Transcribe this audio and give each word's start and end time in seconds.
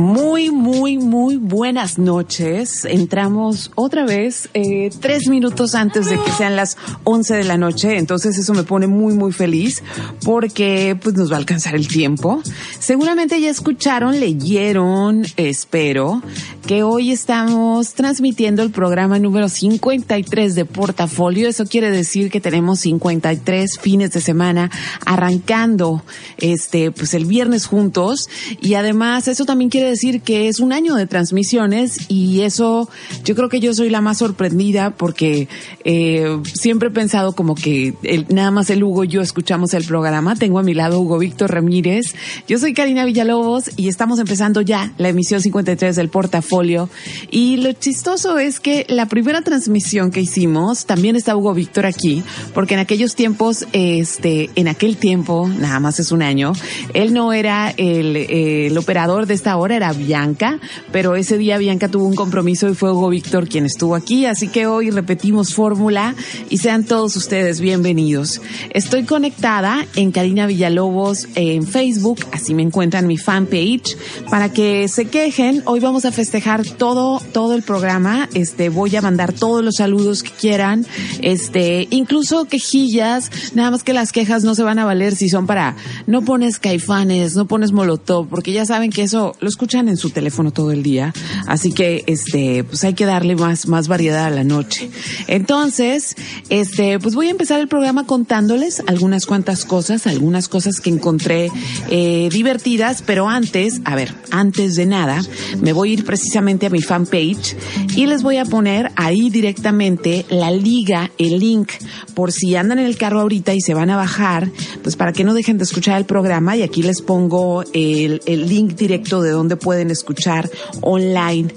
Muy, 0.00 0.50
muy, 0.50 0.96
muy 0.96 1.36
buenas 1.36 1.98
noches. 1.98 2.86
Entramos 2.86 3.70
otra 3.74 4.06
vez 4.06 4.48
eh, 4.54 4.88
tres 4.98 5.28
minutos 5.28 5.74
antes 5.74 6.08
de 6.08 6.18
que 6.18 6.32
sean 6.32 6.56
las 6.56 6.78
once 7.04 7.34
de 7.34 7.44
la 7.44 7.58
noche. 7.58 7.98
Entonces 7.98 8.38
eso 8.38 8.54
me 8.54 8.62
pone 8.62 8.86
muy, 8.86 9.12
muy 9.12 9.30
feliz 9.30 9.82
porque 10.24 10.98
pues 11.02 11.16
nos 11.16 11.30
va 11.30 11.36
a 11.36 11.40
alcanzar 11.40 11.74
el 11.74 11.86
tiempo. 11.86 12.40
Seguramente 12.78 13.38
ya 13.42 13.50
escucharon, 13.50 14.18
leyeron, 14.18 15.26
espero, 15.36 16.22
que 16.66 16.82
hoy 16.82 17.12
estamos 17.12 17.92
transmitiendo 17.92 18.62
el 18.62 18.70
programa 18.70 19.18
número 19.18 19.50
53 19.50 20.54
de 20.54 20.64
Portafolio. 20.64 21.46
Eso 21.46 21.66
quiere 21.66 21.90
decir 21.90 22.30
que 22.30 22.40
tenemos 22.40 22.80
53 22.80 23.78
fines 23.78 24.12
de 24.12 24.22
semana 24.22 24.70
arrancando 25.04 26.02
este, 26.38 26.90
pues 26.90 27.12
el 27.12 27.26
viernes 27.26 27.66
juntos. 27.66 28.30
Y 28.62 28.74
además 28.74 29.28
eso 29.28 29.44
también 29.44 29.68
quiere 29.68 29.89
decir 29.90 30.22
que 30.22 30.48
es 30.48 30.60
un 30.60 30.72
año 30.72 30.94
de 30.94 31.06
transmisiones 31.06 32.06
y 32.08 32.42
eso 32.42 32.88
yo 33.24 33.34
creo 33.34 33.48
que 33.48 33.60
yo 33.60 33.74
soy 33.74 33.90
la 33.90 34.00
más 34.00 34.18
sorprendida 34.18 34.90
porque 34.90 35.48
eh, 35.84 36.40
siempre 36.54 36.88
he 36.88 36.92
pensado 36.92 37.32
como 37.32 37.54
que 37.54 37.94
el, 38.02 38.26
nada 38.30 38.50
más 38.50 38.70
el 38.70 38.82
Hugo 38.82 39.04
y 39.04 39.08
yo 39.08 39.20
escuchamos 39.20 39.74
el 39.74 39.84
programa. 39.84 40.36
Tengo 40.36 40.58
a 40.58 40.62
mi 40.62 40.74
lado 40.74 41.00
Hugo 41.00 41.18
Víctor 41.18 41.52
Ramírez. 41.52 42.14
Yo 42.48 42.58
soy 42.58 42.74
Karina 42.74 43.04
Villalobos 43.04 43.70
y 43.76 43.88
estamos 43.88 44.18
empezando 44.18 44.60
ya 44.60 44.92
la 44.98 45.08
emisión 45.08 45.40
53 45.40 45.96
del 45.96 46.08
portafolio. 46.08 46.88
Y 47.30 47.58
lo 47.58 47.72
chistoso 47.72 48.38
es 48.38 48.60
que 48.60 48.86
la 48.88 49.06
primera 49.06 49.42
transmisión 49.42 50.10
que 50.10 50.20
hicimos 50.20 50.86
también 50.86 51.16
está 51.16 51.36
Hugo 51.36 51.54
Víctor 51.54 51.86
aquí 51.86 52.22
porque 52.54 52.74
en 52.74 52.80
aquellos 52.80 53.14
tiempos, 53.14 53.66
este, 53.72 54.50
en 54.54 54.68
aquel 54.68 54.96
tiempo, 54.96 55.48
nada 55.48 55.80
más 55.80 56.00
es 56.00 56.12
un 56.12 56.22
año, 56.22 56.52
él 56.94 57.12
no 57.12 57.32
era 57.32 57.72
el, 57.76 58.16
el 58.16 58.76
operador 58.76 59.26
de 59.26 59.34
esta 59.34 59.56
hora, 59.56 59.76
era 59.80 59.94
Bianca, 59.94 60.60
pero 60.92 61.16
ese 61.16 61.38
día 61.38 61.56
Bianca 61.56 61.88
tuvo 61.88 62.04
un 62.04 62.14
compromiso 62.14 62.68
y 62.68 62.74
fue 62.74 62.92
Hugo 62.92 63.08
Víctor 63.08 63.48
quien 63.48 63.64
estuvo 63.64 63.94
aquí, 63.94 64.26
así 64.26 64.48
que 64.48 64.66
hoy 64.66 64.90
repetimos 64.90 65.54
fórmula 65.54 66.14
y 66.50 66.58
sean 66.58 66.84
todos 66.84 67.16
ustedes 67.16 67.60
bienvenidos. 67.60 68.42
Estoy 68.74 69.04
conectada 69.04 69.86
en 69.96 70.12
Karina 70.12 70.46
Villalobos 70.46 71.28
en 71.34 71.66
Facebook, 71.66 72.18
así 72.30 72.52
me 72.52 72.62
encuentran 72.62 73.06
mi 73.06 73.16
fanpage, 73.16 73.96
para 74.28 74.52
que 74.52 74.86
se 74.88 75.06
quejen. 75.06 75.62
Hoy 75.64 75.80
vamos 75.80 76.04
a 76.04 76.12
festejar 76.12 76.62
todo, 76.66 77.22
todo 77.32 77.54
el 77.54 77.62
programa. 77.62 78.28
Este, 78.34 78.68
voy 78.68 78.94
a 78.96 79.00
mandar 79.00 79.32
todos 79.32 79.64
los 79.64 79.76
saludos 79.76 80.22
que 80.22 80.32
quieran, 80.32 80.84
este, 81.22 81.88
incluso 81.90 82.44
quejillas, 82.44 83.30
nada 83.54 83.70
más 83.70 83.82
que 83.82 83.94
las 83.94 84.12
quejas 84.12 84.44
no 84.44 84.54
se 84.54 84.62
van 84.62 84.78
a 84.78 84.84
valer 84.84 85.16
si 85.16 85.30
son 85.30 85.46
para, 85.46 85.74
no 86.06 86.20
pones 86.20 86.58
caifanes, 86.58 87.34
no 87.34 87.46
pones 87.46 87.72
molotov, 87.72 88.28
porque 88.28 88.52
ya 88.52 88.66
saben 88.66 88.90
que 88.90 89.04
eso 89.04 89.34
lo 89.40 89.48
escuchan 89.48 89.69
en 89.78 89.96
su 89.96 90.10
teléfono 90.10 90.50
todo 90.50 90.72
el 90.72 90.82
día. 90.82 91.12
Así 91.46 91.72
que, 91.72 92.04
este, 92.06 92.64
pues 92.64 92.82
hay 92.84 92.94
que 92.94 93.06
darle 93.06 93.36
más, 93.36 93.66
más 93.66 93.88
variedad 93.88 94.26
a 94.26 94.30
la 94.30 94.44
noche. 94.44 94.90
Entonces, 95.26 96.16
este, 96.48 96.98
pues 96.98 97.14
voy 97.14 97.28
a 97.28 97.30
empezar 97.30 97.60
el 97.60 97.68
programa 97.68 98.06
contándoles 98.06 98.82
algunas 98.86 99.26
cuantas 99.26 99.64
cosas, 99.64 100.06
algunas 100.06 100.48
cosas 100.48 100.80
que 100.80 100.90
encontré 100.90 101.50
eh, 101.90 102.28
divertidas, 102.32 103.02
pero 103.06 103.28
antes, 103.28 103.80
a 103.84 103.94
ver, 103.94 104.14
antes 104.30 104.76
de 104.76 104.86
nada, 104.86 105.22
me 105.60 105.72
voy 105.72 105.90
a 105.90 105.92
ir 105.94 106.04
precisamente 106.04 106.66
a 106.66 106.70
mi 106.70 106.80
fanpage 106.80 107.56
y 107.96 108.06
les 108.06 108.22
voy 108.22 108.38
a 108.38 108.44
poner 108.44 108.90
ahí 108.96 109.30
directamente 109.30 110.26
la 110.30 110.50
liga, 110.50 111.10
el 111.18 111.38
link, 111.38 111.70
por 112.14 112.32
si 112.32 112.56
andan 112.56 112.78
en 112.78 112.86
el 112.86 112.96
carro 112.96 113.20
ahorita 113.20 113.54
y 113.54 113.60
se 113.60 113.74
van 113.74 113.90
a 113.90 113.96
bajar, 113.96 114.50
pues 114.82 114.96
para 114.96 115.12
que 115.12 115.24
no 115.24 115.34
dejen 115.34 115.58
de 115.58 115.64
escuchar 115.64 115.98
el 115.98 116.04
programa 116.04 116.56
y 116.56 116.62
aquí 116.62 116.82
les 116.82 117.02
pongo 117.02 117.64
el, 117.72 118.20
el 118.26 118.48
link 118.48 118.74
directo 118.74 119.22
de 119.22 119.30
donde 119.30 119.49
pueden 119.56 119.90
escuchar 119.90 120.50
online 120.82 121.52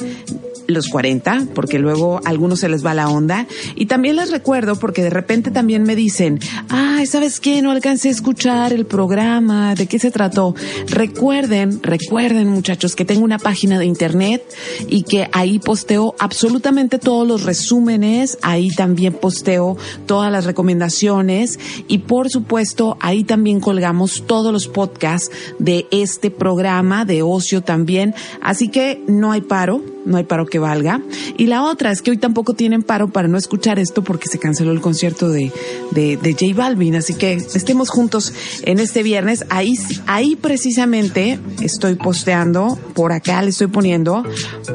los 0.68 0.88
40, 0.88 1.48
porque 1.54 1.80
luego 1.80 2.22
a 2.24 2.30
algunos 2.30 2.60
se 2.60 2.70
les 2.70 2.86
va 2.86 2.94
la 2.94 3.10
onda. 3.10 3.48
Y 3.76 3.86
también 3.86 4.16
les 4.16 4.32
recuerdo, 4.32 4.76
porque 4.76 5.04
de 5.04 5.10
repente 5.10 5.52
también 5.52 5.84
me 5.84 5.96
dicen, 5.96 6.40
ay, 6.70 7.06
¿sabes 7.06 7.40
qué? 7.40 7.62
No 7.62 7.72
alcancé 7.72 8.10
a 8.10 8.12
escuchar 8.12 8.74
el 8.74 8.86
programa, 8.86 9.76
¿de 9.76 9.88
qué 9.88 10.00
se 10.00 10.12
trató? 10.12 10.56
Recuerden, 10.88 11.82
recuerden 11.82 12.50
muchachos, 12.50 12.96
que 12.96 13.06
tengo 13.06 13.24
una 13.24 13.40
página 13.40 13.80
de 13.80 13.86
internet 13.86 14.44
y 14.88 15.04
que 15.04 15.30
ahí 15.32 15.60
posteo 15.60 16.16
absolutamente 16.20 17.00
todos 17.00 17.28
los 17.28 17.44
resúmenes, 17.44 18.38
ahí 18.42 18.70
también 18.70 19.14
posteo 19.14 19.78
todas 20.06 20.32
las 20.32 20.46
recomendaciones 20.46 21.60
y 21.88 22.00
por 22.00 22.30
supuesto 22.30 22.98
ahí 23.00 23.24
también 23.24 23.60
colgamos 23.60 24.24
todos 24.26 24.52
los 24.52 24.68
podcasts 24.68 25.32
de 25.60 25.88
este 25.92 26.32
programa 26.32 27.06
de 27.06 27.22
ocio 27.22 27.62
también. 27.62 28.16
Así 28.42 28.68
que 28.70 29.02
no 29.08 29.32
hay 29.32 29.42
paro, 29.42 29.93
no 30.06 30.18
hay 30.18 30.24
paro 30.24 30.46
que 30.46 30.60
valga. 30.60 31.02
Y 31.38 31.48
la 31.48 31.64
otra 31.64 31.92
es 31.92 32.02
que 32.02 32.12
hoy 32.12 32.18
tampoco 32.18 32.54
tienen 32.54 32.84
paro 32.84 33.10
para 33.10 33.28
no 33.28 33.38
escuchar 33.38 33.80
esto 33.80 34.04
porque 34.04 34.28
se 34.28 34.40
canceló 34.40 34.72
el 34.72 34.82
concierto 34.82 35.30
de, 35.30 35.52
de, 35.92 36.18
de 36.18 36.34
J 36.34 36.54
Balvin. 36.56 36.96
Así 36.96 37.14
que 37.14 37.34
estemos 37.34 37.90
juntos 37.90 38.34
en 38.64 38.80
este 38.80 39.04
viernes. 39.04 39.46
Ahí, 39.50 39.76
ahí 40.08 40.36
precisamente 40.36 41.40
estoy 41.62 41.96
posteando, 41.96 42.78
por 42.94 43.12
acá 43.12 43.42
le 43.42 43.50
estoy 43.50 43.68
poniendo, 43.68 44.24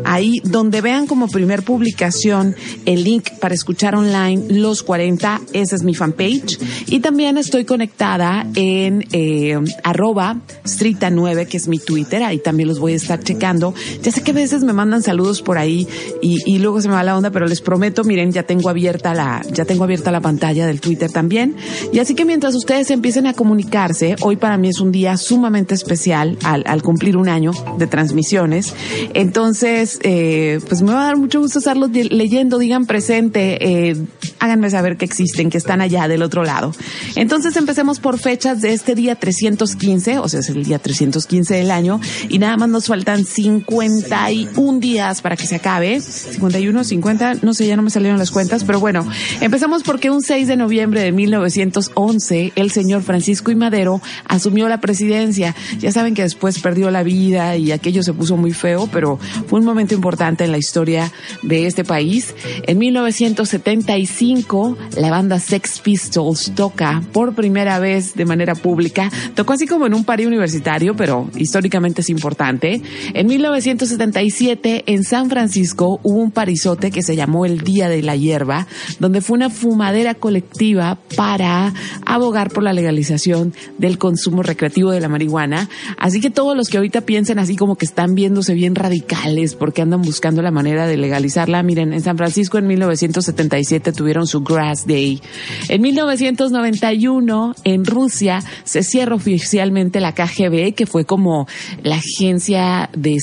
ahí 0.05 0.41
donde 0.45 0.81
vean 0.81 1.07
como 1.07 1.29
primer 1.29 1.63
publicación 1.63 2.57
el 2.87 3.05
link 3.05 3.31
para 3.41 3.55
escuchar 3.55 3.95
online 3.95 4.47
los 4.49 4.83
40, 4.83 5.41
esa 5.53 5.77
es 5.77 5.83
mi 5.83 5.95
fanpage. 5.95 6.59
Y 6.87 7.01
también 7.01 7.39
estoy 7.39 7.65
conectada 7.65 8.47
en 8.55 9.05
eh, 9.13 9.59
arroba 9.85 10.41
strita9, 10.65 11.47
que 11.47 11.57
es 11.57 11.69
mi 11.69 11.79
Twitter, 11.79 12.23
ahí 12.23 12.39
también 12.39 12.69
los 12.69 12.79
voy 12.79 12.95
a 12.95 12.97
estar 12.97 13.21
checando. 13.21 13.75
Ya 14.03 14.11
sé 14.13 14.23
que 14.23 14.31
a 14.31 14.35
veces 14.35 14.65
me 14.65 14.73
mandan 14.73 15.03
saludos 15.03 15.18
por 15.45 15.59
ahí 15.59 15.87
y, 16.23 16.39
y 16.47 16.59
luego 16.59 16.81
se 16.81 16.89
me 16.89 16.95
va 16.95 17.03
la 17.03 17.17
onda, 17.17 17.31
pero 17.31 17.47
les 17.47 17.61
prometo, 17.61 18.05
miren, 18.05 18.33
ya 18.33 18.45
tengo 18.45 18.69
abierta 18.69 19.15
la, 19.15 19.43
ya 19.53 19.65
tengo 19.65 19.85
abierta 19.85 20.11
la 20.11 20.21
pantalla 20.21 20.67
del 20.67 20.81
Twitter 20.81 21.11
también. 21.11 21.57
Y 21.93 21.99
así 21.99 22.15
que 22.15 22.25
mientras 22.25 22.55
ustedes 22.55 22.91
empiecen 22.91 23.27
a 23.27 23.35
comunicarse, 23.35 24.17
hoy 24.21 24.37
para 24.37 24.57
mí 24.57 24.69
es 24.69 24.81
un 24.81 24.93
día 24.93 25.17
sumamente 25.17 25.75
especial 25.75 26.39
al, 26.45 26.63
al 26.67 26.83
cumplir 26.83 27.17
un 27.17 27.29
año 27.29 27.53
de 27.79 27.87
transmisiones. 27.87 28.75
Entonces, 29.15 29.99
eh, 30.03 30.61
pues 30.69 30.83
me 30.83 30.93
va 30.93 31.03
a 31.03 31.07
dar 31.07 31.17
mucho 31.17 31.41
gusto 31.41 31.59
estarlos 31.59 31.91
leyendo, 31.91 32.59
digan 32.59 32.87
presente, 32.87 33.89
eh, 33.91 33.97
háganme 34.39 34.71
saber 34.71 34.97
que 34.97 35.05
existen, 35.05 35.51
que 35.51 35.59
están 35.59 35.81
allá 35.81 36.09
del 36.09 36.23
otro 36.23 36.45
lado. 36.45 36.73
Entonces 37.17 37.57
empecemos 37.57 38.01
por 38.01 38.19
fechas 38.19 38.61
de 38.61 38.73
este 38.73 38.95
día 38.95 39.17
315, 39.17 40.19
o 40.19 40.29
sea, 40.29 40.41
es 40.41 40.49
el 40.49 40.65
día 40.65 40.79
315 40.79 41.55
del 41.55 41.71
año, 41.71 42.01
y 42.29 42.39
nada 42.39 42.57
más 42.57 42.69
nos 42.69 42.87
faltan 42.87 43.25
51 43.25 44.79
días 44.79 45.08
para 45.23 45.37
que 45.37 45.47
se 45.47 45.57
acabe. 45.57 46.01
51, 46.01 46.85
50, 46.85 47.35
no 47.43 47.55
sé, 47.55 47.67
ya 47.67 47.77
no 47.77 47.83
me 47.83 47.91
salieron 47.91 48.19
las 48.19 48.31
cuentas, 48.31 48.65
pero 48.65 48.81
bueno, 48.81 49.07
empezamos 49.41 49.83
porque 49.83 50.11
un 50.11 50.23
6 50.23 50.47
de 50.47 50.57
noviembre 50.57 51.01
de 51.03 51.13
1911, 51.13 52.53
el 52.55 52.71
señor 52.71 53.03
Francisco 53.03 53.51
I. 53.51 53.57
Madero 53.57 54.01
asumió 54.27 54.69
la 54.69 54.81
presidencia. 54.81 55.55
Ya 55.79 55.91
saben 55.93 56.15
que 56.15 56.23
después 56.23 56.59
perdió 56.61 56.91
la 56.91 57.03
vida 57.03 57.57
y 57.57 57.73
aquello 57.73 58.03
se 58.03 58.13
puso 58.13 58.37
muy 58.37 58.53
feo, 58.53 58.89
pero 58.93 59.19
fue 59.47 59.59
un 59.61 59.65
momento 59.65 59.95
importante 59.95 60.45
en 60.45 60.53
la 60.53 60.59
historia 60.59 61.11
de 61.43 61.67
este 61.67 61.85
país. 61.85 62.35
En 62.67 62.79
1975, 62.79 64.77
la 64.97 65.11
banda 65.11 65.39
Sex 65.39 65.81
Pistols 65.81 66.53
toca 66.55 67.03
por 67.13 67.35
primera 67.35 67.79
vez 67.79 68.15
de 68.15 68.25
manera 68.25 68.55
pública. 68.55 69.11
Tocó 69.35 69.55
así 69.55 69.67
como 69.67 69.87
en 69.87 69.95
un 69.95 70.05
party 70.05 70.27
universitario, 70.27 70.95
pero 70.97 71.31
históricamente 71.37 72.03
es 72.03 72.11
importante. 72.11 72.83
En 73.15 73.27
1977, 73.27 74.85
en 74.87 74.98
en 74.99 75.05
San 75.05 75.31
Francisco 75.31 76.01
hubo 76.03 76.19
un 76.19 76.33
parizote 76.33 76.91
que 76.91 77.03
se 77.03 77.15
llamó 77.15 77.47
el 77.47 77.61
Día 77.61 77.89
de 77.89 78.03
la 78.03 78.17
Hierba, 78.17 78.67
donde 78.99 79.21
fue 79.21 79.37
una 79.37 79.49
fumadera 79.49 80.15
colectiva 80.15 80.99
para 81.17 81.73
abogar 82.05 82.51
por 82.51 82.65
la 82.65 82.73
legalización 82.73 83.55
del 83.79 83.97
consumo 83.97 84.43
recreativo 84.43 84.91
de 84.91 85.01
la 85.01 85.09
marihuana. 85.09 85.69
Así 85.99 86.21
que 86.21 86.31
todos 86.31 86.57
los 86.57 86.69
que 86.69 86.79
ahorita 86.79 87.03
piensen 87.03 87.39
así 87.39 87.55
como 87.55 87.77
que 87.77 87.87
están 87.87 88.17
viéndose 88.17 88.55
bien 88.55 88.75
radicales 88.75 89.55
porque 89.55 89.83
andan 89.83 90.03
buscando 90.03 90.43
la 90.43 90.51
manera 90.51 90.89
de 90.89 90.97
legalizarla, 90.97 91.63
miren, 91.63 91.93
en 91.93 92.01
San 92.01 92.17
Francisco 92.17 92.59
en 92.59 92.67
1977 92.67 93.93
tuvieron 93.93 94.27
su 94.27 94.41
Grass 94.41 94.85
Day. 94.85 95.21
En 95.69 95.81
1991 95.81 97.55
en 97.63 97.85
Rusia 97.85 98.43
se 98.65 98.83
cierra 98.83 99.15
oficialmente 99.15 100.01
la 100.01 100.13
KGB, 100.13 100.75
que 100.75 100.87
fue 100.87 101.05
como 101.05 101.47
la 101.85 101.97
agencia 101.97 102.91
de 102.97 103.15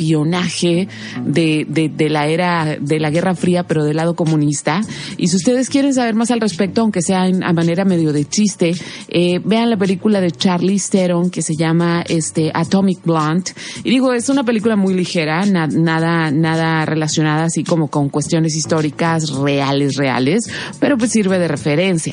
espionaje 0.00 0.88
de, 1.26 1.66
de, 1.68 1.90
de, 1.90 2.08
la 2.08 2.26
era 2.26 2.76
de 2.80 2.98
la 2.98 3.10
Guerra 3.10 3.34
Fría, 3.34 3.64
pero 3.64 3.84
del 3.84 3.96
lado 3.96 4.14
comunista. 4.14 4.80
Y 5.18 5.28
si 5.28 5.36
ustedes 5.36 5.68
quieren 5.68 5.92
saber 5.92 6.14
más 6.14 6.30
al 6.30 6.40
respecto, 6.40 6.80
aunque 6.80 7.02
sea 7.02 7.26
en, 7.26 7.44
a 7.44 7.52
manera 7.52 7.84
medio 7.84 8.12
de 8.12 8.24
chiste, 8.24 8.74
eh, 9.08 9.40
vean 9.44 9.68
la 9.68 9.76
película 9.76 10.20
de 10.20 10.30
Charlie 10.30 10.80
Theron 10.80 11.30
que 11.30 11.42
se 11.42 11.54
llama 11.54 12.02
este 12.08 12.50
Atomic 12.54 13.04
Blonde. 13.04 13.52
Y 13.84 13.90
digo, 13.90 14.14
es 14.14 14.28
una 14.30 14.42
película 14.42 14.74
muy 14.74 14.94
ligera, 14.94 15.44
na, 15.44 15.66
nada, 15.66 16.30
nada 16.30 16.86
relacionada 16.86 17.44
así 17.44 17.62
como 17.62 17.88
con 17.88 18.08
cuestiones 18.08 18.56
históricas 18.56 19.30
reales, 19.30 19.96
reales, 19.96 20.50
pero 20.78 20.96
pues 20.96 21.10
sirve 21.10 21.38
de 21.38 21.48
referencia. 21.48 22.12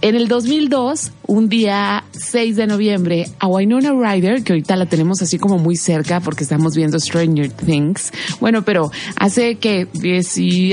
En 0.00 0.16
el 0.16 0.26
2002, 0.26 1.12
un 1.28 1.48
día 1.48 2.04
6 2.10 2.56
de 2.56 2.66
noviembre, 2.66 3.26
a 3.38 3.46
Winona 3.46 3.92
Ryder, 3.92 4.42
que 4.42 4.54
ahorita 4.54 4.74
la 4.76 4.86
tenemos 4.86 5.22
así 5.22 5.38
como 5.38 5.58
muy 5.58 5.76
cerca 5.76 6.20
porque 6.20 6.42
estamos 6.42 6.74
viendo 6.74 6.98
Stranger 7.12 7.50
Things. 7.50 8.10
Bueno, 8.40 8.62
pero 8.62 8.90
hace 9.16 9.56
que, 9.56 9.86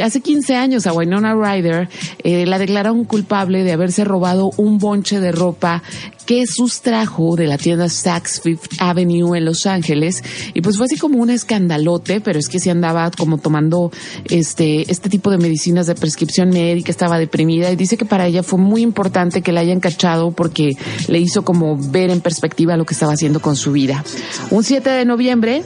hace 0.02 0.22
15 0.22 0.56
años 0.56 0.88
a 0.88 0.94
Winona 0.94 1.36
Ryder 1.36 1.90
eh, 2.24 2.46
la 2.46 2.58
declararon 2.58 3.04
culpable 3.04 3.64
de 3.64 3.74
haberse 3.74 4.06
robado 4.06 4.52
un 4.58 4.78
bonche 4.78 5.20
de 5.20 5.32
ropa 5.32 5.84
que 6.26 6.46
sustrajo 6.46 7.36
de 7.36 7.48
la 7.48 7.58
tienda 7.58 7.90
Saks 7.90 8.42
Fifth 8.42 8.74
Avenue 8.78 9.36
en 9.36 9.46
Los 9.46 9.66
Ángeles 9.66 10.24
y 10.54 10.62
pues 10.62 10.78
fue 10.78 10.86
así 10.86 10.96
como 10.96 11.18
un 11.18 11.32
escandalote, 11.32 12.22
pero 12.22 12.38
es 12.38 12.48
que 12.48 12.60
se 12.60 12.70
andaba 12.70 13.10
como 13.10 13.40
tomando 13.40 13.92
este 14.30 14.92
este 14.92 15.10
tipo 15.10 15.32
de 15.32 15.40
medicinas 15.40 15.88
de 15.88 15.96
prescripción 15.96 16.50
médica, 16.50 16.92
estaba 16.92 17.18
deprimida 17.18 17.72
y 17.72 17.76
dice 17.76 17.98
que 17.98 18.06
para 18.06 18.28
ella 18.28 18.44
fue 18.44 18.60
muy 18.60 18.84
importante 18.84 19.42
que 19.42 19.52
la 19.52 19.62
hayan 19.62 19.80
cachado 19.80 20.30
porque 20.30 20.78
le 21.08 21.20
hizo 21.20 21.44
como 21.44 21.76
ver 21.76 22.12
en 22.12 22.22
perspectiva 22.22 22.78
lo 22.78 22.86
que 22.86 22.94
estaba 22.94 23.14
haciendo 23.14 23.42
con 23.42 23.56
su 23.56 23.72
vida. 23.72 24.04
Un 24.52 24.64
7 24.64 24.88
de 24.88 25.06
noviembre 25.06 25.64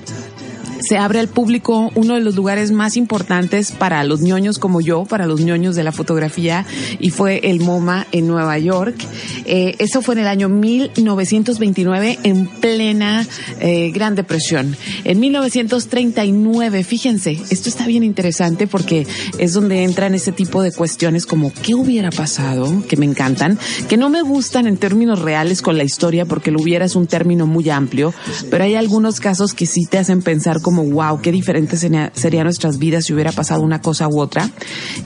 se 0.88 0.98
abre 0.98 1.20
al 1.20 1.30
público 1.30 1.92
uno 1.96 2.16
de 2.16 2.22
los 2.22 2.36
lugares 2.36 2.72
más 2.72 2.98
importantes 2.98 3.72
para 3.72 4.04
los 4.04 4.22
ñoños 4.22 4.60
como 4.60 4.82
yo, 4.82 5.06
para 5.06 5.28
los 5.28 5.42
ñoños 5.42 5.76
de 5.76 5.84
la 5.84 5.92
fotografía, 5.92 6.66
y 7.00 7.10
fue 7.10 7.40
el 7.44 7.62
MoMA 7.62 8.08
en 8.12 8.28
Nueva 8.28 8.58
York. 8.60 8.96
Eh, 9.46 9.76
eso 9.80 10.02
fue 10.02 10.16
en 10.16 10.22
el 10.22 10.28
año 10.28 10.50
1929, 10.50 12.20
en 12.24 12.48
plena 12.48 13.26
eh, 13.60 13.92
Gran 13.92 14.16
Depresión. 14.16 14.76
En 15.04 15.20
1939, 15.20 16.84
fíjense, 16.84 17.40
esto 17.50 17.70
está 17.70 17.88
bien 17.88 18.04
interesante 18.04 18.68
porque 18.68 19.08
es 19.38 19.54
donde 19.54 19.84
entran 19.84 20.16
ese 20.16 20.32
tipo 20.32 20.62
de 20.62 20.72
cuestiones 20.72 21.26
como 21.26 21.54
qué 21.54 21.76
hubiera 21.76 22.10
pasado, 22.10 22.84
que 22.88 22.98
me 22.98 23.06
encantan, 23.06 23.58
que 23.88 23.98
no 23.98 24.10
me 24.10 24.22
gustan 24.22 24.68
en 24.68 24.78
términos 24.78 25.22
reales 25.22 25.62
con 25.62 25.78
la 25.78 25.84
historia 25.84 26.26
porque 26.26 26.52
lo 26.52 26.62
hubiera 26.62 26.86
es 26.86 26.96
un 26.96 27.08
término 27.08 27.48
muy 27.48 27.70
amplio, 27.70 28.14
pero 28.50 28.64
hay 28.64 28.76
algunos 28.76 29.20
casos 29.20 29.54
que 29.54 29.66
sí 29.66 29.86
te 29.86 29.98
hacen 29.98 30.22
pensar 30.22 30.62
como 30.62 30.73
como, 30.74 30.90
wow, 30.92 31.22
qué 31.22 31.32
diferente 31.32 31.78
serían 31.78 32.44
nuestras 32.46 32.80
vidas 32.80 33.06
si 33.06 33.14
hubiera 33.14 33.32
pasado 33.32 33.62
una 33.62 33.82
cosa 33.82 34.08
u 34.08 34.20
otra. 34.20 34.50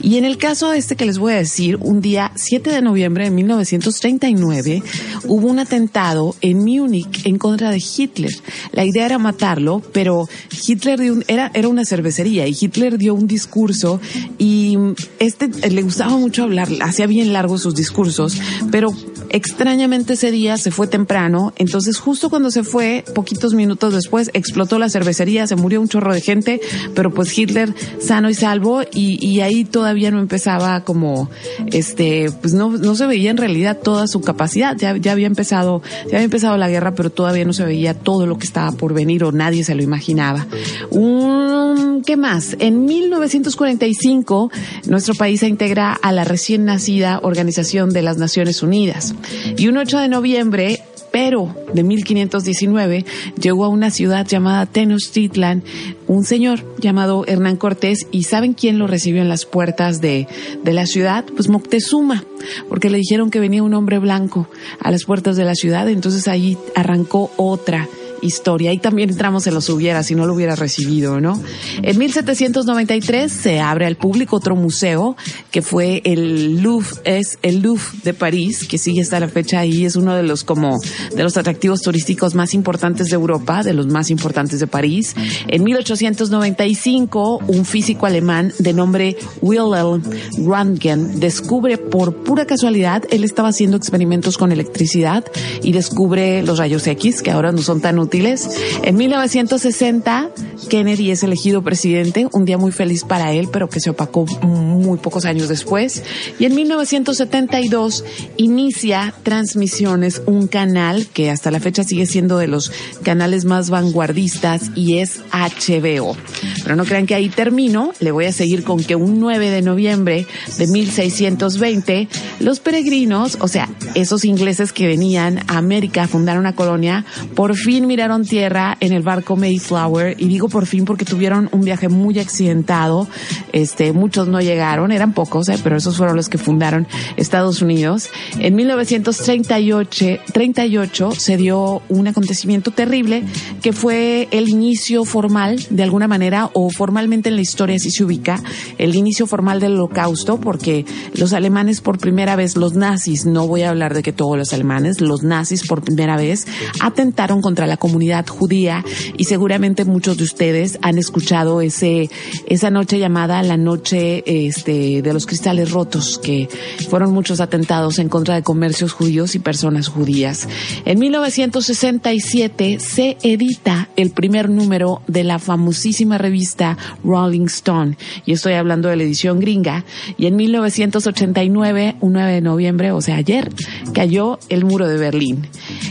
Y 0.00 0.16
en 0.16 0.24
el 0.24 0.38
caso 0.38 0.72
este 0.72 0.96
que 0.96 1.04
les 1.04 1.18
voy 1.18 1.34
a 1.34 1.36
decir, 1.36 1.76
un 1.80 2.00
día 2.00 2.32
7 2.36 2.70
de 2.70 2.80
noviembre 2.80 3.24
de 3.24 3.30
1939 3.30 4.82
hubo 5.26 5.46
un 5.46 5.58
atentado 5.58 6.34
en 6.40 6.58
Múnich 6.58 7.26
en 7.26 7.36
contra 7.36 7.70
de 7.70 7.78
Hitler. 7.78 8.32
La 8.72 8.84
idea 8.86 9.04
era 9.04 9.18
matarlo, 9.18 9.82
pero 9.92 10.26
Hitler 10.66 11.00
era, 11.28 11.50
era 11.52 11.68
una 11.68 11.84
cervecería 11.84 12.46
y 12.46 12.56
Hitler 12.58 12.96
dio 12.96 13.14
un 13.14 13.26
discurso 13.26 14.00
y 14.38 14.78
este 15.18 15.48
le 15.68 15.82
gustaba 15.82 16.16
mucho 16.16 16.44
hablar, 16.44 16.68
hacía 16.80 17.06
bien 17.06 17.34
largos 17.34 17.62
sus 17.62 17.74
discursos, 17.74 18.38
pero 18.70 18.88
extrañamente 19.30 20.14
ese 20.14 20.30
día 20.30 20.56
se 20.56 20.70
fue 20.70 20.86
temprano, 20.86 21.52
entonces 21.56 21.98
justo 21.98 22.30
cuando 22.30 22.50
se 22.50 22.64
fue, 22.64 23.04
poquitos 23.14 23.52
minutos 23.52 23.92
después, 23.92 24.30
explotó 24.32 24.78
la 24.78 24.88
cervecería, 24.88 25.46
se 25.46 25.56
murió 25.58 25.80
un 25.80 25.88
chorro 25.88 26.14
de 26.14 26.20
gente, 26.20 26.60
pero 26.94 27.12
pues 27.12 27.36
Hitler 27.36 27.74
sano 28.00 28.30
y 28.30 28.34
salvo 28.34 28.82
y, 28.92 29.38
ahí 29.40 29.64
todavía 29.64 30.10
no 30.10 30.18
empezaba 30.18 30.82
como, 30.82 31.30
este, 31.66 32.30
pues 32.40 32.54
no, 32.54 32.70
no 32.70 32.96
se 32.96 33.06
veía 33.06 33.30
en 33.30 33.36
realidad 33.36 33.78
toda 33.82 34.08
su 34.08 34.20
capacidad, 34.20 34.76
ya, 34.76 34.96
ya 34.96 35.12
había 35.12 35.26
empezado, 35.26 35.82
ya 36.04 36.16
había 36.16 36.22
empezado 36.22 36.56
la 36.56 36.68
guerra, 36.68 36.94
pero 36.94 37.10
todavía 37.10 37.44
no 37.44 37.52
se 37.52 37.64
veía 37.64 37.94
todo 37.94 38.26
lo 38.26 38.38
que 38.38 38.46
estaba 38.46 38.72
por 38.72 38.94
venir 38.94 39.22
o 39.22 39.32
nadie 39.32 39.62
se 39.62 39.74
lo 39.74 39.82
imaginaba. 39.82 40.46
Un, 40.90 42.02
¿qué 42.04 42.16
más? 42.16 42.56
En 42.58 42.84
1945, 42.84 44.50
nuestro 44.86 45.14
país 45.14 45.40
se 45.40 45.48
integra 45.48 45.92
a 45.92 46.12
la 46.12 46.24
recién 46.24 46.64
nacida 46.64 47.20
Organización 47.22 47.90
de 47.90 48.02
las 48.02 48.18
Naciones 48.18 48.62
Unidas. 48.62 49.14
Y 49.56 49.68
un 49.68 49.76
8 49.76 49.98
de 49.98 50.08
noviembre, 50.08 50.82
pero 51.12 51.54
de 51.72 51.82
1519 51.82 53.04
llegó 53.40 53.64
a 53.64 53.68
una 53.68 53.90
ciudad 53.90 54.26
llamada 54.26 54.66
Tenochtitlan 54.66 55.62
un 56.06 56.24
señor 56.24 56.60
llamado 56.78 57.24
Hernán 57.26 57.56
Cortés 57.56 58.06
y 58.10 58.24
¿saben 58.24 58.54
quién 58.54 58.78
lo 58.78 58.86
recibió 58.86 59.22
en 59.22 59.28
las 59.28 59.44
puertas 59.44 60.00
de, 60.00 60.26
de 60.62 60.72
la 60.72 60.86
ciudad? 60.86 61.24
Pues 61.36 61.48
Moctezuma, 61.48 62.24
porque 62.68 62.90
le 62.90 62.98
dijeron 62.98 63.30
que 63.30 63.40
venía 63.40 63.62
un 63.62 63.74
hombre 63.74 63.98
blanco 63.98 64.48
a 64.80 64.90
las 64.90 65.04
puertas 65.04 65.36
de 65.36 65.44
la 65.44 65.54
ciudad, 65.54 65.88
entonces 65.88 66.28
ahí 66.28 66.56
arrancó 66.74 67.30
otra 67.36 67.88
historia. 68.22 68.70
Ahí 68.70 68.78
también 68.78 69.10
entramos 69.10 69.46
en 69.46 69.54
los 69.54 69.68
hubiera 69.68 70.02
si 70.02 70.14
no 70.14 70.26
lo 70.26 70.34
hubiera 70.34 70.56
recibido, 70.56 71.20
¿no? 71.20 71.40
En 71.82 71.98
1793 71.98 73.30
se 73.32 73.60
abre 73.60 73.86
al 73.86 73.96
público 73.96 74.36
otro 74.36 74.56
museo 74.56 75.16
que 75.50 75.62
fue 75.62 76.02
el 76.04 76.62
Louvre, 76.62 76.88
es 77.04 77.38
el 77.42 77.60
Louvre 77.60 77.84
de 78.04 78.14
París, 78.14 78.66
que 78.66 78.78
sigue 78.78 79.02
hasta 79.02 79.20
la 79.20 79.28
fecha 79.28 79.60
ahí, 79.60 79.84
es 79.84 79.96
uno 79.96 80.14
de 80.14 80.22
los 80.22 80.44
como 80.44 80.78
de 81.14 81.22
los 81.22 81.36
atractivos 81.36 81.82
turísticos 81.82 82.34
más 82.34 82.54
importantes 82.54 83.08
de 83.08 83.14
Europa, 83.14 83.62
de 83.62 83.74
los 83.74 83.86
más 83.86 84.10
importantes 84.10 84.60
de 84.60 84.66
París. 84.66 85.14
En 85.48 85.64
1895, 85.64 87.40
un 87.46 87.64
físico 87.64 88.06
alemán 88.06 88.52
de 88.58 88.72
nombre 88.72 89.16
Wilhelm 89.40 90.02
Röntgen 90.38 91.20
descubre 91.20 91.78
por 91.78 92.14
pura 92.16 92.46
casualidad, 92.46 93.04
él 93.10 93.24
estaba 93.24 93.48
haciendo 93.48 93.76
experimentos 93.76 94.38
con 94.38 94.52
electricidad 94.52 95.24
y 95.62 95.72
descubre 95.72 96.42
los 96.42 96.58
rayos 96.58 96.86
X, 96.86 97.22
que 97.22 97.30
ahora 97.30 97.52
no 97.52 97.62
son 97.62 97.80
tan 97.80 97.98
En 98.10 98.96
1960, 98.96 100.30
Kennedy 100.70 101.10
es 101.10 101.22
elegido 101.22 101.62
presidente, 101.62 102.26
un 102.32 102.46
día 102.46 102.56
muy 102.56 102.72
feliz 102.72 103.04
para 103.04 103.32
él, 103.32 103.48
pero 103.52 103.68
que 103.68 103.80
se 103.80 103.90
opacó 103.90 104.24
muy 104.42 104.98
pocos 104.98 105.26
años 105.26 105.48
después. 105.48 106.02
Y 106.38 106.46
en 106.46 106.54
1972 106.54 108.04
inicia 108.36 109.12
Transmisiones, 109.22 110.22
un 110.26 110.46
canal 110.46 111.06
que 111.06 111.30
hasta 111.30 111.50
la 111.50 111.60
fecha 111.60 111.84
sigue 111.84 112.06
siendo 112.06 112.38
de 112.38 112.46
los 112.46 112.72
canales 113.02 113.44
más 113.44 113.68
vanguardistas 113.68 114.70
y 114.74 114.98
es 114.98 115.20
HBO. 115.32 116.16
Pero 116.62 116.76
no 116.76 116.84
crean 116.84 117.06
que 117.06 117.14
ahí 117.14 117.28
termino, 117.28 117.92
le 118.00 118.10
voy 118.10 118.24
a 118.24 118.32
seguir 118.32 118.64
con 118.64 118.82
que 118.82 118.96
un 118.96 119.20
9 119.20 119.50
de 119.50 119.62
noviembre 119.62 120.26
de 120.56 120.66
1620, 120.66 122.08
los 122.40 122.60
peregrinos, 122.60 123.36
o 123.40 123.48
sea, 123.48 123.68
esos 123.94 124.24
ingleses 124.24 124.72
que 124.72 124.86
venían 124.86 125.40
a 125.48 125.58
América 125.58 126.04
a 126.04 126.08
fundar 126.08 126.38
una 126.38 126.54
colonia, 126.54 127.04
por 127.34 127.54
fin 127.54 127.86
miraron 127.98 128.24
tierra 128.24 128.76
en 128.78 128.92
el 128.92 129.02
barco 129.02 129.34
Mayflower 129.34 130.14
y 130.20 130.28
digo 130.28 130.48
por 130.48 130.66
fin 130.66 130.84
porque 130.84 131.04
tuvieron 131.04 131.48
un 131.50 131.62
viaje 131.62 131.88
muy 131.88 132.20
accidentado. 132.20 133.08
Este, 133.52 133.92
muchos 133.92 134.28
no 134.28 134.40
llegaron, 134.40 134.92
eran 134.92 135.14
pocos, 135.14 135.48
eh, 135.48 135.58
pero 135.64 135.76
esos 135.76 135.96
fueron 135.96 136.14
los 136.14 136.28
que 136.28 136.38
fundaron 136.38 136.86
Estados 137.16 137.60
Unidos. 137.60 138.08
En 138.38 138.54
1938 138.54 140.06
38 140.32 141.10
se 141.10 141.36
dio 141.36 141.82
un 141.88 142.06
acontecimiento 142.06 142.70
terrible 142.70 143.24
que 143.62 143.72
fue 143.72 144.28
el 144.30 144.48
inicio 144.48 145.04
formal, 145.04 145.58
de 145.68 145.82
alguna 145.82 146.06
manera, 146.06 146.50
o 146.52 146.70
formalmente 146.70 147.30
en 147.30 147.34
la 147.34 147.42
historia 147.42 147.74
así 147.74 147.90
se 147.90 148.04
ubica, 148.04 148.40
el 148.78 148.94
inicio 148.94 149.26
formal 149.26 149.58
del 149.58 149.72
holocausto, 149.72 150.38
porque 150.38 150.86
los 151.14 151.32
alemanes 151.32 151.80
por 151.80 151.98
primera 151.98 152.36
vez, 152.36 152.56
los 152.56 152.74
nazis, 152.74 153.26
no 153.26 153.48
voy 153.48 153.62
a 153.62 153.70
hablar 153.70 153.92
de 153.92 154.04
que 154.04 154.12
todos 154.12 154.38
los 154.38 154.52
alemanes, 154.52 155.00
los 155.00 155.24
nazis 155.24 155.66
por 155.66 155.82
primera 155.82 156.16
vez 156.16 156.46
atentaron 156.78 157.40
contra 157.40 157.66
la 157.66 157.76
comunidad 157.76 157.87
judía 158.28 158.84
y 159.16 159.24
seguramente 159.24 159.84
muchos 159.84 160.16
de 160.16 160.24
ustedes 160.24 160.78
han 160.82 160.98
escuchado 160.98 161.60
ese, 161.60 162.10
esa 162.46 162.70
noche 162.70 162.98
llamada 162.98 163.42
la 163.42 163.56
noche, 163.56 164.22
este, 164.26 165.02
de 165.02 165.12
los 165.12 165.26
cristales 165.26 165.70
rotos, 165.70 166.18
que 166.18 166.48
fueron 166.88 167.12
muchos 167.12 167.40
atentados 167.40 167.98
en 167.98 168.08
contra 168.08 168.34
de 168.34 168.42
comercios 168.42 168.92
judíos 168.92 169.34
y 169.34 169.38
personas 169.38 169.88
judías. 169.88 170.48
En 170.84 170.98
1967 170.98 172.78
se 172.80 173.16
edita 173.22 173.88
el 173.96 174.10
primer 174.10 174.50
número 174.50 175.02
de 175.06 175.24
la 175.24 175.38
famosísima 175.38 176.18
revista 176.18 176.76
Rolling 177.04 177.46
Stone, 177.46 177.96
y 178.26 178.32
estoy 178.32 178.54
hablando 178.54 178.88
de 178.88 178.96
la 178.96 179.02
edición 179.02 179.40
gringa, 179.40 179.84
y 180.16 180.26
en 180.26 180.36
1989, 180.36 181.96
un 182.00 182.12
9 182.12 182.32
de 182.32 182.40
noviembre, 182.40 182.92
o 182.92 183.00
sea, 183.00 183.16
ayer, 183.16 183.50
cayó 183.92 184.38
el 184.48 184.64
muro 184.64 184.88
de 184.88 184.98
Berlín. 184.98 185.46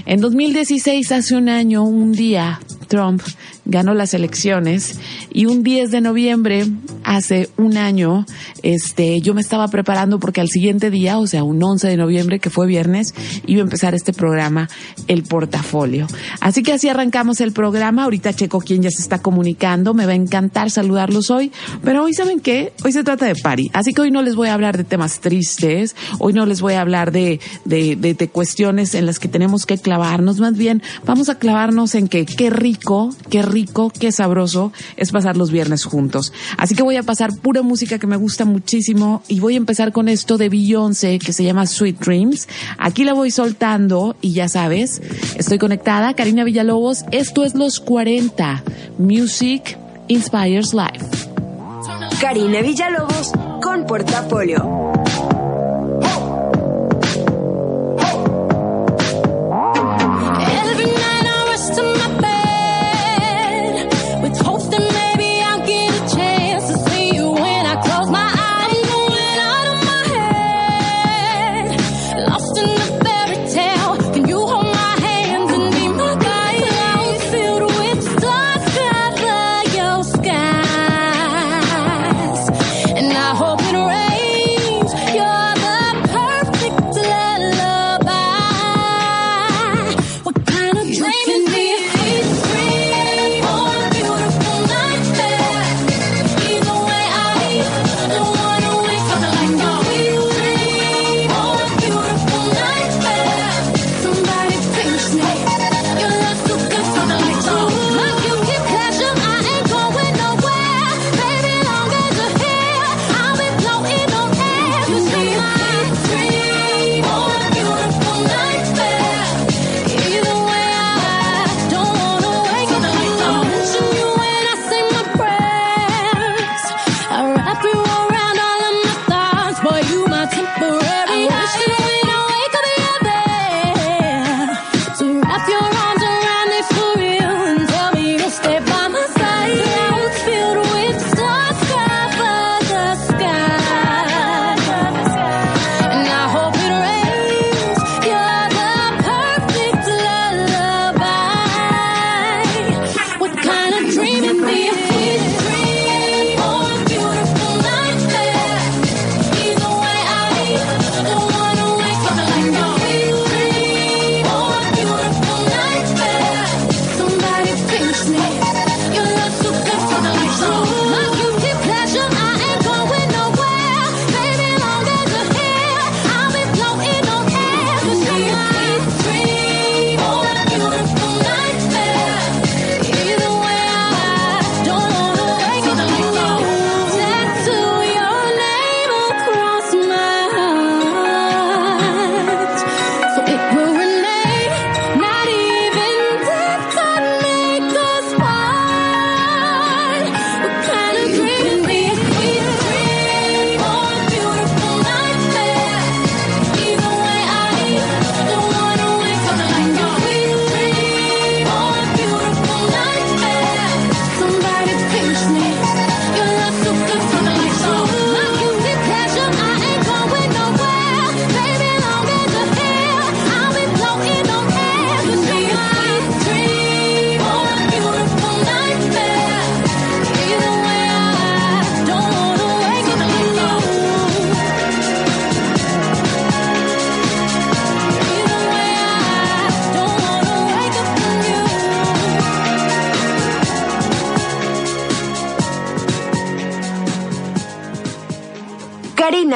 En 0.05 0.19
2016, 0.21 1.11
hace 1.11 1.35
un 1.35 1.49
año, 1.49 1.83
un 1.87 2.11
día, 2.11 2.59
Trump 2.87 3.21
ganó 3.65 3.93
las 3.93 4.13
elecciones 4.13 4.99
y 5.31 5.45
un 5.45 5.63
10 5.63 5.91
de 5.91 6.01
noviembre, 6.01 6.65
hace 7.03 7.49
un 7.57 7.77
año, 7.77 8.25
este, 8.63 9.21
yo 9.21 9.33
me 9.33 9.41
estaba 9.41 9.67
preparando 9.67 10.19
porque 10.19 10.41
al 10.41 10.49
siguiente 10.49 10.89
día, 10.89 11.19
o 11.19 11.27
sea, 11.27 11.43
un 11.43 11.61
11 11.61 11.87
de 11.87 11.97
noviembre, 11.97 12.39
que 12.39 12.49
fue 12.49 12.67
viernes, 12.67 13.13
iba 13.45 13.61
a 13.61 13.63
empezar 13.63 13.93
este 13.93 14.13
programa, 14.13 14.69
El 15.07 15.23
Portafolio. 15.23 16.07
Así 16.39 16.63
que 16.63 16.73
así 16.73 16.89
arrancamos 16.89 17.41
el 17.41 17.51
programa. 17.51 18.03
Ahorita 18.03 18.33
checo 18.33 18.59
quién 18.59 18.81
ya 18.81 18.91
se 18.91 19.01
está 19.01 19.19
comunicando. 19.19 19.93
Me 19.93 20.05
va 20.05 20.13
a 20.13 20.15
encantar 20.15 20.71
saludarlos 20.71 21.29
hoy. 21.29 21.51
Pero 21.83 22.03
hoy, 22.03 22.13
¿saben 22.13 22.39
qué? 22.39 22.73
Hoy 22.83 22.91
se 22.91 23.03
trata 23.03 23.25
de 23.25 23.35
party. 23.35 23.69
Así 23.73 23.93
que 23.93 24.01
hoy 24.01 24.11
no 24.11 24.21
les 24.21 24.35
voy 24.35 24.49
a 24.49 24.53
hablar 24.53 24.77
de 24.77 24.83
temas 24.83 25.19
tristes. 25.19 25.95
Hoy 26.19 26.33
no 26.33 26.45
les 26.45 26.61
voy 26.61 26.73
a 26.73 26.81
hablar 26.81 27.11
de, 27.11 27.39
de, 27.65 27.95
de, 27.95 28.13
de 28.13 28.27
cuestiones 28.29 28.95
en 28.95 29.05
las 29.05 29.19
que 29.19 29.27
tenemos 29.27 29.65
que 29.65 29.77
clavarnos. 29.77 30.39
Más 30.39 30.57
bien, 30.57 30.81
vamos 31.05 31.29
a 31.29 31.35
clavarnos 31.35 31.95
en 31.95 32.07
que 32.07 32.25
qué 32.25 32.49
rico, 32.49 32.76
qué 33.29 33.41
rico 33.41 33.91
qué 33.97 34.11
sabroso 34.11 34.71
es 34.95 35.11
pasar 35.11 35.37
los 35.37 35.51
viernes 35.51 35.85
juntos. 35.85 36.33
Así 36.57 36.75
que 36.75 36.83
voy 36.83 36.95
a 36.97 37.03
pasar 37.03 37.35
pura 37.35 37.61
música 37.61 37.99
que 37.99 38.07
me 38.07 38.17
gusta 38.17 38.45
muchísimo 38.45 39.21
y 39.27 39.39
voy 39.39 39.55
a 39.55 39.57
empezar 39.57 39.91
con 39.91 40.07
esto 40.07 40.37
de 40.37 40.49
Beyoncé 40.49 41.19
que 41.19 41.33
se 41.33 41.43
llama 41.43 41.65
Sweet 41.65 41.99
Dreams. 41.99 42.47
Aquí 42.77 43.03
la 43.03 43.13
voy 43.13 43.31
soltando 43.31 44.15
y 44.21 44.33
ya 44.33 44.47
sabes, 44.49 45.01
estoy 45.37 45.57
conectada. 45.57 46.13
Karina 46.13 46.43
Villalobos, 46.43 47.05
esto 47.11 47.43
es 47.43 47.55
Los 47.55 47.79
40. 47.79 48.63
Music 48.97 49.77
Inspires 50.07 50.73
Life. 50.73 51.05
Karina 52.19 52.61
Villalobos 52.61 53.31
con 53.61 53.85
portafolio. 53.85 54.93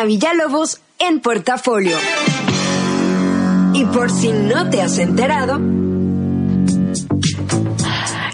Villalobos 0.05 0.81
en 1.00 1.20
portafolio. 1.20 1.98
Y 3.74 3.86
por 3.86 4.12
si 4.12 4.31
no 4.31 4.70
te 4.70 4.81
has 4.81 4.98
enterado, 4.98 5.60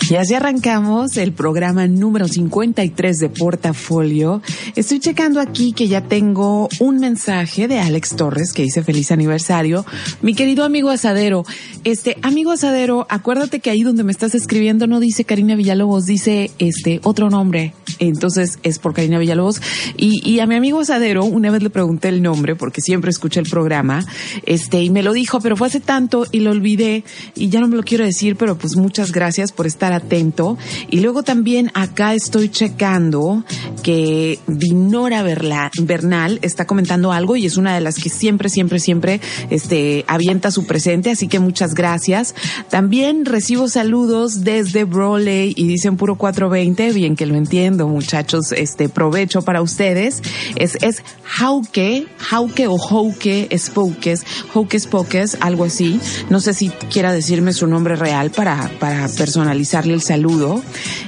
Y 0.10 0.16
así 0.16 0.36
arrancamos 0.36 1.18
el 1.18 1.34
programa 1.34 1.86
número 1.86 2.30
53 2.30 3.20
de 3.20 3.28
Portafolio. 3.28 4.42
Estoy 4.78 5.02
checando 5.02 5.42
aquí 5.42 5.74
que 5.74 5.90
ya 5.90 6.02
tengo 6.02 6.70
un 6.80 7.00
mensaje 7.00 7.68
de 7.68 7.80
Alex 7.80 8.16
Torres 8.16 8.54
que 8.54 8.64
dice 8.64 8.84
feliz 8.84 9.12
aniversario. 9.12 9.86
Mi 10.22 10.34
querido 10.34 10.64
amigo 10.64 10.92
Asadero, 10.92 11.46
este 11.84 12.18
amigo 12.22 12.52
Asadero, 12.52 13.06
acuérdate 13.10 13.60
que 13.60 13.70
ahí 13.70 13.84
donde 13.84 14.06
me 14.06 14.14
estás 14.14 14.34
escribiendo 14.34 14.88
no 14.88 15.02
dice 15.02 15.26
Karina 15.26 15.56
Villalobos, 15.56 16.06
dice 16.06 16.52
este 16.58 17.02
otro 17.04 17.30
nombre. 17.30 17.74
Entonces 18.00 18.60
es 18.64 18.80
por 18.80 18.94
Karina 18.94 19.20
Villalobos. 19.20 19.62
Y, 19.98 20.40
a 20.40 20.48
mi 20.48 20.56
amigo 20.56 20.80
Asadero, 20.80 21.26
una 21.26 21.52
vez 21.52 21.64
le 21.64 21.70
pregunté 21.70 22.08
el 22.08 22.22
nombre 22.22 22.56
porque 22.56 22.80
siempre 22.80 23.10
escuché 23.10 23.42
el 23.42 23.50
programa, 23.50 24.06
este, 24.46 24.84
y 24.84 24.90
me 24.90 25.04
lo 25.04 25.12
dijo, 25.12 25.42
pero 25.42 25.58
fue 25.58 25.68
hace 25.68 25.80
tanto 25.82 26.26
y 26.32 26.40
lo 26.40 26.52
olvidé 26.52 27.04
y 27.36 27.50
ya 27.50 27.60
no 27.60 27.68
me 27.68 27.76
lo 27.76 27.84
quiero 27.84 28.06
decir, 28.06 28.38
pero 28.38 28.58
pues 28.58 28.78
muchas 28.78 29.12
gracias 29.12 29.52
por 29.52 29.68
estar 29.68 29.97
atento. 29.98 30.58
Y 30.90 31.02
luego 31.02 31.24
también 31.24 31.72
acá 31.74 32.14
estoy 32.14 32.50
checando 32.50 33.44
que 33.84 34.40
Dinora 34.48 35.24
Bernal 35.24 36.40
está 36.42 36.66
comentando 36.66 37.12
algo 37.12 37.36
y 37.36 37.46
es 37.46 37.58
una 37.58 37.76
de 37.76 37.82
las 37.82 37.96
que 37.96 38.10
siempre, 38.10 38.50
siempre, 38.50 38.80
siempre 38.80 39.22
este, 39.50 40.06
avienta 40.08 40.52
su 40.52 40.66
presente, 40.66 41.12
así 41.12 41.28
que 41.28 41.40
muchas 41.40 41.74
gracias. 41.74 42.36
También 42.70 43.26
recibo 43.26 43.68
saludos 43.68 44.44
desde 44.44 44.84
Broley 44.84 45.54
y 45.56 45.68
dicen 45.68 45.98
puro 45.98 46.16
420, 46.16 46.94
bien 46.94 47.16
que 47.16 47.26
lo 47.26 47.36
entiendo, 47.36 47.88
muchachos, 47.88 48.52
este 48.52 48.90
provecho 48.90 49.42
para 49.42 49.62
ustedes. 49.62 50.22
Es, 50.56 50.78
es 50.82 51.04
Hauke, 51.24 52.08
Hauke 52.20 52.68
o 52.68 52.78
Hauke 52.78 53.50
Spokes, 53.58 54.24
Hauke 54.54 54.80
Spokes, 54.80 55.38
algo 55.40 55.64
así. 55.64 56.00
No 56.30 56.40
sé 56.40 56.54
si 56.54 56.70
quiera 56.92 57.12
decirme 57.12 57.54
su 57.54 57.68
nombre 57.68 57.96
real 57.96 58.32
para, 58.32 58.70
para 58.80 59.08
personalizar 59.08 59.87
el 59.92 60.02
saludo. 60.02 60.62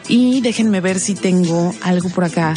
Y 0.08 0.42
déjenme 0.42 0.82
ver 0.82 1.00
si 1.00 1.14
tengo 1.14 1.74
algo 1.82 2.10
por 2.10 2.24
acá, 2.24 2.56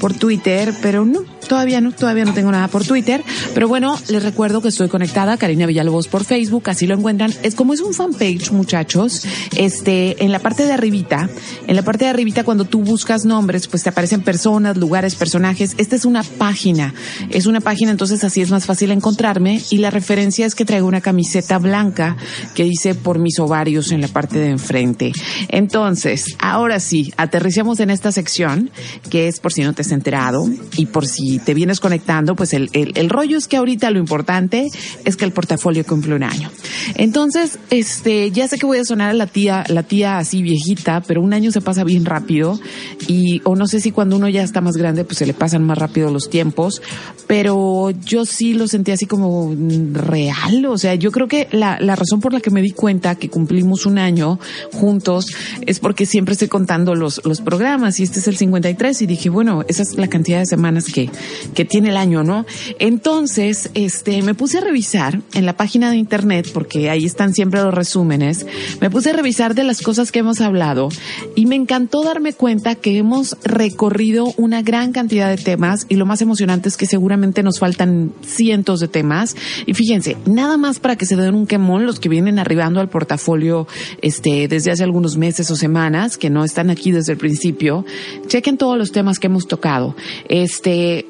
por 0.00 0.12
Twitter, 0.12 0.74
pero 0.82 1.04
no, 1.06 1.20
todavía 1.48 1.80
no, 1.80 1.90
todavía 1.92 2.24
no 2.24 2.32
tengo 2.32 2.52
nada 2.52 2.68
por 2.68 2.84
Twitter. 2.84 3.24
Pero 3.54 3.66
bueno, 3.66 3.98
les 4.08 4.22
recuerdo 4.22 4.60
que 4.60 4.68
estoy 4.68 4.88
conectada, 4.88 5.36
Karina 5.36 5.66
Villalobos 5.66 6.06
por 6.08 6.24
Facebook, 6.24 6.70
así 6.70 6.86
lo 6.86 6.94
encuentran. 6.94 7.32
Es 7.42 7.54
como 7.54 7.74
es 7.74 7.80
un 7.80 7.92
fanpage, 7.92 8.52
muchachos, 8.52 9.24
este, 9.56 10.22
en 10.22 10.30
la 10.30 10.38
parte 10.38 10.64
de 10.64 10.72
arribita, 10.72 11.28
en 11.66 11.74
la 11.74 11.82
parte 11.82 12.04
de 12.04 12.10
arribita 12.10 12.44
cuando 12.44 12.66
tú 12.66 12.82
buscas 12.82 13.24
nombres, 13.24 13.66
pues 13.66 13.82
te 13.82 13.88
aparecen 13.88 14.22
personas, 14.22 14.76
lugares, 14.76 15.16
personajes. 15.16 15.74
Esta 15.78 15.96
es 15.96 16.04
una 16.04 16.22
página, 16.22 16.94
es 17.30 17.46
una 17.46 17.60
página, 17.60 17.90
entonces 17.90 18.22
así 18.22 18.42
es 18.42 18.50
más 18.50 18.66
fácil 18.66 18.90
encontrarme. 18.90 19.60
Y 19.70 19.78
la 19.78 19.90
referencia 19.90 20.46
es 20.46 20.54
que 20.54 20.64
traigo 20.64 20.86
una 20.86 21.00
camiseta 21.00 21.58
blanca 21.58 22.16
que 22.54 22.64
dice 22.64 22.94
por 22.94 23.18
mis 23.18 23.38
ovarios 23.38 23.90
en 23.90 24.00
la 24.00 24.08
parte 24.08 24.38
de 24.38 24.50
enfrente. 24.50 25.12
Entonces, 25.60 26.36
ahora 26.38 26.80
sí, 26.80 27.12
aterricemos 27.18 27.80
en 27.80 27.90
esta 27.90 28.12
sección, 28.12 28.70
que 29.10 29.28
es 29.28 29.40
por 29.40 29.52
si 29.52 29.60
no 29.60 29.74
te 29.74 29.82
has 29.82 29.92
enterado 29.92 30.48
y 30.74 30.86
por 30.86 31.06
si 31.06 31.38
te 31.38 31.52
vienes 31.52 31.80
conectando, 31.80 32.34
pues 32.34 32.54
el, 32.54 32.70
el, 32.72 33.10
rollo 33.10 33.36
es 33.36 33.46
que 33.46 33.58
ahorita 33.58 33.90
lo 33.90 33.98
importante 33.98 34.68
es 35.04 35.16
que 35.16 35.26
el 35.26 35.32
portafolio 35.32 35.84
cumple 35.84 36.14
un 36.14 36.22
año. 36.22 36.50
Entonces, 36.94 37.58
este, 37.68 38.30
ya 38.30 38.48
sé 38.48 38.56
que 38.56 38.64
voy 38.64 38.78
a 38.78 38.86
sonar 38.86 39.10
a 39.10 39.12
la 39.12 39.26
tía, 39.26 39.64
la 39.68 39.82
tía 39.82 40.16
así 40.16 40.40
viejita, 40.40 41.02
pero 41.02 41.20
un 41.20 41.34
año 41.34 41.52
se 41.52 41.60
pasa 41.60 41.84
bien 41.84 42.06
rápido 42.06 42.58
y, 43.06 43.42
o 43.44 43.54
no 43.54 43.66
sé 43.66 43.80
si 43.80 43.90
cuando 43.90 44.16
uno 44.16 44.30
ya 44.30 44.42
está 44.42 44.62
más 44.62 44.78
grande, 44.78 45.04
pues 45.04 45.18
se 45.18 45.26
le 45.26 45.34
pasan 45.34 45.62
más 45.62 45.76
rápido 45.76 46.10
los 46.10 46.30
tiempos, 46.30 46.80
pero 47.26 47.90
yo 47.90 48.24
sí 48.24 48.54
lo 48.54 48.66
sentí 48.66 48.92
así 48.92 49.04
como 49.04 49.54
real, 49.92 50.64
o 50.64 50.78
sea, 50.78 50.94
yo 50.94 51.12
creo 51.12 51.28
que 51.28 51.48
la, 51.52 51.78
la 51.80 51.96
razón 51.96 52.20
por 52.20 52.32
la 52.32 52.40
que 52.40 52.50
me 52.50 52.62
di 52.62 52.70
cuenta 52.70 53.16
que 53.16 53.28
cumplimos 53.28 53.84
un 53.84 53.98
año 53.98 54.38
juntos 54.72 55.26
es 55.66 55.80
porque 55.80 56.06
siempre 56.06 56.32
estoy 56.32 56.48
contando 56.48 56.94
los, 56.94 57.20
los 57.24 57.40
programas 57.40 58.00
y 58.00 58.02
este 58.02 58.20
es 58.20 58.28
el 58.28 58.36
53 58.36 59.02
y 59.02 59.06
dije, 59.06 59.30
bueno, 59.30 59.64
esa 59.68 59.82
es 59.82 59.96
la 59.96 60.08
cantidad 60.08 60.38
de 60.38 60.46
semanas 60.46 60.86
que, 60.86 61.10
que 61.54 61.64
tiene 61.64 61.90
el 61.90 61.96
año, 61.96 62.22
¿no? 62.22 62.46
Entonces, 62.78 63.70
este, 63.74 64.22
me 64.22 64.34
puse 64.34 64.58
a 64.58 64.60
revisar 64.60 65.20
en 65.34 65.46
la 65.46 65.56
página 65.56 65.90
de 65.90 65.96
internet, 65.96 66.50
porque 66.52 66.90
ahí 66.90 67.04
están 67.04 67.34
siempre 67.34 67.62
los 67.62 67.74
resúmenes, 67.74 68.46
me 68.80 68.90
puse 68.90 69.10
a 69.10 69.12
revisar 69.12 69.54
de 69.54 69.64
las 69.64 69.82
cosas 69.82 70.12
que 70.12 70.20
hemos 70.20 70.40
hablado 70.40 70.88
y 71.34 71.46
me 71.46 71.56
encantó 71.56 72.02
darme 72.02 72.32
cuenta 72.32 72.74
que 72.74 72.98
hemos 72.98 73.36
recorrido 73.44 74.32
una 74.36 74.62
gran 74.62 74.92
cantidad 74.92 75.28
de 75.28 75.36
temas 75.36 75.86
y 75.88 75.96
lo 75.96 76.06
más 76.06 76.22
emocionante 76.22 76.68
es 76.68 76.76
que 76.76 76.86
seguramente 76.86 77.42
nos 77.42 77.58
faltan 77.58 78.12
cientos 78.22 78.80
de 78.80 78.88
temas 78.88 79.36
y 79.66 79.74
fíjense, 79.74 80.16
nada 80.26 80.56
más 80.56 80.78
para 80.78 80.96
que 80.96 81.06
se 81.06 81.16
den 81.16 81.34
un 81.34 81.46
quemón 81.46 81.86
los 81.86 82.00
que 82.00 82.08
vienen 82.08 82.38
arribando 82.38 82.80
al 82.80 82.88
portafolio 82.88 83.66
este 84.02 84.48
desde 84.48 84.70
hace 84.70 84.84
algunos 84.84 85.16
meses 85.16 85.39
o 85.48 85.56
semanas 85.56 86.18
que 86.18 86.28
no 86.28 86.42
están 86.42 86.70
aquí 86.70 86.90
desde 86.90 87.12
el 87.12 87.18
principio, 87.18 87.84
chequen 88.26 88.58
todos 88.58 88.76
los 88.76 88.90
temas 88.90 89.20
que 89.20 89.28
hemos 89.28 89.46
tocado. 89.46 89.94
Este, 90.28 91.06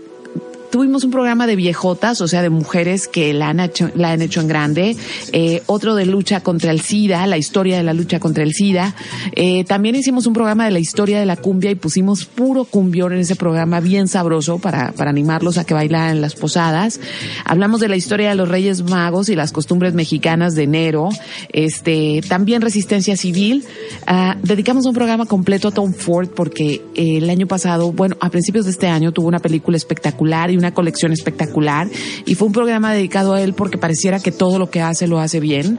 tuvimos 0.70 1.04
un 1.04 1.10
programa 1.10 1.46
de 1.46 1.56
viejotas, 1.56 2.20
o 2.20 2.28
sea, 2.28 2.42
de 2.42 2.50
mujeres 2.50 3.08
que 3.08 3.34
la 3.34 3.48
han 3.48 3.60
hecho, 3.60 3.90
la 3.94 4.12
han 4.12 4.22
hecho 4.22 4.40
en 4.40 4.48
grande, 4.48 4.96
eh, 5.32 5.62
otro 5.66 5.94
de 5.94 6.06
lucha 6.06 6.40
contra 6.40 6.70
el 6.70 6.80
SIDA, 6.80 7.26
la 7.26 7.38
historia 7.38 7.76
de 7.76 7.82
la 7.82 7.92
lucha 7.92 8.20
contra 8.20 8.42
el 8.42 8.52
SIDA. 8.52 8.94
Eh, 9.32 9.64
también 9.64 9.96
hicimos 9.96 10.26
un 10.26 10.32
programa 10.32 10.64
de 10.64 10.70
la 10.70 10.78
historia 10.78 11.18
de 11.18 11.26
la 11.26 11.36
cumbia 11.36 11.70
y 11.70 11.74
pusimos 11.74 12.24
puro 12.24 12.64
cumbión 12.64 13.12
en 13.12 13.20
ese 13.20 13.36
programa, 13.36 13.80
bien 13.80 14.08
sabroso 14.08 14.58
para, 14.58 14.92
para 14.92 15.10
animarlos 15.10 15.58
a 15.58 15.64
que 15.64 15.74
bailaran 15.74 16.20
las 16.20 16.34
posadas. 16.34 17.00
Hablamos 17.44 17.80
de 17.80 17.88
la 17.88 17.96
historia 17.96 18.30
de 18.30 18.34
los 18.34 18.48
Reyes 18.48 18.82
Magos 18.82 19.28
y 19.28 19.36
las 19.36 19.52
costumbres 19.52 19.94
mexicanas 19.94 20.54
de 20.54 20.64
enero. 20.64 21.08
Este, 21.52 22.20
también 22.28 22.62
resistencia 22.62 23.16
civil. 23.16 23.64
Ah, 24.06 24.36
dedicamos 24.42 24.86
un 24.86 24.94
programa 24.94 25.26
completo 25.26 25.68
a 25.68 25.70
Tom 25.72 25.92
Ford 25.92 26.28
porque 26.28 26.82
eh, 26.94 27.18
el 27.18 27.28
año 27.28 27.46
pasado, 27.46 27.92
bueno, 27.92 28.16
a 28.20 28.30
principios 28.30 28.66
de 28.66 28.70
este 28.70 28.88
año 28.88 29.12
tuvo 29.12 29.28
una 29.28 29.40
película 29.40 29.76
espectacular 29.76 30.50
y 30.50 30.59
una 30.60 30.72
colección 30.72 31.12
espectacular 31.12 31.88
y 32.24 32.34
fue 32.34 32.46
un 32.46 32.52
programa 32.52 32.92
dedicado 32.92 33.34
a 33.34 33.42
él 33.42 33.54
porque 33.54 33.78
pareciera 33.78 34.20
que 34.20 34.32
todo 34.32 34.58
lo 34.58 34.70
que 34.70 34.80
hace 34.80 35.06
lo 35.06 35.18
hace 35.18 35.40
bien. 35.40 35.78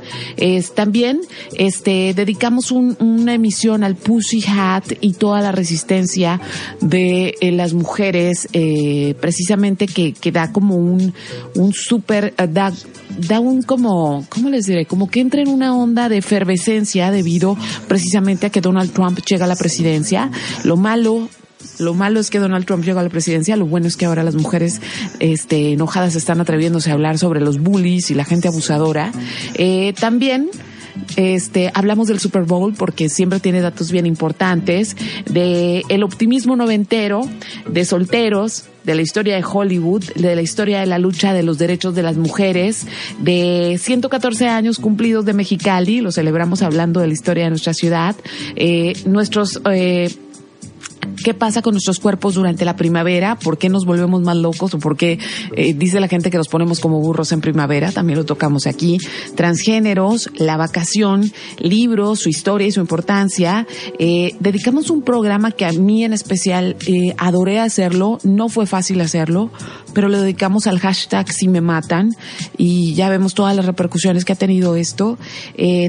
También 0.75 1.21
este, 1.57 2.13
dedicamos 2.13 2.71
una 2.71 3.33
emisión 3.33 3.83
al 3.83 3.95
Pussy 3.95 4.43
Hat 4.47 4.93
y 4.99 5.13
toda 5.13 5.41
la 5.41 5.51
resistencia 5.51 6.41
de 6.81 7.35
eh, 7.39 7.51
las 7.51 7.73
mujeres, 7.73 8.47
eh, 8.53 9.15
precisamente 9.19 9.87
que, 9.87 10.13
que 10.13 10.31
da 10.31 10.51
como 10.51 10.75
un, 10.75 11.13
un 11.55 11.73
súper, 11.73 12.33
eh, 12.37 12.47
da, 12.49 12.73
da 13.27 13.39
un 13.39 13.61
como, 13.61 14.25
¿cómo 14.29 14.49
les 14.49 14.65
diré? 14.65 14.85
Como 14.85 15.09
que 15.09 15.19
entra 15.19 15.41
en 15.41 15.49
una 15.49 15.75
onda 15.75 16.09
de 16.09 16.17
efervescencia 16.17 17.11
debido 17.11 17.57
precisamente 17.87 18.47
a 18.47 18.49
que 18.49 18.61
Donald 18.61 18.91
Trump 18.91 19.19
llega 19.25 19.45
a 19.45 19.47
la 19.47 19.55
presidencia. 19.55 20.31
Lo 20.63 20.77
malo 20.77 21.29
lo 21.81 21.93
malo 21.93 22.19
es 22.19 22.29
que 22.29 22.39
Donald 22.39 22.65
Trump 22.65 22.83
llegó 22.83 22.99
a 22.99 23.03
la 23.03 23.09
presidencia, 23.09 23.55
lo 23.55 23.65
bueno 23.65 23.87
es 23.87 23.97
que 23.97 24.05
ahora 24.05 24.23
las 24.23 24.35
mujeres 24.35 24.81
este, 25.19 25.73
enojadas 25.73 26.15
están 26.15 26.39
atreviéndose 26.39 26.91
a 26.91 26.93
hablar 26.93 27.17
sobre 27.17 27.41
los 27.41 27.59
bullies 27.59 28.11
y 28.11 28.13
la 28.13 28.23
gente 28.23 28.47
abusadora. 28.47 29.11
Eh, 29.55 29.93
también 29.99 30.49
este, 31.15 31.71
hablamos 31.73 32.07
del 32.07 32.19
Super 32.19 32.43
Bowl 32.43 32.73
porque 32.73 33.09
siempre 33.09 33.39
tiene 33.39 33.61
datos 33.61 33.91
bien 33.91 34.05
importantes, 34.05 34.95
de 35.29 35.83
el 35.89 36.03
optimismo 36.03 36.55
noventero, 36.55 37.21
de 37.67 37.85
solteros, 37.85 38.65
de 38.83 38.95
la 38.95 39.01
historia 39.01 39.35
de 39.35 39.43
Hollywood, 39.43 40.03
de 40.15 40.35
la 40.35 40.41
historia 40.41 40.79
de 40.79 40.85
la 40.85 40.97
lucha 40.97 41.33
de 41.33 41.43
los 41.43 41.57
derechos 41.57 41.95
de 41.95 42.03
las 42.03 42.17
mujeres, 42.17 42.87
de 43.19 43.79
114 43.79 44.47
años 44.47 44.79
cumplidos 44.79 45.25
de 45.25 45.33
Mexicali, 45.33 46.01
lo 46.01 46.11
celebramos 46.11 46.61
hablando 46.61 46.99
de 46.99 47.07
la 47.07 47.13
historia 47.13 47.45
de 47.45 47.51
nuestra 47.51 47.73
ciudad, 47.73 48.15
eh, 48.55 48.93
nuestros 49.05 49.61
eh, 49.71 50.09
qué 51.23 51.33
pasa 51.33 51.61
con 51.61 51.73
nuestros 51.73 51.99
cuerpos 51.99 52.35
durante 52.35 52.65
la 52.65 52.75
primavera, 52.75 53.35
por 53.35 53.57
qué 53.57 53.69
nos 53.69 53.85
volvemos 53.85 54.21
más 54.21 54.37
locos 54.37 54.73
o 54.73 54.79
por 54.79 54.97
qué 54.97 55.19
eh, 55.55 55.73
dice 55.73 55.99
la 55.99 56.07
gente 56.07 56.31
que 56.31 56.37
nos 56.37 56.47
ponemos 56.47 56.79
como 56.79 56.99
burros 56.99 57.31
en 57.31 57.41
primavera, 57.41 57.91
también 57.91 58.17
lo 58.17 58.25
tocamos 58.25 58.67
aquí, 58.67 58.97
transgéneros, 59.35 60.29
la 60.35 60.57
vacación, 60.57 61.31
libros, 61.59 62.19
su 62.19 62.29
historia 62.29 62.67
y 62.67 62.71
su 62.71 62.79
importancia. 62.79 63.67
Eh, 63.99 64.35
dedicamos 64.39 64.89
un 64.89 65.01
programa 65.01 65.51
que 65.51 65.65
a 65.65 65.71
mí 65.71 66.03
en 66.03 66.13
especial 66.13 66.75
eh, 66.87 67.13
adoré 67.17 67.59
hacerlo, 67.59 68.19
no 68.23 68.49
fue 68.49 68.65
fácil 68.65 69.01
hacerlo, 69.01 69.51
pero 69.93 70.09
lo 70.09 70.19
dedicamos 70.19 70.67
al 70.67 70.79
hashtag 70.79 71.31
si 71.31 71.47
me 71.47 71.61
matan. 71.61 72.11
Y 72.57 72.93
ya 72.93 73.09
vemos 73.09 73.33
todas 73.33 73.55
las 73.55 73.65
repercusiones 73.65 74.25
que 74.25 74.33
ha 74.33 74.37
tenido 74.37 74.75
esto. 74.75 75.17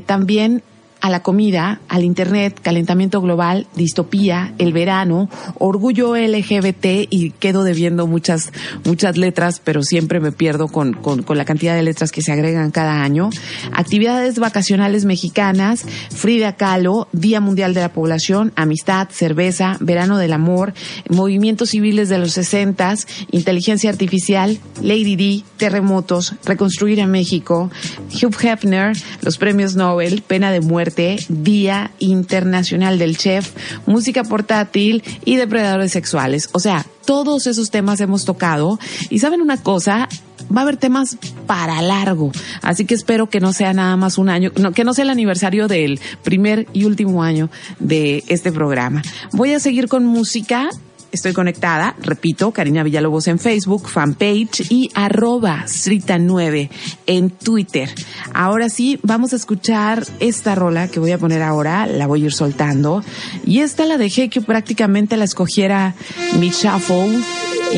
también 0.07 0.63
a 1.03 1.11
la 1.11 1.21
comida, 1.21 1.81
al 1.89 2.05
Internet, 2.05 2.61
calentamiento 2.63 3.21
global, 3.21 3.67
distopía, 3.75 4.55
el 4.59 4.73
verano, 4.73 5.29
orgullo 5.59 6.15
LGBT 6.17 7.09
y 7.11 7.33
quedo 7.33 7.65
debiendo 7.65 8.07
muchas, 8.07 8.53
muchas 8.85 9.17
letras, 9.17 9.61
pero 9.63 9.83
siempre 9.83 10.21
me 10.21 10.31
pierdo 10.31 10.69
con, 10.69 10.93
con, 10.93 11.25
con 11.25 11.37
la 11.37 11.45
cantidad 11.45 11.75
de 11.75 11.83
letras 11.83 12.13
que 12.13 12.23
se 12.23 12.31
agregan 12.31 12.71
cada 12.71 13.03
año. 13.03 13.31
Actividades 13.73 14.39
vacacionales 14.39 15.05
mexicanas, 15.05 15.85
Frida 16.15 16.55
Kahlo, 16.55 17.09
Día 17.11 17.41
Mundial 17.41 17.75
de 17.75 17.81
la 17.81 17.93
Población, 17.93 18.53
Amistad, 18.55 19.09
Cerveza, 19.11 19.79
Verano 19.81 20.19
del 20.19 20.33
Amor, 20.33 20.73
Movimientos 21.11 21.71
Civiles 21.71 22.11
de 22.11 22.19
los 22.19 22.31
sesentas, 22.31 23.09
Inteligencia 23.33 23.91
Artificial, 23.91 24.61
Lady 24.81 25.17
D, 25.17 25.43
Terremotos, 25.57 26.37
Reconstruir 26.45 27.01
a 27.01 27.09
México, 27.09 27.73
Hugh 28.13 28.37
Hefner, 28.41 28.97
los 29.23 29.37
Premios 29.37 29.75
Nobel, 29.75 30.23
Pena 30.23 30.53
de 30.53 30.61
Muerte, 30.61 30.92
Día 31.29 31.91
Internacional 31.99 32.99
del 32.99 33.17
Chef, 33.17 33.53
música 33.87 34.25
portátil 34.25 35.03
y 35.25 35.37
depredadores 35.37 35.93
sexuales. 35.93 36.49
O 36.53 36.59
sea, 36.59 36.87
todos 37.05 37.47
esos 37.47 37.71
temas 37.71 38.01
hemos 38.01 38.25
tocado. 38.25 38.79
Y 39.11 39.19
saben 39.19 39.41
una 39.41 39.57
cosa, 39.57 40.09
va 40.55 40.61
a 40.61 40.65
haber 40.65 40.77
temas 40.77 41.17
para 41.47 41.83
largo. 41.83 42.33
Así 42.63 42.85
que 42.85 42.95
espero 42.95 43.29
que 43.29 43.41
no 43.41 43.53
sea 43.53 43.73
nada 43.73 43.97
más 43.97 44.19
un 44.19 44.29
año, 44.29 44.53
que 44.75 44.85
no 44.85 44.95
sea 44.95 45.05
el 45.05 45.11
aniversario 45.11 45.69
del 45.69 46.01
primer 46.23 46.67
y 46.73 46.85
último 46.85 47.23
año 47.23 47.51
de 47.79 48.25
este 48.29 48.53
programa. 48.53 49.03
Voy 49.33 49.53
a 49.53 49.61
seguir 49.61 49.89
con 49.89 50.05
música. 50.05 50.71
Estoy 51.13 51.35
conectada, 51.35 51.95
repito, 52.01 52.53
Karina 52.53 52.83
Villalobos 52.83 53.29
en 53.29 53.39
Facebook, 53.39 53.87
fanpage 53.87 54.71
y 54.71 54.91
arroba 54.95 55.65
Srita9 55.67 56.71
en 57.07 57.29
Twitter. 57.29 57.91
Ahora 58.33 58.71
sí, 58.71 58.99
vamos 59.03 59.35
a 59.35 59.37
escuchar 59.37 60.07
esta 60.21 60.55
rola 60.55 60.89
que 60.89 61.01
voy 61.01 61.13
a 61.13 61.19
poner 61.19 61.43
ahora, 61.43 61.87
la 61.87 62.07
voy 62.07 62.23
a 62.23 62.27
ir 62.27 62.33
soltando. 62.33 63.05
Y 63.45 63.61
esta 63.61 63.85
la 63.85 63.99
dejé 63.99 64.31
que 64.31 64.41
prácticamente 64.41 65.19
la 65.19 65.25
escogiera 65.25 65.95
mi 66.41 66.49
shuffle 66.49 67.21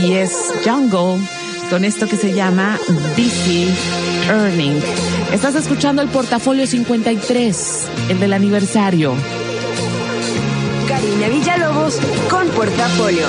y 0.01 0.13
es 0.13 0.53
Jungle 0.65 1.21
con 1.71 1.85
esto 1.85 2.07
que 2.07 2.17
se 2.17 2.35
llama 2.35 2.79
DC 3.17 3.67
Earning. 4.29 4.81
Estás 5.33 5.57
escuchando 5.57 6.03
el 6.03 6.09
portafolio 6.09 6.69
53, 6.69 7.87
el 8.11 8.21
del 8.21 8.33
aniversario. 8.33 9.17
Karina 10.87 11.29
Villalobos 11.29 11.99
con 12.29 12.49
portafolio. 12.49 13.27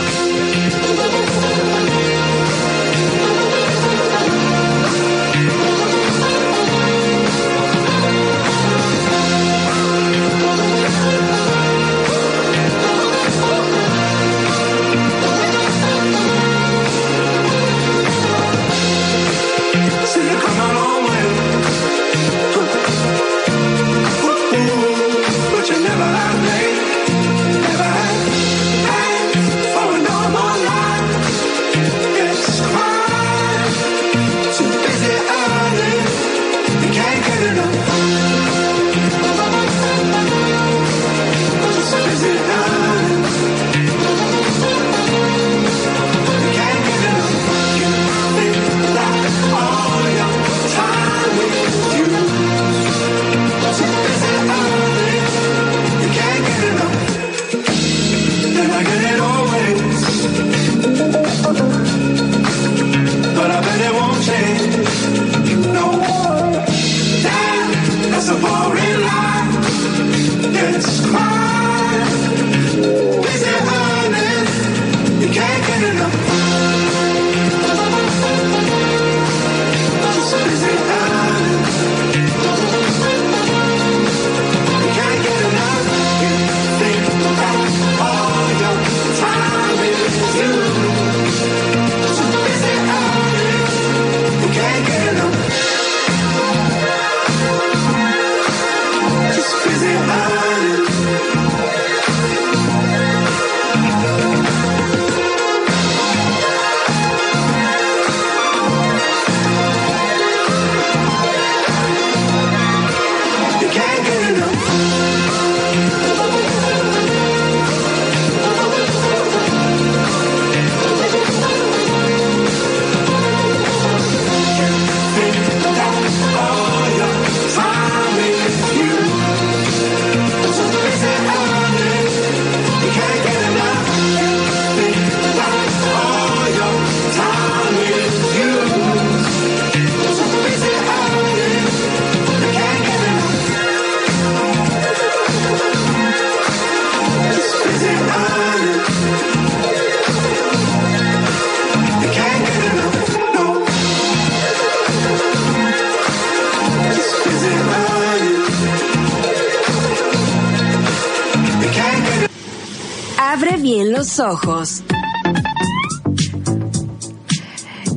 Ojos. 164.20 164.84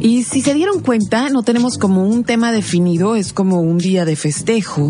Y 0.01 0.23
si 0.25 0.43
se 0.43 0.55
dieron 0.55 0.81
cuenta, 0.81 1.29
no 1.29 1.43
tenemos 1.43 1.77
como 1.77 2.07
un 2.07 2.25
tema 2.25 2.53
definido, 2.53 3.17
es 3.17 3.33
como 3.33 3.61
un 3.61 3.79
día 3.79 4.05
de 4.05 4.17
festejo. 4.17 4.89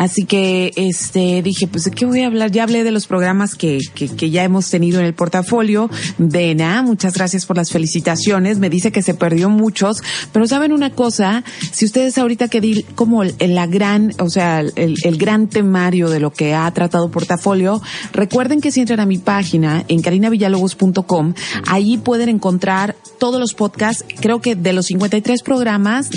Así 0.00 0.24
que, 0.24 0.72
este, 0.76 1.42
dije, 1.42 1.66
pues, 1.66 1.84
¿de 1.84 1.90
qué 1.90 2.06
voy 2.06 2.22
a 2.22 2.26
hablar? 2.26 2.50
Ya 2.50 2.62
hablé 2.62 2.84
de 2.84 2.90
los 2.90 3.06
programas 3.06 3.54
que, 3.54 3.80
que, 3.94 4.08
que 4.08 4.30
ya 4.30 4.42
hemos 4.44 4.70
tenido 4.70 4.98
en 4.98 5.04
el 5.04 5.12
portafolio. 5.12 5.90
Dena, 6.16 6.80
muchas 6.80 7.12
gracias 7.12 7.44
por 7.44 7.58
las 7.58 7.70
felicitaciones. 7.70 8.58
Me 8.58 8.70
dice 8.70 8.92
que 8.92 9.02
se 9.02 9.12
perdió 9.12 9.50
muchos, 9.50 9.98
pero 10.32 10.46
saben 10.46 10.72
una 10.72 10.88
cosa, 10.88 11.44
si 11.70 11.84
ustedes 11.84 12.16
ahorita 12.16 12.48
que 12.48 12.62
di 12.62 12.82
como 12.94 13.24
la 13.24 13.66
gran, 13.66 14.14
o 14.20 14.30
sea, 14.30 14.60
el, 14.60 14.94
el 15.04 15.18
gran 15.18 15.48
temario 15.48 16.08
de 16.08 16.18
lo 16.18 16.32
que 16.32 16.54
ha 16.54 16.70
tratado 16.70 17.10
portafolio, 17.10 17.82
recuerden 18.14 18.62
que 18.62 18.72
si 18.72 18.80
entran 18.80 19.00
a 19.00 19.06
mi 19.06 19.18
página 19.18 19.84
en 19.88 20.00
carinavillalobos.com, 20.00 21.34
ahí 21.66 21.98
pueden 21.98 22.30
encontrar 22.30 22.96
todos 23.18 23.38
los 23.38 23.52
podcasts, 23.52 24.02
creo 24.18 24.40
que 24.40 24.56
de 24.56 24.72
los 24.72 24.86
53 24.86 25.42
programas, 25.42 26.08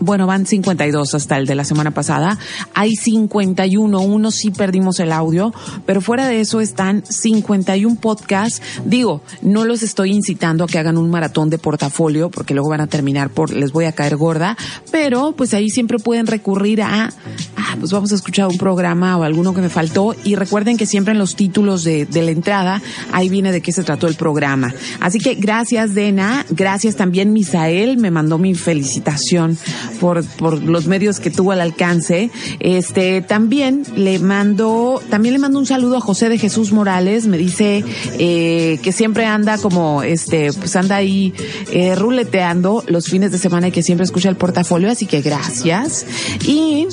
bueno, 0.00 0.26
van 0.26 0.46
52 0.46 1.14
hasta 1.14 1.36
el 1.36 1.46
de 1.46 1.54
la 1.54 1.64
semana 1.64 1.90
pasada. 1.90 2.38
Hay 2.74 2.96
51, 2.96 4.00
uno 4.00 4.30
sí 4.30 4.50
perdimos 4.50 4.98
el 4.98 5.12
audio, 5.12 5.52
pero 5.84 6.00
fuera 6.00 6.26
de 6.26 6.40
eso 6.40 6.60
están 6.60 7.04
51 7.06 7.96
podcasts. 7.96 8.62
Digo, 8.86 9.22
no 9.42 9.64
los 9.64 9.82
estoy 9.82 10.12
incitando 10.12 10.64
a 10.64 10.66
que 10.66 10.78
hagan 10.78 10.96
un 10.96 11.10
maratón 11.10 11.50
de 11.50 11.58
portafolio 11.58 12.30
porque 12.30 12.54
luego 12.54 12.70
van 12.70 12.80
a 12.80 12.86
terminar 12.86 13.28
por, 13.28 13.52
les 13.52 13.72
voy 13.72 13.84
a 13.84 13.92
caer 13.92 14.16
gorda, 14.16 14.56
pero 14.90 15.32
pues 15.32 15.52
ahí 15.52 15.68
siempre 15.68 15.98
pueden 15.98 16.26
recurrir 16.26 16.82
a, 16.82 17.12
ah, 17.56 17.76
pues 17.78 17.92
vamos 17.92 18.10
a 18.12 18.14
escuchar 18.14 18.48
un 18.48 18.56
programa 18.56 19.18
o 19.18 19.22
alguno 19.22 19.52
que 19.52 19.60
me 19.60 19.68
faltó 19.68 20.16
y 20.24 20.34
recuerden 20.34 20.78
que 20.78 20.86
siempre 20.86 21.12
en 21.12 21.18
los 21.18 21.36
títulos 21.36 21.84
de, 21.84 22.06
de 22.06 22.22
la 22.22 22.30
entrada 22.30 22.80
ahí 23.12 23.28
viene 23.28 23.52
de 23.52 23.60
qué 23.60 23.72
se 23.72 23.82
trató 23.82 24.08
el 24.08 24.14
programa. 24.14 24.72
Así 25.00 25.18
que 25.18 25.34
gracias 25.34 25.94
Dena, 25.94 26.46
gracias 26.50 26.96
también 26.96 27.32
Misael, 27.34 27.98
me 27.98 28.10
mandó 28.10 28.38
mi 28.38 28.54
felicitación 28.54 29.58
por, 30.00 30.24
por 30.24 30.62
los 30.62 30.86
medios 30.86 31.20
que 31.20 31.30
tuvo 31.30 31.52
al 31.52 31.60
alcance. 31.60 32.30
Este, 32.60 33.22
también 33.22 33.84
le 33.96 34.18
mando, 34.18 35.02
también 35.10 35.34
le 35.34 35.38
mando 35.38 35.58
un 35.58 35.66
saludo 35.66 35.96
a 35.96 36.00
José 36.00 36.28
de 36.28 36.38
Jesús 36.38 36.72
Morales, 36.72 37.26
me 37.26 37.38
dice 37.38 37.84
eh, 38.18 38.78
que 38.82 38.92
siempre 38.92 39.26
anda 39.26 39.58
como, 39.58 40.02
este, 40.02 40.52
pues 40.52 40.76
anda 40.76 40.96
ahí 40.96 41.32
eh, 41.72 41.94
ruleteando 41.94 42.84
los 42.86 43.06
fines 43.06 43.32
de 43.32 43.38
semana 43.38 43.68
y 43.68 43.72
que 43.72 43.82
siempre 43.82 44.04
escucha 44.04 44.28
el 44.28 44.36
portafolio, 44.36 44.90
así 44.90 45.06
que 45.06 45.20
gracias. 45.20 46.06
Y 46.46 46.86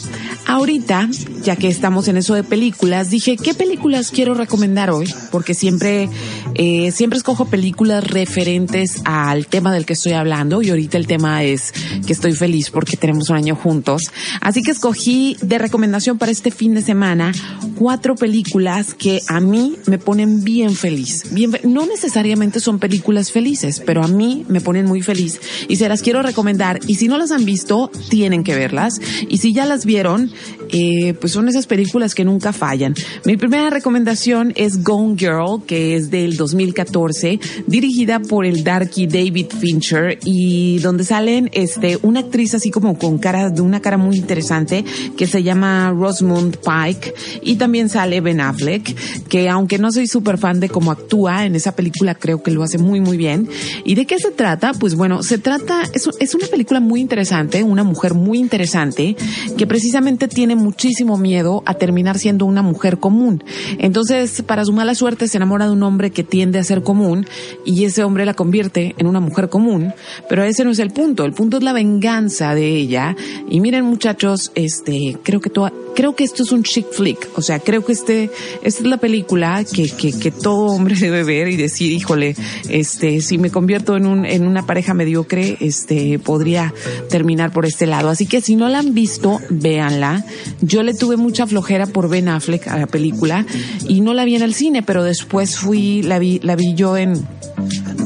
ahorita 0.46 1.10
ya 1.44 1.56
que 1.56 1.68
estamos 1.68 2.08
en 2.08 2.18
eso 2.18 2.34
de 2.34 2.44
películas, 2.44 3.10
dije, 3.10 3.38
¿qué 3.38 3.54
películas 3.54 4.12
quiero 4.12 4.34
recomendar 4.34 4.90
hoy? 4.92 5.14
Porque 5.32 5.54
siempre, 5.54 6.10
eh, 6.56 6.92
siempre 6.92 7.18
escojo 7.18 7.46
películas 7.46 8.04
referentes 8.04 9.02
al 9.06 9.48
tema 9.48 9.74
del 9.74 9.86
que 9.86 9.94
estoy 9.94 10.14
hablando 10.14 10.62
y 10.62 10.70
ahorita 10.70 10.98
el 10.98 11.08
tema 11.08 11.44
es 11.44 11.74
que 12.06 12.14
estoy 12.14 12.34
feliz 12.34 12.70
porque 12.70 12.87
tenemos 12.96 13.30
un 13.30 13.36
año 13.36 13.56
juntos. 13.56 14.04
Así 14.40 14.62
que 14.62 14.72
escogí 14.72 15.36
de 15.42 15.58
recomendación 15.58 16.18
para 16.18 16.32
este 16.32 16.52
fin 16.52 16.74
de 16.74 16.82
semana 16.82 17.34
cuatro 17.76 18.16
películas 18.16 18.94
que 18.94 19.20
a 19.28 19.40
mí 19.42 19.76
me 19.88 19.98
ponen 19.98 20.44
bien 20.44 20.76
feliz. 20.76 21.26
No 21.64 21.86
necesariamente 21.86 22.60
son 22.60 22.80
películas 22.80 23.32
felices, 23.32 23.82
pero 23.86 24.04
a 24.04 24.08
mí 24.08 24.46
me 24.48 24.62
ponen 24.62 24.86
muy 24.86 25.02
feliz 25.02 25.40
y 25.68 25.76
se 25.76 25.90
las 25.90 26.02
quiero 26.02 26.22
recomendar. 26.22 26.80
Y 26.88 26.96
si 26.96 27.08
no 27.08 27.18
las 27.18 27.32
han 27.32 27.44
visto, 27.44 27.92
tienen 28.10 28.44
que 28.44 28.56
verlas. 28.56 29.02
Y 29.28 29.40
si 29.40 29.54
ya 29.54 29.66
las 29.66 29.86
vieron, 29.86 30.32
eh, 30.72 31.14
pues 31.20 31.34
son 31.34 31.48
esas 31.48 31.68
películas 31.68 32.16
que 32.16 32.26
nunca 32.26 32.54
fallan. 32.54 32.96
Mi 33.26 33.38
primera 33.38 33.70
recomendación 33.70 34.54
es 34.56 34.84
Gone 34.84 35.16
Girl, 35.18 35.64
que 35.66 35.96
es 35.96 36.10
del 36.10 36.36
2014, 36.36 37.40
dirigida 37.68 38.20
por 38.20 38.46
el 38.46 38.64
darky 38.64 39.08
David 39.08 39.48
Fincher 39.60 40.20
y 40.24 40.80
donde 40.80 41.04
salen 41.04 41.50
este 41.54 41.98
una 42.02 42.22
actriz 42.22 42.54
así 42.54 42.72
como 42.72 42.98
con 42.98 43.18
cara 43.18 43.50
de 43.50 43.62
una 43.62 43.82
cara 43.82 43.98
muy 43.98 44.18
interesante 44.18 44.84
que 45.16 45.28
se 45.28 45.44
llama 45.44 45.92
Rosamund 45.92 46.58
Pike 46.58 47.14
y 47.42 47.56
también 47.56 47.90
sale 47.90 48.22
Ben 48.22 48.42
Affleck, 48.42 48.96
que 49.28 49.50
aunque 49.50 49.78
no 49.78 49.92
soy 49.92 50.08
súper 50.08 50.38
fan 50.38 50.60
de 50.60 50.70
cómo 50.70 50.92
actúa 50.92 51.46
en 51.46 51.56
esa 51.56 51.76
película, 51.76 52.16
creo 52.16 52.44
que 52.44 52.52
lo 52.52 52.64
hace 52.64 52.78
muy 52.78 53.00
muy 53.00 53.18
bien. 53.18 53.50
¿Y 53.86 53.96
de 53.96 54.06
qué 54.06 54.20
se 54.20 54.32
trata? 54.32 54.74
Pues 54.74 54.96
bueno, 54.96 55.24
se 55.24 55.38
trata 55.38 55.84
es, 55.94 56.10
es 56.20 56.36
una 56.36 56.48
película 56.48 56.80
muy 56.80 57.02
interesante, 57.02 57.64
una 57.64 57.84
mujer 57.84 58.14
muy 58.14 58.40
interesante 58.40 59.16
que 59.58 59.68
precisamente 59.68 60.28
tiene 60.28 60.56
muchísimo 60.58 61.18
miedo 61.18 61.64
a 61.66 61.76
terminar 61.76 62.20
siendo 62.20 62.46
una 62.46 62.62
mujer 62.62 62.98
común. 62.98 63.44
Entonces, 63.80 64.42
para 64.42 64.66
su 64.66 64.74
mala 64.74 64.96
suerte, 64.96 65.28
se 65.28 65.38
enamora 65.38 65.66
de 65.66 65.72
un 65.72 65.84
hombre 65.84 66.12
que 66.12 66.24
tiende 66.24 66.60
a 66.60 66.64
ser 66.64 66.84
común 66.84 67.26
y 67.66 67.86
ese 67.86 68.04
hombre 68.04 68.26
la 68.26 68.34
convierte 68.34 68.96
en 68.98 69.08
una 69.08 69.20
mujer 69.20 69.50
común. 69.50 69.94
Pero 70.30 70.44
ese 70.44 70.64
no 70.64 70.72
es 70.72 70.80
el 70.80 70.92
punto. 70.92 71.26
El 71.26 71.34
punto 71.34 71.58
es 71.58 71.64
la 71.64 71.74
venganza 71.74 72.54
de 72.56 72.76
ella. 72.76 73.16
Y 73.50 73.60
miren, 73.60 73.86
muchachos, 73.86 74.52
este, 74.56 75.18
creo 75.24 75.40
que 75.40 75.50
toda, 75.50 75.72
creo 75.96 76.16
que 76.16 76.24
esto 76.24 76.44
es 76.44 76.52
un 76.52 76.64
chick 76.64 76.92
flick. 76.92 77.30
O 77.36 77.42
sea, 77.42 77.60
creo 77.60 77.86
que 77.86 77.94
este, 77.94 78.30
esta 78.62 78.84
es 78.84 78.88
la 78.88 78.98
película 78.98 79.64
que, 79.64 79.90
que, 79.90 80.12
que 80.12 80.32
todo 80.32 80.68
hombre 80.68 80.96
debe 81.00 81.24
ver 81.24 81.48
y 81.48 81.56
decir, 81.56 81.92
híjole, 81.92 82.36
este, 82.70 83.22
si 83.22 83.38
me 83.38 83.50
convierto 83.50 83.96
en 83.96 84.06
un, 84.06 84.26
en 84.26 84.48
una 84.48 84.66
pareja 84.66 84.94
mediocre, 84.94 85.58
este, 85.60 86.20
podría 86.20 86.74
terminar 87.10 87.52
por 87.52 87.66
este 87.66 87.88
lado. 87.88 88.10
Así 88.10 88.26
que 88.26 88.42
si 88.42 88.56
no 88.56 88.70
la 88.70 88.80
han 88.80 88.94
visto, 88.94 89.40
véanla. 89.50 90.26
Yo 90.62 90.84
le 90.84 90.94
tuve 90.94 91.18
mucha 91.18 91.48
flojera 91.48 91.86
por 91.86 92.10
Ben 92.10 92.30
Affleck 92.30 92.68
a 92.68 92.78
la 92.78 92.88
película 92.88 93.46
y 93.88 94.02
no 94.02 94.14
la 94.14 94.26
vi 94.26 94.36
en 94.36 94.42
el 94.42 94.54
cine, 94.54 94.84
pero 94.84 95.04
después 95.04 95.58
fui, 95.58 96.02
la 96.04 96.20
vi, 96.20 96.40
la 96.40 96.56
vi 96.56 96.74
yo 96.74 96.98
en, 96.98 97.14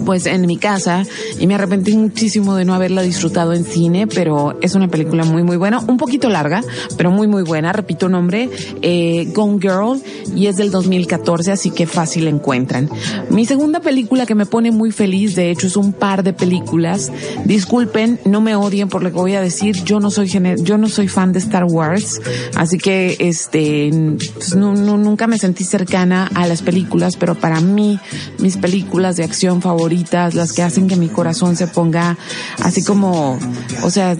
pues 0.05 0.25
en 0.25 0.45
mi 0.45 0.57
casa 0.57 1.03
y 1.39 1.47
me 1.47 1.55
arrepentí 1.55 1.95
muchísimo 1.95 2.55
de 2.55 2.65
no 2.65 2.73
haberla 2.73 3.01
disfrutado 3.01 3.53
en 3.53 3.63
cine, 3.63 4.07
pero 4.07 4.57
es 4.61 4.75
una 4.75 4.87
película 4.87 5.23
muy 5.23 5.43
muy 5.43 5.57
buena, 5.57 5.79
un 5.79 5.97
poquito 5.97 6.29
larga, 6.29 6.63
pero 6.97 7.11
muy 7.11 7.27
muy 7.27 7.43
buena. 7.43 7.71
Repito 7.73 8.09
nombre, 8.09 8.49
eh, 8.81 9.27
Gone 9.33 9.59
Girl 9.59 10.01
y 10.35 10.47
es 10.47 10.57
del 10.57 10.71
2014, 10.71 11.51
así 11.51 11.71
que 11.71 11.85
fácil 11.85 12.27
encuentran. 12.27 12.89
Mi 13.29 13.45
segunda 13.45 13.79
película 13.79 14.25
que 14.25 14.35
me 14.35 14.45
pone 14.45 14.71
muy 14.71 14.91
feliz, 14.91 15.35
de 15.35 15.51
hecho 15.51 15.67
es 15.67 15.77
un 15.77 15.93
par 15.93 16.23
de 16.23 16.33
películas. 16.33 17.11
Disculpen, 17.45 18.19
no 18.25 18.41
me 18.41 18.55
odien 18.55 18.89
por 18.89 19.03
lo 19.03 19.09
que 19.09 19.17
voy 19.17 19.35
a 19.35 19.41
decir. 19.41 19.83
Yo 19.83 19.99
no 19.99 20.11
soy 20.11 20.29
yo 20.63 20.77
no 20.77 20.87
soy 20.87 21.07
fan 21.07 21.33
de 21.33 21.39
Star 21.39 21.65
Wars, 21.65 22.21
así 22.55 22.77
que 22.77 23.17
este 23.19 23.89
pues, 24.33 24.55
no, 24.55 24.73
no, 24.73 24.97
nunca 24.97 25.27
me 25.27 25.37
sentí 25.37 25.63
cercana 25.63 26.29
a 26.33 26.47
las 26.47 26.61
películas, 26.61 27.15
pero 27.17 27.35
para 27.35 27.61
mí 27.61 27.99
mis 28.39 28.57
películas 28.57 29.17
de 29.17 29.23
acción 29.23 29.61
favoritas, 29.61 30.33
las 30.33 30.53
que 30.53 30.63
hacen 30.63 30.87
que 30.87 30.95
mi 30.95 31.09
corazón 31.09 31.55
se 31.55 31.67
ponga 31.67 32.17
así 32.59 32.83
como, 32.83 33.39
o 33.83 33.89
sea, 33.89 34.17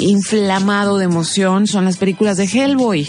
inflamado 0.00 0.98
de 0.98 1.04
emoción 1.04 1.66
son 1.66 1.84
las 1.84 1.96
películas 1.96 2.36
de 2.36 2.44
Hellboy. 2.44 3.08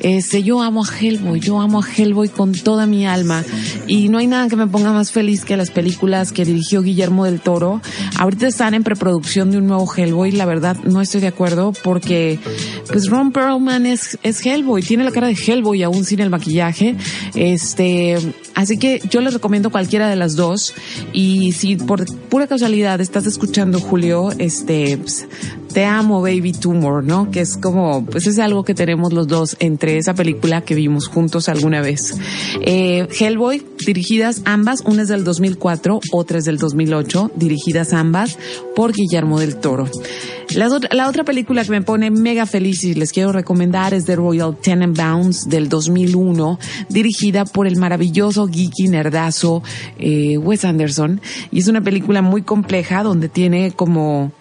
Este, 0.00 0.42
yo 0.42 0.62
amo 0.62 0.82
a 0.82 0.88
Hellboy, 0.88 1.40
yo 1.40 1.60
amo 1.60 1.82
a 1.82 1.86
Hellboy 1.86 2.30
con 2.30 2.52
toda 2.52 2.86
mi 2.86 3.06
alma 3.06 3.44
y 3.86 4.08
no 4.08 4.16
hay 4.16 4.26
nada 4.26 4.48
que 4.48 4.56
me 4.56 4.66
ponga 4.66 4.92
más 4.92 5.12
feliz 5.12 5.44
que 5.44 5.58
las 5.58 5.70
películas 5.70 6.32
que 6.32 6.46
dirigió 6.46 6.82
Guillermo 6.82 7.26
del 7.26 7.40
Toro. 7.40 7.82
Ahorita 8.18 8.48
están 8.48 8.72
en 8.72 8.82
preproducción 8.82 9.50
de 9.50 9.58
un 9.58 9.66
nuevo 9.66 9.86
Hellboy, 9.94 10.32
la 10.32 10.46
verdad 10.46 10.76
no 10.84 11.02
estoy 11.02 11.20
de 11.20 11.28
acuerdo 11.28 11.72
porque 11.84 12.38
pues 12.88 13.08
Ron 13.08 13.32
Perlman 13.32 13.84
es, 13.84 14.18
Hellboy, 14.22 14.82
tiene 14.82 15.04
la 15.04 15.10
cara 15.10 15.26
de 15.26 15.34
Hellboy 15.34 15.82
aún 15.82 16.04
sin 16.04 16.20
el 16.20 16.30
maquillaje. 16.30 16.96
Este, 17.34 18.16
así 18.54 18.78
que 18.78 19.02
yo 19.10 19.20
les 19.20 19.34
recomiendo 19.34 19.70
cualquiera 19.70 20.08
de 20.08 20.16
las 20.16 20.34
dos 20.34 20.72
y 21.12 21.52
si 21.52 21.76
por 21.76 22.06
pura 22.28 22.46
casualidad 22.46 23.00
estás 23.00 23.26
escuchando 23.26 23.80
Julio, 23.80 24.30
este, 24.38 24.96
pues, 24.96 25.26
te 25.72 25.84
amo 25.84 26.20
Baby 26.22 26.52
Tumor, 26.52 27.04
¿no? 27.04 27.30
Que 27.30 27.40
es 27.40 27.56
como, 27.56 28.04
pues 28.04 28.26
es 28.26 28.38
algo 28.38 28.64
que 28.64 28.74
tenemos 28.74 29.12
los 29.12 29.28
dos 29.28 29.56
entre 29.60 29.98
esa 29.98 30.14
película 30.14 30.62
que 30.62 30.74
vimos 30.74 31.08
juntos 31.08 31.48
alguna 31.48 31.80
vez. 31.80 32.16
Eh, 32.60 33.06
Hellboy, 33.18 33.62
dirigidas 33.86 34.42
ambas, 34.44 34.82
una 34.84 35.02
es 35.02 35.08
del 35.08 35.24
2004, 35.24 36.00
otra 36.12 36.38
es 36.38 36.44
del 36.44 36.58
2008, 36.58 37.32
dirigidas 37.36 37.92
ambas 37.92 38.38
por 38.74 38.92
Guillermo 38.92 39.40
del 39.40 39.56
Toro. 39.56 39.88
La, 40.54 41.08
otra 41.08 41.22
película 41.22 41.64
que 41.64 41.70
me 41.70 41.82
pone 41.82 42.10
mega 42.10 42.44
feliz 42.44 42.82
y 42.82 42.94
les 42.94 43.12
quiero 43.12 43.30
recomendar 43.30 43.94
es 43.94 44.04
The 44.04 44.16
Royal 44.16 44.56
Tenenbaums 44.56 45.48
del 45.48 45.68
2001, 45.68 46.58
dirigida 46.88 47.44
por 47.44 47.68
el 47.68 47.76
maravilloso 47.76 48.48
geeky 48.48 48.88
nerdazo 48.88 49.62
eh, 49.98 50.38
Wes 50.38 50.64
Anderson. 50.64 51.20
Y 51.52 51.60
es 51.60 51.68
una 51.68 51.82
película 51.82 52.20
muy 52.20 52.42
compleja 52.42 53.04
donde 53.04 53.28
tiene 53.28 53.70
como 53.70 54.32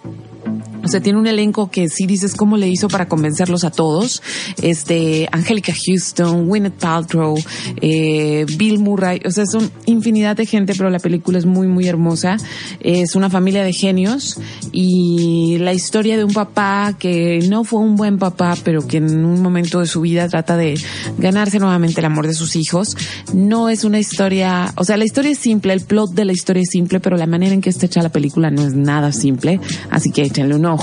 o 0.89 0.91
sea, 0.91 1.01
tiene 1.01 1.19
un 1.19 1.27
elenco 1.27 1.69
que 1.69 1.87
sí 1.87 2.07
dices 2.07 2.33
cómo 2.33 2.57
le 2.57 2.67
hizo 2.67 2.87
para 2.87 3.07
convencerlos 3.07 3.63
a 3.63 3.69
todos. 3.69 4.23
Este, 4.59 5.29
Angélica 5.31 5.71
Houston, 5.71 6.47
Gwyneth 6.47 6.79
Paltrow, 6.79 7.37
eh, 7.79 8.47
Bill 8.57 8.79
Murray, 8.79 9.21
o 9.23 9.29
sea, 9.29 9.45
son 9.45 9.69
infinidad 9.85 10.35
de 10.35 10.47
gente, 10.47 10.73
pero 10.75 10.89
la 10.89 10.97
película 10.97 11.37
es 11.37 11.45
muy, 11.45 11.67
muy 11.67 11.87
hermosa. 11.87 12.37
Es 12.79 13.13
una 13.13 13.29
familia 13.29 13.63
de 13.63 13.71
genios 13.71 14.39
y 14.71 15.59
la 15.59 15.73
historia 15.73 16.17
de 16.17 16.23
un 16.23 16.33
papá 16.33 16.95
que 16.97 17.45
no 17.47 17.63
fue 17.65 17.81
un 17.81 17.95
buen 17.95 18.17
papá, 18.17 18.57
pero 18.63 18.87
que 18.87 18.97
en 18.97 19.23
un 19.23 19.43
momento 19.43 19.81
de 19.81 19.85
su 19.85 20.01
vida 20.01 20.27
trata 20.27 20.57
de 20.57 20.73
ganarse 21.19 21.59
nuevamente 21.59 21.99
el 21.99 22.05
amor 22.05 22.25
de 22.25 22.33
sus 22.33 22.55
hijos. 22.55 22.97
No 23.31 23.69
es 23.69 23.83
una 23.83 23.99
historia, 23.99 24.73
o 24.75 24.83
sea, 24.83 24.97
la 24.97 25.05
historia 25.05 25.29
es 25.29 25.37
simple, 25.37 25.71
el 25.71 25.81
plot 25.81 26.15
de 26.15 26.25
la 26.25 26.31
historia 26.31 26.63
es 26.63 26.69
simple, 26.71 26.99
pero 26.99 27.15
la 27.15 27.27
manera 27.27 27.53
en 27.53 27.61
que 27.61 27.69
está 27.69 27.85
hecha 27.85 28.01
la 28.01 28.09
película 28.09 28.49
no 28.49 28.65
es 28.65 28.73
nada 28.73 29.11
simple, 29.11 29.59
así 29.91 30.09
que 30.09 30.23
échenle 30.23 30.55
un 30.55 30.65
ojo. 30.65 30.78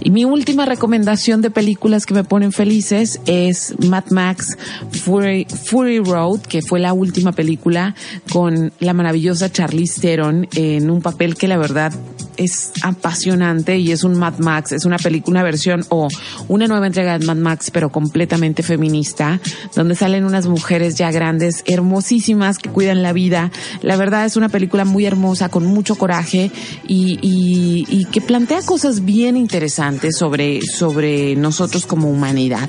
Y 0.00 0.10
mi 0.10 0.24
última 0.24 0.66
recomendación 0.66 1.42
de 1.42 1.50
películas 1.50 2.06
que 2.06 2.14
me 2.14 2.24
ponen 2.24 2.52
felices 2.52 3.20
es 3.26 3.74
Mad 3.78 4.10
Max 4.10 4.56
Fury, 4.90 5.46
Fury 5.46 5.98
Road, 5.98 6.40
que 6.40 6.62
fue 6.62 6.80
la 6.80 6.92
última 6.92 7.32
película 7.32 7.94
con 8.32 8.72
la 8.80 8.92
maravillosa 8.92 9.50
Charlize 9.50 10.00
Theron 10.00 10.48
en 10.54 10.90
un 10.90 11.02
papel 11.02 11.34
que 11.34 11.48
la 11.48 11.56
verdad 11.56 11.92
es 12.36 12.72
apasionante 12.82 13.78
y 13.78 13.92
es 13.92 14.04
un 14.04 14.18
Mad 14.18 14.38
Max, 14.38 14.72
es 14.72 14.84
una 14.84 14.98
película, 14.98 15.40
una 15.40 15.42
versión 15.44 15.84
o 15.88 16.08
una 16.48 16.66
nueva 16.66 16.86
entrega 16.86 17.18
de 17.18 17.26
Mad 17.26 17.36
Max, 17.36 17.70
pero 17.70 17.90
completamente 17.90 18.62
feminista, 18.62 19.40
donde 19.74 19.94
salen 19.94 20.24
unas 20.24 20.46
mujeres 20.46 20.96
ya 20.96 21.10
grandes, 21.10 21.62
hermosísimas, 21.66 22.58
que 22.58 22.70
cuidan 22.70 23.02
la 23.02 23.12
vida. 23.12 23.50
La 23.82 23.96
verdad 23.96 24.24
es 24.24 24.36
una 24.36 24.48
película 24.48 24.84
muy 24.84 25.06
hermosa, 25.06 25.48
con 25.48 25.64
mucho 25.64 25.94
coraje 25.96 26.50
y, 26.86 27.18
y, 27.22 27.86
y 27.88 28.04
que 28.06 28.20
plantea 28.20 28.62
cosas 28.62 29.04
bien 29.04 29.23
interesantes 29.28 30.16
sobre, 30.18 30.60
sobre 30.62 31.36
nosotros 31.36 31.86
como 31.86 32.10
humanidad. 32.10 32.68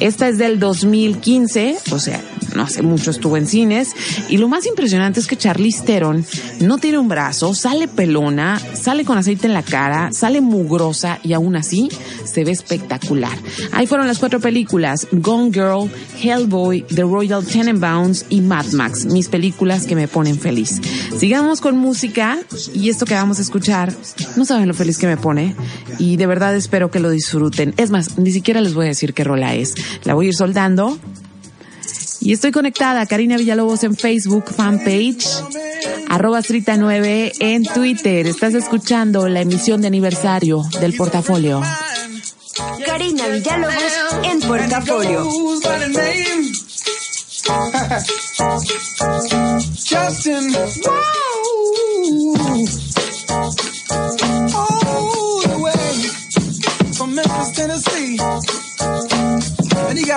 Esta 0.00 0.28
es 0.28 0.38
del 0.38 0.58
2015, 0.58 1.76
o 1.92 1.98
sea, 1.98 2.20
no 2.54 2.62
hace 2.62 2.82
mucho 2.82 3.10
estuvo 3.10 3.36
en 3.36 3.46
cines, 3.46 3.92
y 4.28 4.36
lo 4.36 4.48
más 4.48 4.66
impresionante 4.66 5.20
es 5.20 5.26
que 5.26 5.36
Charlize 5.36 5.84
Theron 5.84 6.24
no 6.60 6.78
tiene 6.78 6.98
un 6.98 7.08
brazo, 7.08 7.54
sale 7.54 7.88
pelona, 7.88 8.60
sale 8.74 9.04
con 9.04 9.18
aceite 9.18 9.46
en 9.46 9.54
la 9.54 9.62
cara, 9.62 10.10
sale 10.12 10.40
mugrosa 10.40 11.18
y 11.22 11.32
aún 11.32 11.56
así 11.56 11.88
se 12.24 12.44
ve 12.44 12.50
espectacular. 12.50 13.36
Ahí 13.72 13.86
fueron 13.86 14.06
las 14.06 14.18
cuatro 14.18 14.40
películas, 14.40 15.06
Gone 15.12 15.50
Girl, 15.52 15.90
Hellboy, 16.22 16.82
The 16.82 17.02
Royal 17.02 17.44
Tenenbaums 17.44 18.26
y 18.28 18.40
Mad 18.40 18.66
Max, 18.72 19.06
mis 19.06 19.28
películas 19.28 19.86
que 19.86 19.94
me 19.94 20.08
ponen 20.08 20.38
feliz. 20.38 20.80
Sigamos 21.16 21.60
con 21.60 21.76
música 21.76 22.38
y 22.74 22.88
esto 22.88 23.06
que 23.06 23.14
vamos 23.14 23.38
a 23.38 23.42
escuchar, 23.42 23.92
no 24.36 24.44
saben 24.44 24.68
lo 24.68 24.74
feliz 24.74 24.98
que 24.98 25.06
me 25.06 25.16
pone 25.16 25.54
y 25.98 26.16
de 26.16 26.26
verdad 26.26 26.56
espero 26.56 26.90
que 26.90 27.00
lo 27.00 27.10
disfruten. 27.10 27.74
Es 27.76 27.90
más, 27.90 28.18
ni 28.18 28.32
siquiera 28.32 28.60
les 28.60 28.74
voy 28.74 28.86
a 28.86 28.88
decir 28.88 29.14
qué 29.14 29.24
rola 29.24 29.54
es. 29.54 29.74
La 30.04 30.14
voy 30.14 30.26
a 30.26 30.28
ir 30.28 30.34
soldando 30.34 30.98
y 32.24 32.32
estoy 32.32 32.52
conectada, 32.52 33.04
Karina 33.06 33.36
Villalobos 33.36 33.82
en 33.82 33.96
Facebook, 33.96 34.44
fanpage, 34.54 35.26
arroba 36.08 36.40
Strita 36.40 36.76
9 36.76 37.32
en 37.40 37.64
Twitter. 37.64 38.28
Estás 38.28 38.54
escuchando 38.54 39.28
la 39.28 39.40
emisión 39.40 39.80
de 39.80 39.88
aniversario 39.88 40.62
del 40.80 40.94
portafolio. 40.94 41.60
Karina 42.86 43.26
Villalobos 43.26 43.82
en 44.22 44.40
Portafolio. 44.40 45.24
Justin, 49.74 50.54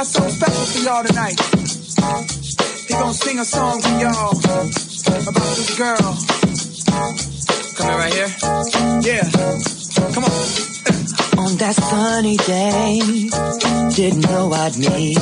got 0.06 0.14
something 0.14 0.34
special 0.34 0.66
for 0.66 0.80
y'all 0.86 1.04
tonight. 1.04 1.40
He 2.88 2.94
gonna 2.94 3.14
sing 3.14 3.40
a 3.40 3.46
song 3.46 3.82
for 3.82 3.90
y'all 3.90 4.38
about 5.28 5.52
this 5.58 5.78
girl. 5.78 6.18
Coming 7.76 7.98
right 7.98 8.14
here? 8.14 8.32
Yeah. 9.02 9.30
Come 10.14 10.26
on. 10.26 10.32
On 11.46 11.58
that 11.58 11.76
sunny 11.76 12.38
day, 12.38 13.00
didn't 13.96 14.22
know 14.30 14.52
I'd 14.54 14.78
meet 14.78 15.18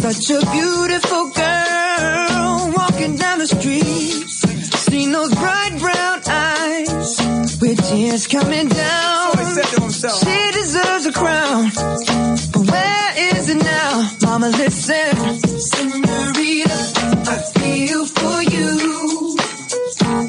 such 0.00 0.30
a 0.30 0.40
beautiful 0.50 1.30
girl 1.30 2.72
walking 2.76 3.16
down 3.16 3.38
the 3.38 3.46
street. 3.46 4.28
Seen 4.90 5.12
those 5.12 5.34
bright 5.34 5.78
brown 5.78 6.20
eyes 6.26 7.20
with 7.60 7.78
tears 7.88 8.26
coming 8.26 8.68
down. 8.68 9.32
So 9.32 9.38
he 9.38 9.44
said 9.44 9.64
to 9.74 9.80
himself. 9.80 10.20
She 10.20 10.52
deserves 10.52 11.06
a 11.06 11.12
crown, 11.12 11.70
listen, 14.70 15.58
senorita, 15.58 16.78
I 17.26 17.36
feel 17.58 18.06
for 18.06 18.38
you. 18.54 18.68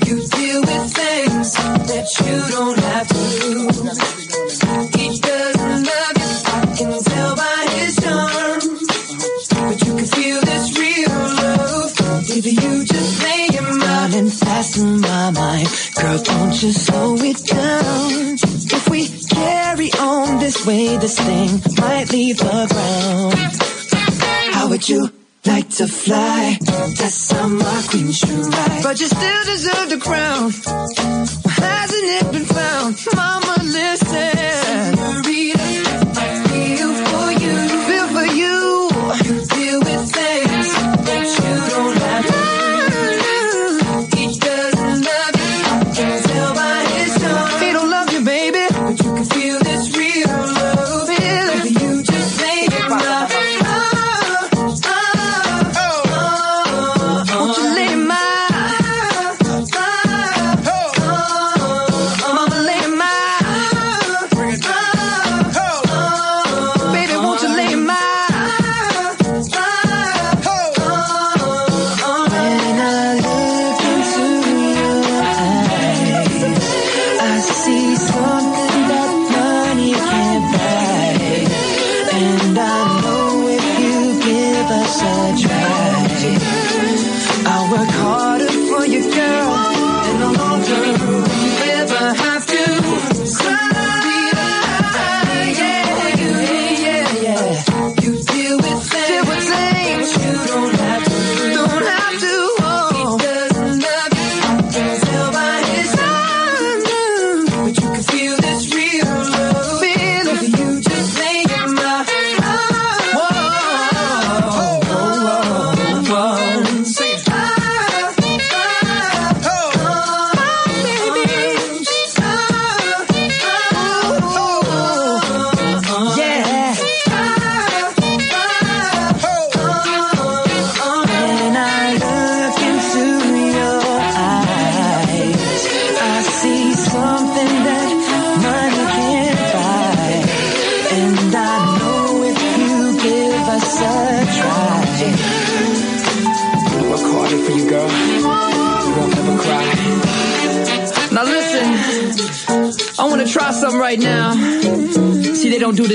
You 0.07 0.15
deal 0.35 0.61
with 0.61 0.87
things 0.97 1.49
that 1.89 2.07
you 2.21 2.37
don't 2.49 2.79
have 2.89 3.07
to. 3.07 3.23
He 4.97 5.19
doesn't 5.19 5.83
love 5.91 6.17
you, 6.21 6.31
I 6.47 6.73
can 6.75 6.91
tell 7.03 7.35
by 7.35 7.59
his 7.75 7.95
charm. 8.01 8.61
But 9.61 9.77
you 9.85 9.95
can 9.97 10.07
feel 10.07 10.41
this 10.41 10.79
real 10.79 11.19
love 11.41 11.93
if 12.29 12.45
you 12.45 12.85
just 12.85 13.23
lay 13.23 13.47
your 13.53 13.77
mind 13.77 14.13
and 14.15 14.33
fasten 14.33 15.01
my 15.01 15.31
mind. 15.31 15.67
Girl, 15.95 16.17
don't 16.17 16.63
you 16.63 16.71
slow 16.71 17.15
it 17.17 17.45
down. 17.45 18.37
If 18.73 18.89
we 18.89 19.07
carry 19.29 19.91
on 19.93 20.39
this 20.39 20.65
way, 20.65 20.97
this 20.97 21.19
thing 21.19 21.61
might 21.77 22.11
leave 22.11 22.37
the 22.37 22.67
ground. 22.71 23.40
Would 24.81 24.89
you 24.89 25.11
like 25.45 25.69
to 25.77 25.85
fly? 25.85 26.57
That's 26.65 27.31
how 27.31 27.47
my 27.47 27.83
queen 27.87 28.11
should 28.11 28.29
ride. 28.29 28.81
But 28.81 28.99
you 28.99 29.05
still 29.05 29.43
deserve 29.45 29.89
the 29.91 29.99
crown. 30.01 30.49
Hasn't 30.49 32.07
it 32.17 32.31
been 32.31 32.45
found? 32.45 32.97
Mama, 33.15 33.60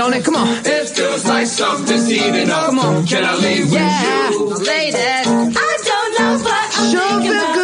Feels 0.00 0.12
good, 0.12 0.14
don't 0.14 0.14
it? 0.14 0.24
Come 0.24 0.36
on. 0.36 0.48
It 0.64 0.88
feels 0.88 1.26
like 1.26 1.46
something's 1.46 2.08
heating 2.08 2.50
up. 2.50 2.66
Come 2.66 2.78
on. 2.78 3.06
Can 3.06 3.24
I 3.24 3.34
leave 3.36 3.64
with 3.64 3.74
Yeah, 3.74 4.30
you? 4.30 4.48
ladies. 4.48 4.96
I 4.96 5.78
don't 5.90 6.12
know 6.18 6.44
what 6.44 6.78
I'm 6.78 6.90
sure 6.90 7.20
feel 7.22 7.59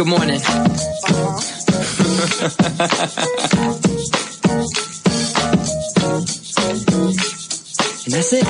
good 0.00 0.08
morning. 0.08 0.40
And 8.04 8.14
that's 8.14 8.32
it. 8.32 8.46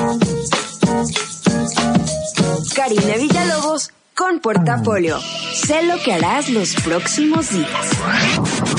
Karina 2.76 3.16
Villalobos 3.16 3.90
con 4.14 4.38
Portafolio. 4.38 5.18
Sé 5.54 5.82
lo 5.82 6.00
que 6.04 6.12
harás 6.12 6.48
los 6.50 6.74
próximos 6.76 7.50
días. 7.50 8.69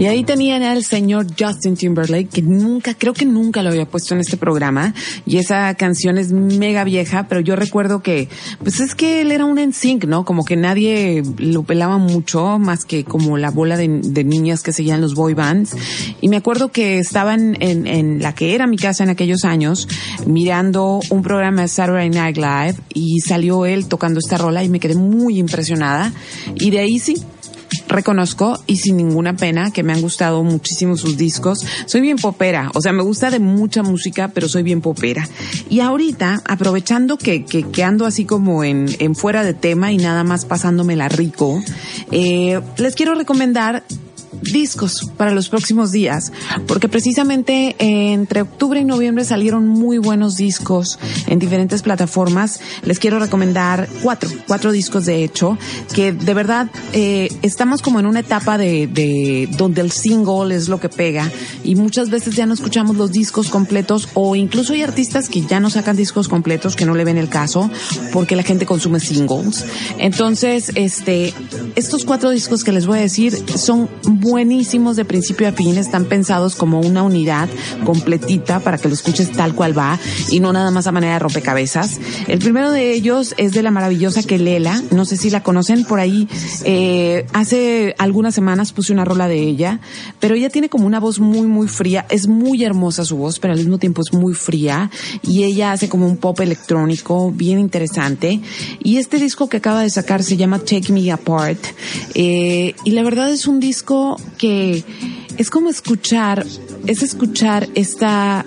Y 0.00 0.06
ahí 0.06 0.24
tenían 0.24 0.62
al 0.62 0.82
señor 0.82 1.26
Justin 1.38 1.76
Timberlake, 1.76 2.30
que 2.30 2.40
nunca, 2.40 2.94
creo 2.94 3.12
que 3.12 3.26
nunca 3.26 3.62
lo 3.62 3.68
había 3.68 3.84
puesto 3.84 4.14
en 4.14 4.20
este 4.20 4.38
programa. 4.38 4.94
Y 5.26 5.36
esa 5.36 5.74
canción 5.74 6.16
es 6.16 6.32
mega 6.32 6.84
vieja, 6.84 7.26
pero 7.28 7.42
yo 7.42 7.54
recuerdo 7.54 8.02
que, 8.02 8.30
pues 8.62 8.80
es 8.80 8.94
que 8.94 9.20
él 9.20 9.30
era 9.30 9.44
un 9.44 9.60
NSYNC, 9.60 10.06
¿no? 10.06 10.24
Como 10.24 10.46
que 10.46 10.56
nadie 10.56 11.22
lo 11.36 11.64
pelaba 11.64 11.98
mucho, 11.98 12.58
más 12.58 12.86
que 12.86 13.04
como 13.04 13.36
la 13.36 13.50
bola 13.50 13.76
de, 13.76 13.88
niñas 14.24 14.62
que 14.62 14.72
seguían 14.72 15.02
los 15.02 15.14
boy 15.14 15.34
bands. 15.34 15.76
Y 16.22 16.28
me 16.28 16.38
acuerdo 16.38 16.72
que 16.72 16.98
estaban 16.98 17.58
en, 17.60 17.86
en 17.86 18.22
la 18.22 18.34
que 18.34 18.54
era 18.54 18.66
mi 18.66 18.78
casa 18.78 19.04
en 19.04 19.10
aquellos 19.10 19.44
años, 19.44 19.86
mirando 20.24 21.00
un 21.10 21.20
programa 21.20 21.60
de 21.60 21.68
Saturday 21.68 22.08
Night 22.08 22.38
Live 22.38 22.76
y 22.94 23.20
salió 23.20 23.66
él 23.66 23.86
tocando 23.86 24.18
esta 24.18 24.38
rola 24.38 24.64
y 24.64 24.70
me 24.70 24.80
quedé 24.80 24.94
muy 24.94 25.38
impresionada. 25.38 26.10
Y 26.54 26.70
de 26.70 26.78
ahí 26.78 26.98
sí, 26.98 27.16
reconozco 27.88 28.62
y 28.66 28.76
sin 28.76 28.96
ninguna 28.96 29.36
pena 29.36 29.70
que 29.70 29.82
me 29.82 29.92
han 29.92 30.00
gustado 30.00 30.42
muchísimo 30.42 30.96
sus 30.96 31.16
discos. 31.16 31.64
Soy 31.86 32.00
bien 32.00 32.16
popera, 32.16 32.70
o 32.74 32.80
sea, 32.80 32.92
me 32.92 33.02
gusta 33.02 33.30
de 33.30 33.38
mucha 33.38 33.82
música, 33.82 34.28
pero 34.28 34.48
soy 34.48 34.62
bien 34.62 34.80
popera. 34.80 35.28
Y 35.68 35.80
ahorita, 35.80 36.42
aprovechando 36.44 37.16
que, 37.16 37.44
que, 37.44 37.84
ando 37.84 38.06
así 38.06 38.24
como 38.24 38.64
en, 38.64 38.88
en 38.98 39.14
fuera 39.14 39.44
de 39.44 39.54
tema 39.54 39.92
y 39.92 39.96
nada 39.96 40.24
más 40.24 40.44
pasándomela 40.44 41.08
rico, 41.08 41.62
eh, 42.12 42.60
les 42.76 42.94
quiero 42.94 43.14
recomendar 43.14 43.84
discos 44.42 45.10
para 45.16 45.32
los 45.32 45.48
próximos 45.48 45.92
días, 45.92 46.32
porque 46.66 46.88
precisamente 46.88 47.76
entre 47.78 48.42
octubre 48.42 48.80
y 48.80 48.84
noviembre 48.84 49.24
salieron 49.24 49.66
muy 49.66 49.98
buenos 49.98 50.36
discos 50.36 50.98
en 51.26 51.38
diferentes 51.38 51.82
plataformas. 51.82 52.60
Les 52.84 52.98
quiero 52.98 53.18
recomendar 53.18 53.88
cuatro, 54.02 54.30
cuatro 54.46 54.72
discos 54.72 55.06
de 55.06 55.24
hecho, 55.24 55.58
que 55.94 56.12
de 56.12 56.34
verdad 56.34 56.68
eh, 56.92 57.28
estamos 57.42 57.82
como 57.82 58.00
en 58.00 58.06
una 58.06 58.20
etapa 58.20 58.58
de, 58.58 58.86
de 58.86 59.48
donde 59.56 59.80
el 59.80 59.92
single 59.92 60.54
es 60.54 60.68
lo 60.68 60.80
que 60.80 60.88
pega 60.88 61.30
y 61.64 61.74
muchas 61.74 62.10
veces 62.10 62.34
ya 62.34 62.46
no 62.46 62.54
escuchamos 62.54 62.96
los 62.96 63.12
discos 63.12 63.48
completos 63.48 64.08
o 64.14 64.36
incluso 64.36 64.72
hay 64.72 64.82
artistas 64.82 65.28
que 65.28 65.42
ya 65.42 65.60
no 65.60 65.70
sacan 65.70 65.96
discos 65.96 66.28
completos 66.28 66.76
que 66.76 66.86
no 66.86 66.94
le 66.94 67.04
ven 67.04 67.18
el 67.18 67.28
caso 67.28 67.70
porque 68.12 68.36
la 68.36 68.42
gente 68.42 68.66
consume 68.66 69.00
singles. 69.00 69.64
Entonces, 69.98 70.72
este, 70.74 71.32
estos 71.76 72.04
cuatro 72.04 72.30
discos 72.30 72.64
que 72.64 72.72
les 72.72 72.86
voy 72.86 72.98
a 72.98 73.02
decir 73.02 73.36
son 73.56 73.88
buenísimos 74.30 74.94
de 74.94 75.04
principio 75.04 75.48
a 75.48 75.52
fin, 75.52 75.76
están 75.76 76.04
pensados 76.04 76.54
como 76.54 76.80
una 76.80 77.02
unidad 77.02 77.48
completita 77.84 78.60
para 78.60 78.78
que 78.78 78.86
lo 78.86 78.94
escuches 78.94 79.32
tal 79.32 79.56
cual 79.56 79.76
va 79.76 79.98
y 80.30 80.38
no 80.38 80.52
nada 80.52 80.70
más 80.70 80.86
a 80.86 80.92
manera 80.92 81.14
de 81.14 81.18
rompecabezas. 81.18 81.98
El 82.28 82.38
primero 82.38 82.70
de 82.70 82.92
ellos 82.92 83.34
es 83.38 83.52
de 83.52 83.62
la 83.62 83.72
maravillosa 83.72 84.22
Kelela, 84.22 84.82
no 84.92 85.04
sé 85.04 85.16
si 85.16 85.30
la 85.30 85.42
conocen 85.42 85.84
por 85.84 85.98
ahí, 85.98 86.28
eh, 86.64 87.26
hace 87.32 87.96
algunas 87.98 88.32
semanas 88.34 88.72
puse 88.72 88.92
una 88.92 89.04
rola 89.04 89.26
de 89.26 89.40
ella, 89.40 89.80
pero 90.20 90.36
ella 90.36 90.48
tiene 90.48 90.68
como 90.68 90.86
una 90.86 91.00
voz 91.00 91.18
muy 91.18 91.48
muy 91.48 91.66
fría, 91.66 92.06
es 92.08 92.28
muy 92.28 92.62
hermosa 92.62 93.04
su 93.04 93.16
voz, 93.16 93.40
pero 93.40 93.52
al 93.52 93.58
mismo 93.58 93.78
tiempo 93.78 94.00
es 94.02 94.12
muy 94.12 94.34
fría 94.34 94.90
y 95.22 95.42
ella 95.42 95.72
hace 95.72 95.88
como 95.88 96.06
un 96.06 96.18
pop 96.18 96.38
electrónico 96.38 97.32
bien 97.32 97.58
interesante 97.58 98.40
y 98.78 98.98
este 98.98 99.18
disco 99.18 99.48
que 99.48 99.56
acaba 99.56 99.82
de 99.82 99.90
sacar 99.90 100.22
se 100.22 100.36
llama 100.36 100.60
Take 100.60 100.92
Me 100.92 101.10
Apart 101.10 101.64
eh, 102.14 102.74
y 102.84 102.90
la 102.92 103.02
verdad 103.02 103.30
es 103.30 103.48
un 103.48 103.58
disco 103.58 104.19
que 104.38 104.84
es 105.36 105.50
como 105.50 105.70
escuchar, 105.70 106.46
es 106.86 107.02
escuchar 107.02 107.68
esta 107.74 108.44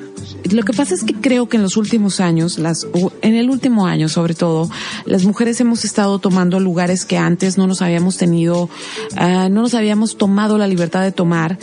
lo 0.51 0.63
que 0.63 0.73
pasa 0.73 0.93
es 0.93 1.03
que 1.03 1.13
creo 1.13 1.47
que 1.47 1.57
en 1.57 1.63
los 1.63 1.77
últimos 1.77 2.19
años, 2.19 2.59
las, 2.59 2.85
en 3.21 3.35
el 3.35 3.49
último 3.49 3.87
año 3.87 4.09
sobre 4.09 4.33
todo, 4.33 4.69
las 5.05 5.23
mujeres 5.23 5.59
hemos 5.61 5.85
estado 5.85 6.19
tomando 6.19 6.59
lugares 6.59 7.05
que 7.05 7.17
antes 7.17 7.57
no 7.57 7.67
nos 7.67 7.81
habíamos 7.81 8.17
tenido, 8.17 8.63
uh, 8.63 9.49
no 9.49 9.61
nos 9.61 9.73
habíamos 9.73 10.17
tomado 10.17 10.57
la 10.57 10.67
libertad 10.67 11.01
de 11.01 11.11
tomar, 11.11 11.57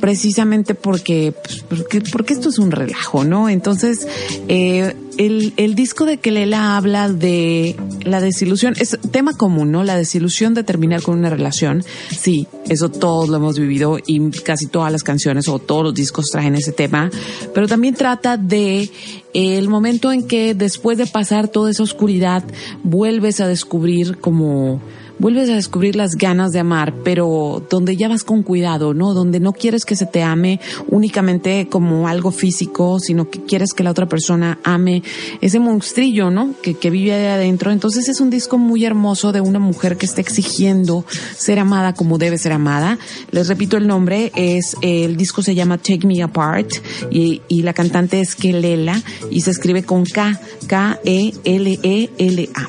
precisamente 0.00 0.74
porque, 0.74 1.32
pues, 1.32 1.62
porque, 1.62 2.00
porque 2.00 2.34
esto 2.34 2.50
es 2.50 2.58
un 2.58 2.70
relajo, 2.70 3.24
¿no? 3.24 3.48
Entonces, 3.48 4.06
eh, 4.48 4.94
el, 5.16 5.52
el 5.56 5.74
disco 5.74 6.04
de 6.04 6.18
Kelela 6.18 6.76
habla 6.76 7.08
de 7.08 7.76
la 8.04 8.20
desilusión, 8.20 8.74
es 8.78 8.98
tema 9.10 9.36
común, 9.36 9.72
¿no? 9.72 9.84
La 9.84 9.96
desilusión 9.96 10.54
de 10.54 10.64
terminar 10.64 11.02
con 11.02 11.18
una 11.18 11.30
relación. 11.30 11.84
Sí, 12.10 12.46
eso 12.68 12.90
todos 12.90 13.28
lo 13.28 13.36
hemos 13.36 13.58
vivido 13.58 13.98
y 14.06 14.30
casi 14.30 14.66
todas 14.66 14.92
las 14.92 15.02
canciones 15.02 15.48
o 15.48 15.58
todos 15.58 15.84
los 15.84 15.94
discos 15.94 16.26
traen 16.30 16.54
ese 16.54 16.72
tema, 16.72 17.10
pero 17.54 17.66
también 17.66 17.94
trata 17.94 18.36
de 18.36 18.90
el 19.34 19.68
momento 19.68 20.12
en 20.12 20.26
que 20.26 20.54
después 20.54 20.98
de 20.98 21.06
pasar 21.06 21.48
toda 21.48 21.70
esa 21.70 21.82
oscuridad 21.82 22.42
vuelves 22.82 23.40
a 23.40 23.46
descubrir 23.46 24.18
como 24.18 24.80
vuelves 25.18 25.48
a 25.50 25.54
descubrir 25.54 25.96
las 25.96 26.12
ganas 26.12 26.52
de 26.52 26.60
amar, 26.60 26.94
pero 27.04 27.64
donde 27.70 27.96
ya 27.96 28.08
vas 28.08 28.24
con 28.24 28.42
cuidado, 28.42 28.94
¿no? 28.94 29.14
Donde 29.14 29.40
no 29.40 29.52
quieres 29.52 29.84
que 29.84 29.96
se 29.96 30.06
te 30.06 30.22
ame 30.22 30.60
únicamente 30.88 31.68
como 31.70 32.08
algo 32.08 32.30
físico, 32.30 32.98
sino 33.00 33.30
que 33.30 33.42
quieres 33.42 33.72
que 33.72 33.82
la 33.82 33.90
otra 33.90 34.06
persona 34.06 34.58
ame 34.62 35.02
ese 35.40 35.58
monstrillo, 35.58 36.30
¿no? 36.30 36.54
Que, 36.62 36.74
que 36.74 36.90
vive 36.90 37.14
ahí 37.14 37.26
adentro. 37.26 37.70
Entonces 37.70 38.08
es 38.08 38.20
un 38.20 38.30
disco 38.30 38.58
muy 38.58 38.84
hermoso 38.84 39.32
de 39.32 39.40
una 39.40 39.58
mujer 39.58 39.96
que 39.96 40.06
está 40.06 40.20
exigiendo 40.20 41.04
ser 41.36 41.58
amada 41.58 41.94
como 41.94 42.18
debe 42.18 42.38
ser 42.38 42.52
amada. 42.52 42.98
Les 43.30 43.48
repito 43.48 43.76
el 43.76 43.86
nombre, 43.86 44.32
es, 44.34 44.76
el 44.82 45.16
disco 45.16 45.42
se 45.42 45.54
llama 45.54 45.78
Take 45.78 46.06
Me 46.06 46.22
Apart 46.22 46.70
y, 47.10 47.42
y 47.48 47.62
la 47.62 47.72
cantante 47.72 48.20
es 48.20 48.34
Kelela 48.34 49.02
y 49.30 49.40
se 49.40 49.50
escribe 49.50 49.82
con 49.82 50.04
K, 50.04 50.38
K-E-L-E-L-A. 50.66 52.68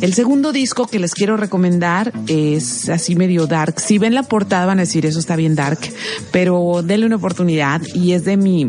El 0.00 0.14
segundo 0.14 0.52
disco 0.52 0.86
que 0.86 0.98
les 0.98 1.14
quiero 1.14 1.36
recomendar 1.36 1.69
es 2.26 2.88
así 2.88 3.14
medio 3.14 3.46
dark. 3.46 3.78
Si 3.78 3.98
ven 3.98 4.14
la 4.14 4.22
portada 4.22 4.66
van 4.66 4.78
a 4.78 4.82
decir 4.82 5.06
eso 5.06 5.18
está 5.18 5.36
bien 5.36 5.54
dark, 5.54 5.78
pero 6.32 6.82
denle 6.82 7.06
una 7.06 7.16
oportunidad 7.16 7.82
y 7.94 8.12
es 8.12 8.24
de 8.24 8.36
mi 8.36 8.66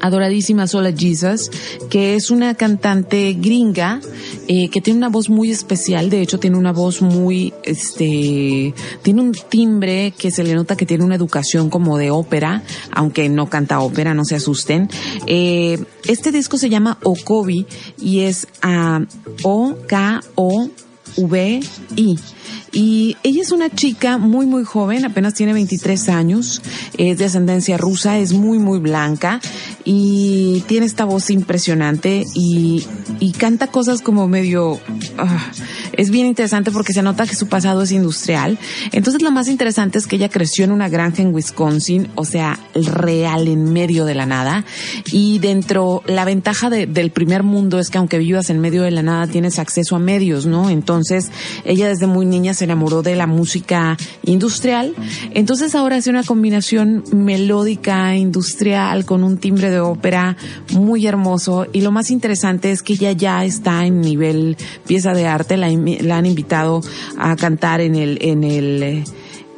adoradísima 0.00 0.66
Sola 0.66 0.92
Jesus, 0.92 1.48
que 1.88 2.16
es 2.16 2.30
una 2.30 2.56
cantante 2.56 3.34
gringa 3.34 4.00
eh, 4.48 4.68
que 4.68 4.80
tiene 4.80 4.98
una 4.98 5.08
voz 5.08 5.28
muy 5.28 5.50
especial. 5.50 6.10
De 6.10 6.20
hecho, 6.20 6.40
tiene 6.40 6.56
una 6.56 6.72
voz 6.72 7.02
muy, 7.02 7.54
este, 7.62 8.74
tiene 9.02 9.20
un 9.20 9.32
timbre 9.32 10.12
que 10.18 10.32
se 10.32 10.42
le 10.42 10.54
nota 10.54 10.76
que 10.76 10.86
tiene 10.86 11.04
una 11.04 11.14
educación 11.14 11.70
como 11.70 11.98
de 11.98 12.10
ópera, 12.10 12.64
aunque 12.90 13.28
no 13.28 13.48
canta 13.48 13.78
ópera, 13.78 14.12
no 14.12 14.24
se 14.24 14.34
asusten. 14.34 14.88
Eh, 15.26 15.78
este 16.08 16.32
disco 16.32 16.58
se 16.58 16.68
llama 16.68 16.98
Okobi 17.04 17.66
y 18.00 18.20
es 18.20 18.48
a 18.60 19.02
O 19.44 19.76
K 19.86 20.20
O 20.34 20.68
V 21.16 21.62
I. 21.96 22.18
Y 22.72 23.18
ella 23.22 23.42
es 23.42 23.52
una 23.52 23.68
chica 23.68 24.16
muy, 24.16 24.46
muy 24.46 24.64
joven, 24.64 25.04
apenas 25.04 25.34
tiene 25.34 25.52
23 25.52 26.08
años, 26.08 26.62
es 26.96 27.18
de 27.18 27.26
ascendencia 27.26 27.76
rusa, 27.76 28.18
es 28.18 28.32
muy, 28.32 28.58
muy 28.58 28.78
blanca 28.78 29.40
y 29.84 30.62
tiene 30.66 30.86
esta 30.86 31.04
voz 31.04 31.30
impresionante 31.30 32.24
y, 32.34 32.86
canta 33.38 33.66
cosas 33.66 34.02
como 34.02 34.28
medio... 34.28 34.78
Ah, 35.18 35.50
es 35.94 36.10
bien 36.10 36.26
interesante 36.26 36.70
porque 36.70 36.92
se 36.92 37.02
nota 37.02 37.26
que 37.26 37.34
su 37.34 37.48
pasado 37.48 37.82
es 37.82 37.90
industrial. 37.90 38.56
Entonces 38.92 39.20
lo 39.20 39.32
más 39.32 39.48
interesante 39.48 39.98
es 39.98 40.06
que 40.06 40.16
ella 40.16 40.28
creció 40.28 40.64
en 40.64 40.70
una 40.70 40.88
granja 40.88 41.22
en 41.22 41.34
Wisconsin, 41.34 42.08
o 42.14 42.24
sea, 42.24 42.58
real 42.74 43.48
en 43.48 43.72
medio 43.72 44.04
de 44.04 44.14
la 44.14 44.24
nada. 44.24 44.64
Y 45.10 45.40
dentro, 45.40 46.02
la 46.06 46.24
ventaja 46.24 46.70
de, 46.70 46.86
del 46.86 47.10
primer 47.10 47.42
mundo 47.42 47.80
es 47.80 47.90
que 47.90 47.98
aunque 47.98 48.18
vivas 48.18 48.48
en 48.48 48.60
medio 48.60 48.82
de 48.82 48.92
la 48.92 49.02
nada 49.02 49.26
tienes 49.26 49.58
acceso 49.58 49.96
a 49.96 49.98
medios, 49.98 50.46
¿no? 50.46 50.70
Entonces 50.70 51.30
ella 51.64 51.88
desde 51.88 52.06
muy 52.06 52.26
niña 52.26 52.54
se 52.54 52.61
enamoró 52.64 53.02
de 53.02 53.16
la 53.16 53.26
música 53.26 53.96
industrial. 54.24 54.94
Entonces 55.32 55.74
ahora 55.74 55.96
hace 55.96 56.10
una 56.10 56.24
combinación 56.24 57.04
melódica, 57.12 58.16
industrial, 58.16 59.04
con 59.04 59.24
un 59.24 59.38
timbre 59.38 59.70
de 59.70 59.80
ópera 59.80 60.36
muy 60.72 61.06
hermoso. 61.06 61.66
Y 61.72 61.80
lo 61.80 61.90
más 61.90 62.10
interesante 62.10 62.70
es 62.70 62.82
que 62.82 62.94
ella 62.94 63.12
ya 63.12 63.44
está 63.44 63.86
en 63.86 64.00
nivel 64.00 64.56
pieza 64.86 65.12
de 65.12 65.26
arte. 65.26 65.56
La, 65.56 65.66
han 65.66 66.26
invitado 66.26 66.82
a 67.18 67.36
cantar 67.36 67.80
en 67.80 67.94
el, 67.94 68.18
en 68.20 68.44
el, 68.44 69.04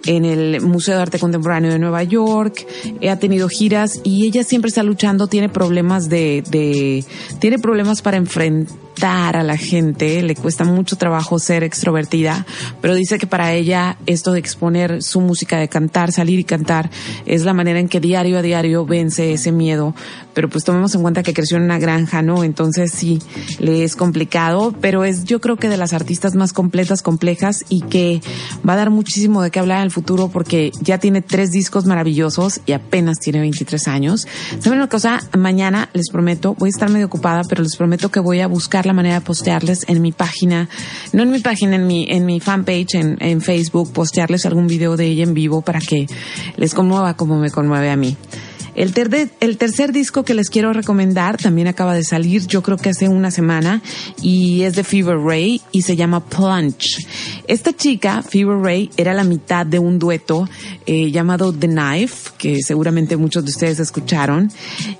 en 0.06 0.24
el 0.24 0.60
Museo 0.60 0.96
de 0.96 1.02
Arte 1.02 1.18
Contemporáneo 1.18 1.72
de 1.72 1.78
Nueva 1.78 2.02
York, 2.02 2.66
ha 3.08 3.16
tenido 3.16 3.48
giras 3.48 4.00
y 4.04 4.26
ella 4.26 4.44
siempre 4.44 4.68
está 4.68 4.82
luchando, 4.82 5.26
tiene 5.26 5.48
problemas 5.48 6.08
de, 6.08 6.44
de 6.50 7.04
tiene 7.38 7.58
problemas 7.58 8.02
para 8.02 8.16
enfrentar 8.16 8.83
a 9.02 9.42
la 9.42 9.56
gente, 9.56 10.22
le 10.22 10.34
cuesta 10.34 10.64
mucho 10.64 10.96
trabajo 10.96 11.38
ser 11.38 11.62
extrovertida, 11.62 12.46
pero 12.80 12.94
dice 12.94 13.18
que 13.18 13.26
para 13.26 13.52
ella 13.52 13.98
esto 14.06 14.32
de 14.32 14.38
exponer 14.38 15.02
su 15.02 15.20
música, 15.20 15.58
de 15.58 15.68
cantar, 15.68 16.12
salir 16.12 16.38
y 16.38 16.44
cantar, 16.44 16.90
es 17.26 17.44
la 17.44 17.52
manera 17.52 17.80
en 17.80 17.88
que 17.88 18.00
diario 18.00 18.38
a 18.38 18.42
diario 18.42 18.86
vence 18.86 19.32
ese 19.32 19.52
miedo. 19.52 19.94
Pero 20.32 20.48
pues 20.48 20.64
tomemos 20.64 20.94
en 20.94 21.02
cuenta 21.02 21.22
que 21.22 21.34
creció 21.34 21.58
en 21.58 21.64
una 21.64 21.78
granja, 21.78 22.22
¿no? 22.22 22.44
Entonces 22.44 22.92
sí, 22.92 23.20
le 23.58 23.84
es 23.84 23.94
complicado, 23.94 24.74
pero 24.80 25.04
es 25.04 25.24
yo 25.24 25.40
creo 25.40 25.56
que 25.56 25.68
de 25.68 25.76
las 25.76 25.92
artistas 25.92 26.34
más 26.34 26.52
completas, 26.52 27.02
complejas 27.02 27.64
y 27.68 27.82
que 27.82 28.20
va 28.66 28.72
a 28.72 28.76
dar 28.76 28.90
muchísimo 28.90 29.42
de 29.42 29.50
qué 29.50 29.60
hablar 29.60 29.78
en 29.78 29.84
el 29.84 29.90
futuro 29.90 30.28
porque 30.28 30.72
ya 30.80 30.98
tiene 30.98 31.22
tres 31.22 31.50
discos 31.50 31.84
maravillosos 31.84 32.60
y 32.66 32.72
apenas 32.72 33.18
tiene 33.18 33.40
23 33.40 33.86
años. 33.86 34.26
¿Saben 34.60 34.78
una 34.78 34.88
cosa? 34.88 35.20
Mañana 35.36 35.90
les 35.92 36.10
prometo, 36.10 36.54
voy 36.54 36.68
a 36.68 36.70
estar 36.70 36.90
medio 36.90 37.06
ocupada, 37.06 37.42
pero 37.48 37.62
les 37.62 37.76
prometo 37.76 38.10
que 38.10 38.20
voy 38.20 38.40
a 38.40 38.46
buscar 38.46 38.83
la 38.86 38.92
manera 38.92 39.16
de 39.16 39.20
postearles 39.20 39.84
en 39.88 40.02
mi 40.02 40.12
página, 40.12 40.68
no 41.12 41.22
en 41.22 41.30
mi 41.30 41.40
página, 41.40 41.76
en 41.76 41.86
mi, 41.86 42.06
en 42.08 42.26
mi 42.26 42.40
fanpage, 42.40 42.94
en, 42.94 43.16
en 43.20 43.40
Facebook, 43.40 43.92
postearles 43.92 44.46
algún 44.46 44.66
video 44.66 44.96
de 44.96 45.06
ella 45.06 45.24
en 45.24 45.34
vivo 45.34 45.62
para 45.62 45.80
que 45.80 46.06
les 46.56 46.74
conmueva 46.74 47.14
como 47.14 47.38
me 47.38 47.50
conmueve 47.50 47.90
a 47.90 47.96
mí. 47.96 48.16
El, 48.74 48.92
ter- 48.92 49.30
el 49.40 49.56
tercer 49.56 49.92
disco 49.92 50.24
que 50.24 50.34
les 50.34 50.50
quiero 50.50 50.72
recomendar 50.72 51.36
también 51.36 51.68
acaba 51.68 51.94
de 51.94 52.04
salir, 52.04 52.46
yo 52.46 52.62
creo 52.62 52.76
que 52.76 52.90
hace 52.90 53.08
una 53.08 53.30
semana, 53.30 53.82
y 54.20 54.62
es 54.62 54.74
de 54.74 54.84
Fever 54.84 55.18
Ray 55.18 55.60
y 55.72 55.82
se 55.82 55.96
llama 55.96 56.24
Plunge. 56.24 57.06
Esta 57.46 57.74
chica, 57.74 58.22
Fever 58.22 58.58
Ray, 58.58 58.90
era 58.96 59.14
la 59.14 59.24
mitad 59.24 59.66
de 59.66 59.78
un 59.78 59.98
dueto 59.98 60.48
eh, 60.86 61.10
llamado 61.10 61.52
The 61.52 61.68
Knife, 61.68 62.30
que 62.38 62.62
seguramente 62.62 63.16
muchos 63.16 63.44
de 63.44 63.50
ustedes 63.50 63.80
escucharon. 63.80 64.50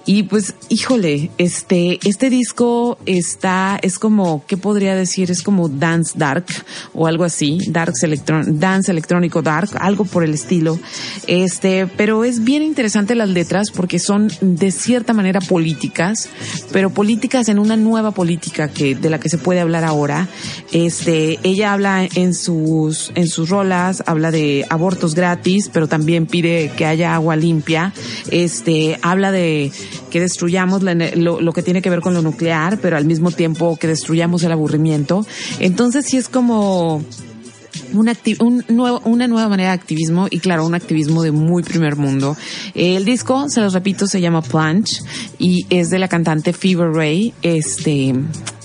Y 0.07 0.25
pues, 0.25 0.55
híjole, 0.69 1.31
este, 1.39 1.99
este 2.05 2.31
disco 2.31 2.99
está, 3.07 3.79
es 3.83 3.99
como, 3.99 4.45
¿qué 4.47 4.57
podría 4.57 4.95
decir? 4.95 5.31
Es 5.31 5.43
como 5.43 5.69
dance 5.69 6.13
dark 6.17 6.47
o 6.93 7.07
algo 7.07 7.25
así, 7.25 7.59
dark 7.69 7.95
electron, 8.03 8.59
dance 8.61 8.91
electrónico 8.91 9.43
dark, 9.43 9.71
algo 9.81 10.05
por 10.05 10.23
el 10.25 10.35
estilo. 10.35 10.79
Este, 11.27 11.87
pero 11.87 12.25
es 12.25 12.45
bien 12.45 12.63
interesante 12.63 13.15
las 13.15 13.29
letras 13.29 13.64
porque 13.71 13.99
son 13.99 14.31
de 14.41 14.71
cierta 14.71 15.13
manera 15.13 15.41
políticas, 15.41 16.29
pero 16.73 16.91
políticas 16.91 17.49
en 17.49 17.59
una 17.59 17.77
nueva 17.77 18.13
política 18.13 18.69
que, 18.69 18.95
de 18.95 19.11
la 19.11 19.19
que 19.19 19.29
se 19.29 19.39
puede 19.39 19.61
hablar 19.61 19.85
ahora. 19.85 20.29
Este, 20.73 21.39
ella 21.43 21.73
habla 21.73 22.09
en 22.15 22.35
sus, 22.35 23.13
en 23.15 23.29
sus 23.29 23.49
rolas, 23.49 24.03
habla 24.07 24.31
de 24.31 24.67
abortos 24.71 25.15
gratis, 25.15 25.71
pero 25.73 25.89
también 25.89 26.27
pide 26.27 26.73
que 26.77 26.87
haya 26.87 27.15
agua 27.15 27.37
limpia. 27.37 27.93
Este, 28.31 28.99
habla 29.03 29.33
de 29.33 29.73
que 30.11 30.21
destruyamos 30.21 30.83
lo 30.83 31.53
que 31.53 31.63
tiene 31.63 31.83
que 31.83 31.91
ver 31.91 32.01
con 32.01 32.15
lo 32.15 32.23
nuclear, 32.23 32.79
pero 32.79 32.97
al 32.97 33.05
mismo 33.05 33.31
tiempo 33.31 33.77
que 33.77 33.89
destruyamos 33.89 34.43
el 34.45 34.53
aburrimiento. 34.53 35.27
Entonces 35.59 36.07
sí 36.07 36.17
es 36.17 36.29
como, 36.29 37.03
un 37.95 38.11
un 38.41 38.65
nuevo, 38.69 39.01
una 39.05 39.27
nueva 39.29 39.49
manera 39.49 39.71
de 39.71 39.75
activismo 39.75 40.27
y 40.31 40.41
claro, 40.41 40.67
un 40.67 40.75
activismo 40.75 41.23
de 41.23 41.33
muy 41.33 41.63
primer 41.63 41.97
mundo. 41.97 42.37
El 42.75 43.05
disco, 43.05 43.49
se 43.49 43.61
los 43.61 43.73
repito, 43.73 44.07
se 44.07 44.21
llama 44.21 44.43
Plunge 44.43 45.01
y 45.39 45.67
es 45.71 45.91
de 45.91 45.99
la 45.99 46.09
cantante 46.09 46.53
Fever 46.53 46.91
Ray. 46.93 47.33
Este, 47.43 48.15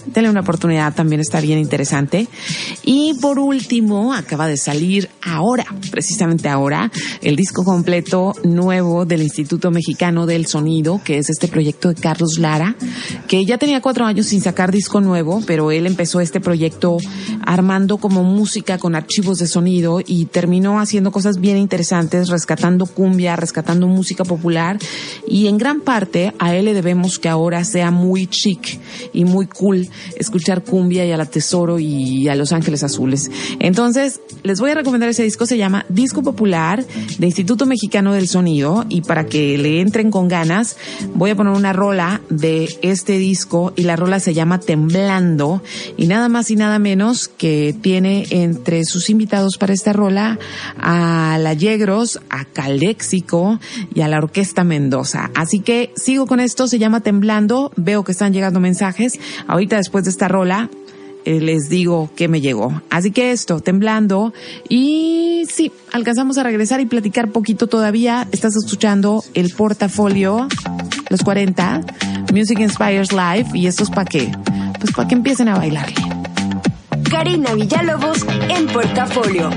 denle 0.06 0.30
una 0.30 0.42
oportunidad, 0.42 0.94
también 0.94 1.22
está 1.22 1.42
bien 1.42 1.60
interesante. 1.60 2.28
Y 2.84 3.16
por 3.22 3.40
último, 3.40 4.14
acaba 4.14 4.48
de 4.48 4.58
salir 4.58 5.10
ahora, 5.22 5.66
precisamente 5.92 6.50
ahora, 6.50 6.92
el 7.22 7.36
disco 7.36 7.64
completo 7.64 8.34
nuevo 8.44 9.06
del 9.06 9.22
Instituto 9.22 9.72
Mexicano 9.72 10.26
del 10.26 10.46
Sonido, 10.46 11.02
que 11.04 11.18
es 11.18 11.30
este 11.30 11.48
proyecto 11.48 11.90
de 11.90 11.96
Carlos 11.96 12.38
Lara, 12.40 12.76
que 13.28 13.46
ya 13.46 13.58
tenía 13.58 13.82
cuatro 13.82 14.06
años 14.06 14.28
sin 14.28 14.42
sacar 14.42 14.72
disco 14.72 15.02
nuevo, 15.02 15.42
pero 15.46 15.72
él 15.72 15.86
empezó 15.86 16.20
este 16.20 16.40
proyecto 16.40 16.98
armando 17.42 17.98
como 17.98 18.24
música 18.24 18.78
con 18.78 18.96
archivos 18.96 19.40
de 19.40 19.48
sonido 19.48 20.02
y 20.06 20.26
terminó 20.26 20.80
haciendo 20.80 21.12
cosas 21.12 21.40
bien 21.40 21.58
interesantes, 21.58 22.30
rescatando 22.30 22.86
cumbia, 22.86 23.36
rescatando 23.36 23.88
música 23.88 24.24
popular 24.24 24.78
y 25.28 25.48
en 25.48 25.58
gran 25.58 25.82
parte 25.82 26.34
a 26.40 26.56
él 26.56 26.66
le 26.66 26.74
debemos 26.74 27.20
que 27.20 27.30
ahora 27.30 27.64
sea 27.64 27.92
muy 27.92 28.28
chic 28.28 28.80
y 29.14 29.26
muy 29.26 29.48
cool 29.48 29.89
escuchar 30.16 30.64
cumbia 30.64 31.06
y 31.06 31.12
a 31.12 31.18
la 31.18 31.26
Tesoro 31.26 31.80
y 31.80 32.28
a 32.28 32.36
Los 32.36 32.52
Ángeles 32.52 32.84
Azules. 32.84 33.32
Entonces, 33.60 34.22
les 34.44 34.60
voy 34.60 34.72
a 34.72 34.76
recomendar 34.76 35.10
ese 35.10 35.24
disco, 35.24 35.46
se 35.46 35.58
llama 35.58 35.86
Disco 35.90 36.24
Popular 36.24 36.86
de 37.18 37.26
Instituto 37.26 37.66
Mexicano 37.66 38.14
del 38.14 38.28
Sonido 38.28 38.86
y 38.90 39.02
para 39.02 39.26
que 39.26 39.58
le 39.58 39.82
entren 39.82 40.12
con 40.12 40.28
ganas, 40.28 40.78
voy 41.16 41.32
a 41.32 41.36
poner 41.36 41.54
una 41.54 41.74
rola 41.74 42.22
de 42.30 42.78
este 42.82 43.18
disco 43.18 43.74
y 43.76 43.84
la 43.84 43.96
rola 43.96 44.20
se 44.20 44.34
llama 44.34 44.60
Temblando 44.60 45.62
y 45.98 46.08
nada 46.08 46.30
más 46.30 46.52
y 46.52 46.56
nada 46.56 46.80
menos 46.80 47.28
que 47.28 47.76
tiene 47.82 48.26
entre 48.30 48.84
sus 48.86 49.10
invitados 49.10 49.58
para 49.58 49.74
esta 49.74 49.94
rola 49.94 50.40
a 50.78 51.38
la 51.40 51.54
Yegros, 51.54 52.20
a 52.30 52.46
Caléxico 52.46 53.60
y 53.94 54.02
a 54.02 54.08
la 54.08 54.18
Orquesta 54.18 54.64
Mendoza. 54.64 55.32
Así 55.36 55.60
que 55.60 55.92
sigo 55.96 56.28
con 56.28 56.40
esto, 56.40 56.68
se 56.68 56.80
llama 56.80 57.02
Temblando, 57.02 57.72
veo 57.76 58.04
que 58.04 58.12
están 58.12 58.34
llegando 58.34 58.60
mensajes. 58.60 59.20
Ahorita 59.48 59.79
después 59.80 60.04
de 60.04 60.12
esta 60.12 60.28
rola 60.28 60.70
eh, 61.26 61.42
les 61.42 61.70
digo 61.70 62.10
que 62.16 62.28
me 62.28 62.42
llegó. 62.42 62.82
Así 62.90 63.12
que 63.12 63.32
esto, 63.32 63.60
temblando. 63.60 64.34
Y 64.70 65.44
sí, 65.52 65.72
alcanzamos 65.92 66.38
a 66.38 66.44
regresar 66.44 66.80
y 66.80 66.86
platicar 66.86 67.30
poquito 67.30 67.68
todavía. 67.68 68.28
Estás 68.32 68.56
escuchando 68.56 69.24
el 69.34 69.54
portafolio, 69.54 70.48
los 71.10 71.22
40, 71.22 71.82
Music 72.34 72.60
Inspires 72.60 73.12
Live. 73.12 73.50
¿Y 73.54 73.68
esto 73.68 73.84
es 73.84 73.90
para 73.90 74.06
qué? 74.06 74.32
Pues 74.80 74.94
para 74.94 75.08
que 75.08 75.16
empiecen 75.16 75.50
a 75.50 75.58
bailarle. 75.58 75.96
Karina 77.12 77.54
Villalobos 77.54 78.26
en 78.50 78.68
Portafolio. 78.68 79.50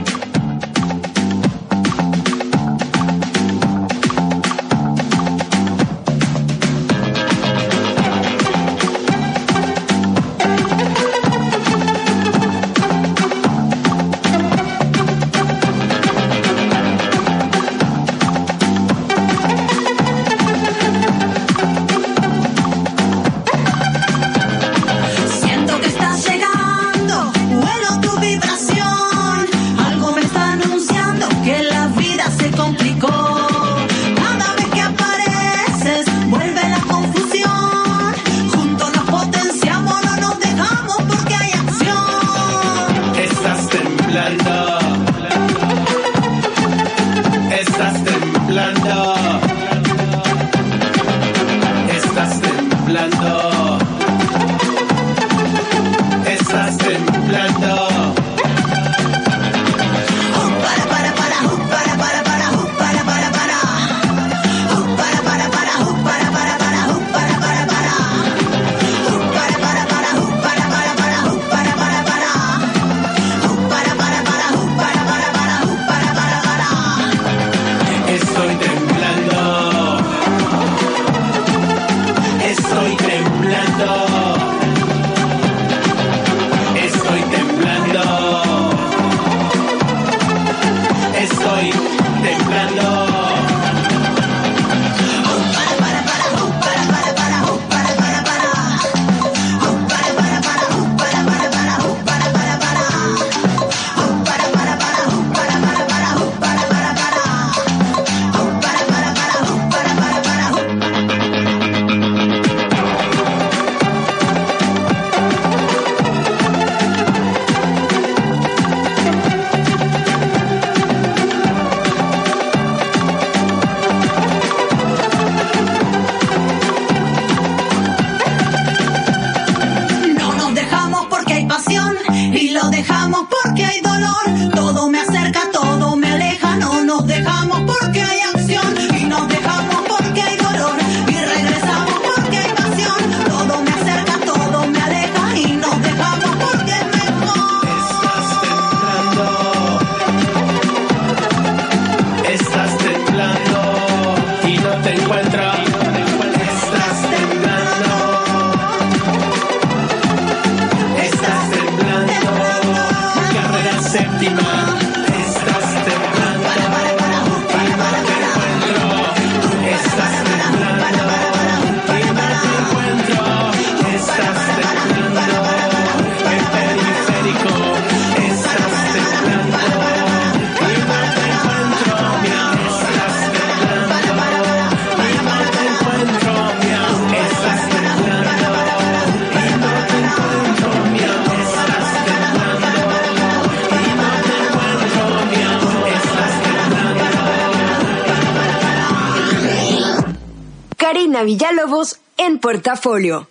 Portafolio. 202.52 203.26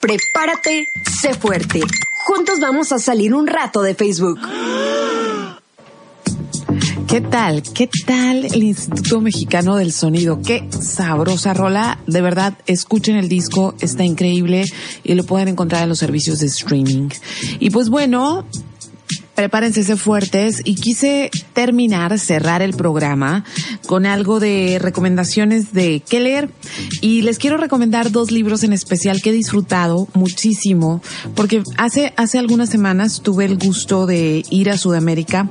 Prepárate, 0.00 0.88
sé 1.20 1.34
fuerte. 1.34 1.80
Juntos 2.26 2.58
vamos 2.58 2.90
a 2.90 2.98
salir 2.98 3.32
un 3.32 3.46
rato 3.46 3.80
de 3.80 3.94
Facebook. 3.94 4.40
¿Qué 7.06 7.20
tal? 7.20 7.62
¿Qué 7.62 7.88
tal 8.04 8.44
el 8.44 8.64
Instituto 8.64 9.20
Mexicano 9.20 9.76
del 9.76 9.92
Sonido? 9.92 10.40
Qué 10.44 10.68
sabrosa 10.80 11.54
rola. 11.54 12.00
De 12.08 12.20
verdad, 12.20 12.54
escuchen 12.66 13.14
el 13.14 13.28
disco, 13.28 13.76
está 13.80 14.02
increíble 14.02 14.64
y 15.04 15.14
lo 15.14 15.22
pueden 15.22 15.46
encontrar 15.46 15.84
en 15.84 15.90
los 15.90 16.00
servicios 16.00 16.40
de 16.40 16.46
streaming. 16.46 17.10
Y 17.60 17.70
pues 17.70 17.88
bueno, 17.88 18.46
prepárense 19.36 19.84
ser 19.84 19.98
fuertes. 19.98 20.62
Y 20.64 20.74
quise 20.74 21.30
terminar, 21.52 22.18
cerrar 22.18 22.62
el 22.62 22.74
programa 22.74 23.44
con 23.86 24.06
algo 24.06 24.40
de 24.40 24.80
recomendaciones 24.80 25.72
de 25.72 26.02
qué 26.08 26.18
leer. 26.18 26.50
Y 27.00 27.22
les 27.22 27.38
quiero 27.38 27.56
recomendar 27.56 28.10
dos 28.10 28.32
libros 28.32 28.64
en 28.64 28.72
especial 28.72 29.22
que 29.22 29.30
he 29.30 29.32
disfrutado 29.32 30.08
muchísimo 30.14 31.00
porque 31.34 31.62
hace 31.76 32.12
hace 32.16 32.38
algunas 32.38 32.70
semanas 32.70 33.20
tuve 33.22 33.44
el 33.44 33.56
gusto 33.56 34.06
de 34.06 34.44
ir 34.50 34.70
a 34.70 34.78
Sudamérica 34.78 35.48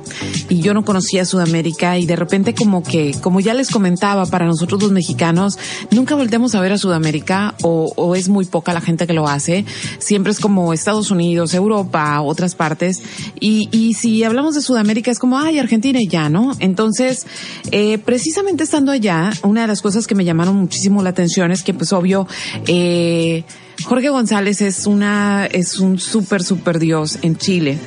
y 0.48 0.60
yo 0.60 0.74
no 0.74 0.84
conocía 0.84 1.24
Sudamérica 1.24 1.98
y 1.98 2.06
de 2.06 2.16
repente 2.16 2.54
como 2.54 2.82
que 2.82 3.14
como 3.22 3.40
ya 3.40 3.54
les 3.54 3.70
comentaba 3.70 4.26
para 4.26 4.46
nosotros 4.46 4.82
los 4.82 4.92
mexicanos 4.92 5.58
nunca 5.90 6.14
volteamos 6.14 6.54
a 6.54 6.60
ver 6.60 6.72
a 6.72 6.78
Sudamérica 6.78 7.54
o, 7.62 7.92
o 7.96 8.14
es 8.14 8.28
muy 8.28 8.44
poca 8.44 8.72
la 8.72 8.80
gente 8.80 9.06
que 9.06 9.12
lo 9.12 9.28
hace. 9.28 9.64
Siempre 9.98 10.32
es 10.32 10.40
como 10.40 10.72
Estados 10.72 11.10
Unidos 11.10 11.54
Europa 11.54 12.20
otras 12.22 12.54
partes. 12.54 13.02
Y, 13.40 13.68
y 13.76 13.92
si 13.92 14.24
hablamos 14.24 14.54
de 14.54 14.62
Sudamérica 14.62 15.10
es 15.10 15.18
como, 15.18 15.38
ay, 15.38 15.58
Argentina 15.58 16.00
y 16.00 16.08
ya, 16.08 16.30
¿no? 16.30 16.52
Entonces, 16.60 17.26
eh, 17.72 17.98
precisamente 17.98 18.64
estando 18.64 18.90
allá, 18.90 19.30
una 19.42 19.60
de 19.60 19.66
las 19.66 19.82
cosas 19.82 20.06
que 20.06 20.14
me 20.14 20.24
llamaron 20.24 20.56
muchísimo 20.56 21.02
la 21.02 21.10
atención 21.10 21.52
es 21.52 21.62
que, 21.62 21.74
pues, 21.74 21.92
obvio, 21.92 22.26
eh, 22.66 23.44
Jorge 23.84 24.08
González 24.08 24.62
es 24.62 24.86
una, 24.86 25.46
es 25.46 25.78
un 25.78 25.98
súper, 25.98 26.42
súper 26.42 26.78
dios 26.78 27.18
en 27.22 27.36
Chile. 27.36 27.78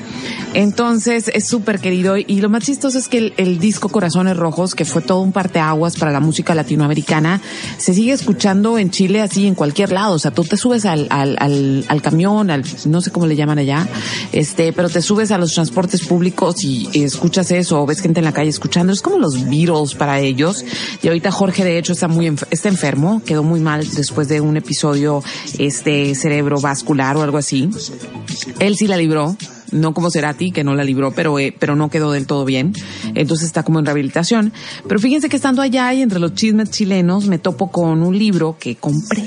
Entonces 0.54 1.30
es 1.34 1.48
súper 1.48 1.80
querido 1.80 2.18
y 2.18 2.42
lo 2.42 2.50
más 2.50 2.64
chistoso 2.64 2.98
es 2.98 3.08
que 3.08 3.34
el, 3.38 3.60
disco 3.60 3.90
Corazones 3.90 4.36
Rojos, 4.36 4.74
que 4.74 4.86
fue 4.86 5.02
todo 5.02 5.20
un 5.20 5.32
parteaguas 5.32 5.96
para 5.96 6.12
la 6.12 6.20
música 6.20 6.56
latinoamericana, 6.56 7.42
se 7.78 7.94
sigue 7.94 8.14
escuchando 8.14 8.80
en 8.80 8.90
Chile 8.90 9.22
así 9.22 9.46
en 9.46 9.54
cualquier 9.54 9.92
lado. 9.92 10.14
O 10.14 10.20
sea, 10.20 10.32
tú 10.32 10.44
te 10.44 10.58
subes 10.58 10.86
al, 10.86 11.08
al, 11.12 11.36
al, 11.40 11.86
al 11.88 12.02
camión, 12.02 12.50
al, 12.50 12.64
no 12.86 13.02
sé 13.02 13.12
cómo 13.12 13.28
le 13.28 13.36
llaman 13.36 13.60
allá, 13.60 13.88
este, 14.32 14.74
pero 14.74 14.90
te 14.90 15.02
subes 15.02 15.32
a 15.32 15.38
los 15.38 15.54
transportes 15.54 16.02
públicos 16.02 16.64
y, 16.64 16.90
escuchas 17.04 17.52
eso 17.52 17.82
o 17.82 17.86
ves 17.86 18.02
gente 18.02 18.20
en 18.20 18.26
la 18.26 18.32
calle 18.32 18.50
escuchando. 18.50 18.92
Es 18.94 19.02
como 19.02 19.18
los 19.18 19.50
Beatles 19.50 19.96
para 19.96 20.20
ellos. 20.20 20.66
Y 21.02 21.08
ahorita 21.08 21.32
Jorge 21.32 21.64
de 21.64 21.78
hecho 21.78 21.94
está 21.94 22.08
muy, 22.08 22.34
está 22.50 22.70
enfermo, 22.70 23.22
quedó 23.26 23.44
muy 23.44 23.60
mal 23.60 23.88
después 23.90 24.28
de 24.28 24.42
un 24.42 24.58
episodio, 24.58 25.24
este, 25.80 26.14
cerebrovascular 26.14 27.16
o 27.16 27.22
algo 27.22 27.38
así. 27.38 27.70
Él 28.60 28.76
sí 28.76 28.86
la 28.86 28.98
libró, 28.98 29.38
no 29.72 29.94
como 29.94 30.12
Cerati, 30.12 30.52
que 30.52 30.66
no 30.66 30.76
la 30.76 30.84
libró, 30.84 31.12
pero, 31.12 31.40
eh, 31.40 31.56
pero 31.58 31.78
no 31.78 31.90
quedó 31.90 32.12
del 32.12 32.28
todo 32.28 32.44
bien. 32.44 32.74
Entonces 33.16 33.48
está 33.48 33.64
como 33.64 33.80
en 33.80 33.86
rehabilitación. 33.86 34.52
Pero 34.88 35.00
fíjense 35.00 35.30
que 35.30 35.38
estando 35.38 35.62
allá 35.62 35.94
y 35.94 36.02
entre 36.02 36.20
los 36.20 36.34
chismes 36.34 36.70
chilenos 36.70 37.28
me 37.28 37.40
topo 37.40 37.72
con 37.72 38.04
un 38.04 38.18
libro 38.18 38.58
que 38.60 38.76
compré. 38.76 39.24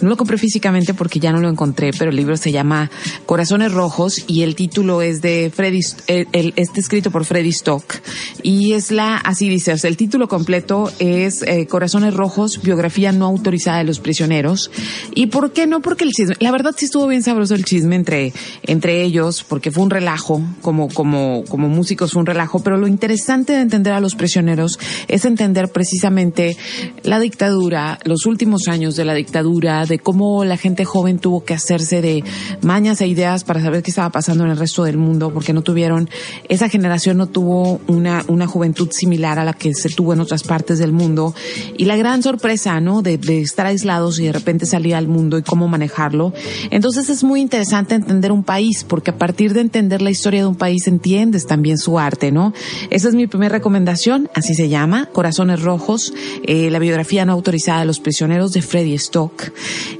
No 0.00 0.10
lo 0.10 0.16
compré 0.16 0.38
físicamente 0.38 0.94
porque 0.94 1.20
ya 1.20 1.32
no 1.32 1.40
lo 1.40 1.48
encontré, 1.48 1.90
pero 1.98 2.10
el 2.10 2.16
libro 2.16 2.36
se 2.36 2.52
llama 2.52 2.90
Corazones 3.26 3.72
Rojos 3.72 4.24
y 4.26 4.42
el 4.42 4.54
título 4.54 5.02
es 5.02 5.22
de 5.22 5.52
Freddy, 5.54 5.80
el, 6.06 6.52
está 6.56 6.80
escrito 6.80 7.10
por 7.10 7.24
Freddy 7.24 7.50
Stock 7.50 7.94
y 8.42 8.72
es 8.72 8.90
la, 8.90 9.16
así 9.16 9.48
dice, 9.48 9.74
el 9.82 9.96
título 9.96 10.28
completo 10.28 10.90
es 10.98 11.42
eh, 11.42 11.66
Corazones 11.66 12.14
Rojos, 12.14 12.60
biografía 12.62 13.12
no 13.12 13.26
autorizada 13.26 13.78
de 13.78 13.84
los 13.84 14.00
prisioneros. 14.00 14.70
¿Y 15.14 15.26
por 15.26 15.52
qué 15.52 15.66
no? 15.66 15.80
Porque 15.80 16.04
el 16.04 16.10
chisme, 16.10 16.34
la 16.40 16.50
verdad 16.50 16.74
sí 16.76 16.86
estuvo 16.86 17.06
bien 17.06 17.22
sabroso 17.22 17.54
el 17.54 17.64
chisme 17.64 17.96
entre, 17.96 18.32
entre 18.62 19.02
ellos, 19.02 19.44
porque 19.44 19.70
fue 19.70 19.82
un 19.82 19.90
relajo, 19.90 20.42
como, 20.60 20.88
como, 20.88 21.44
como 21.48 21.68
músicos 21.68 22.12
fue 22.12 22.20
un 22.20 22.26
relajo, 22.26 22.62
pero 22.62 22.76
lo 22.76 22.86
interesante 22.86 23.52
de 23.52 23.60
entender 23.60 23.92
a 23.92 24.00
los 24.00 24.14
prisioneros 24.14 24.78
es 25.08 25.24
entender 25.24 25.70
precisamente 25.70 26.56
la 27.02 27.20
dictadura, 27.20 27.98
los 28.04 28.26
últimos 28.26 28.68
años 28.68 28.96
de 28.96 29.04
la 29.04 29.14
dictadura, 29.14 29.83
de 29.86 29.98
cómo 29.98 30.44
la 30.44 30.56
gente 30.56 30.84
joven 30.84 31.18
tuvo 31.18 31.44
que 31.44 31.54
hacerse 31.54 32.02
de 32.02 32.24
mañas 32.62 33.00
e 33.00 33.06
ideas 33.06 33.44
para 33.44 33.60
saber 33.60 33.82
qué 33.82 33.90
estaba 33.90 34.10
pasando 34.10 34.44
en 34.44 34.50
el 34.50 34.58
resto 34.58 34.84
del 34.84 34.98
mundo, 34.98 35.32
porque 35.32 35.52
no 35.52 35.62
tuvieron, 35.62 36.08
esa 36.48 36.68
generación 36.68 37.16
no 37.16 37.26
tuvo 37.26 37.80
una, 37.86 38.24
una 38.28 38.46
juventud 38.46 38.90
similar 38.90 39.38
a 39.38 39.44
la 39.44 39.52
que 39.52 39.74
se 39.74 39.88
tuvo 39.88 40.12
en 40.12 40.20
otras 40.20 40.42
partes 40.42 40.78
del 40.78 40.92
mundo. 40.92 41.34
Y 41.76 41.84
la 41.84 41.96
gran 41.96 42.22
sorpresa, 42.22 42.80
¿no? 42.80 43.02
De, 43.02 43.14
estar 43.40 43.66
aislados 43.66 44.18
y 44.18 44.24
de 44.24 44.32
repente 44.32 44.66
salir 44.66 44.94
al 44.94 45.08
mundo 45.08 45.38
y 45.38 45.42
cómo 45.42 45.68
manejarlo. 45.68 46.32
Entonces 46.70 47.08
es 47.08 47.24
muy 47.24 47.40
interesante 47.40 47.94
entender 47.94 48.32
un 48.32 48.44
país, 48.44 48.84
porque 48.84 49.10
a 49.10 49.18
partir 49.18 49.54
de 49.54 49.60
entender 49.60 50.02
la 50.02 50.10
historia 50.10 50.40
de 50.40 50.46
un 50.46 50.56
país 50.56 50.86
entiendes 50.86 51.46
también 51.46 51.78
su 51.78 51.98
arte, 51.98 52.32
¿no? 52.32 52.52
Esa 52.90 53.08
es 53.08 53.14
mi 53.14 53.26
primera 53.26 53.52
recomendación, 53.52 54.30
así 54.34 54.54
se 54.54 54.68
llama, 54.68 55.08
Corazones 55.12 55.62
Rojos, 55.62 56.12
eh, 56.44 56.70
la 56.70 56.78
biografía 56.78 57.24
no 57.24 57.32
autorizada 57.32 57.80
de 57.80 57.86
los 57.86 58.00
prisioneros 58.00 58.52
de 58.52 58.62
Freddy 58.62 58.94
Stock. 58.94 59.52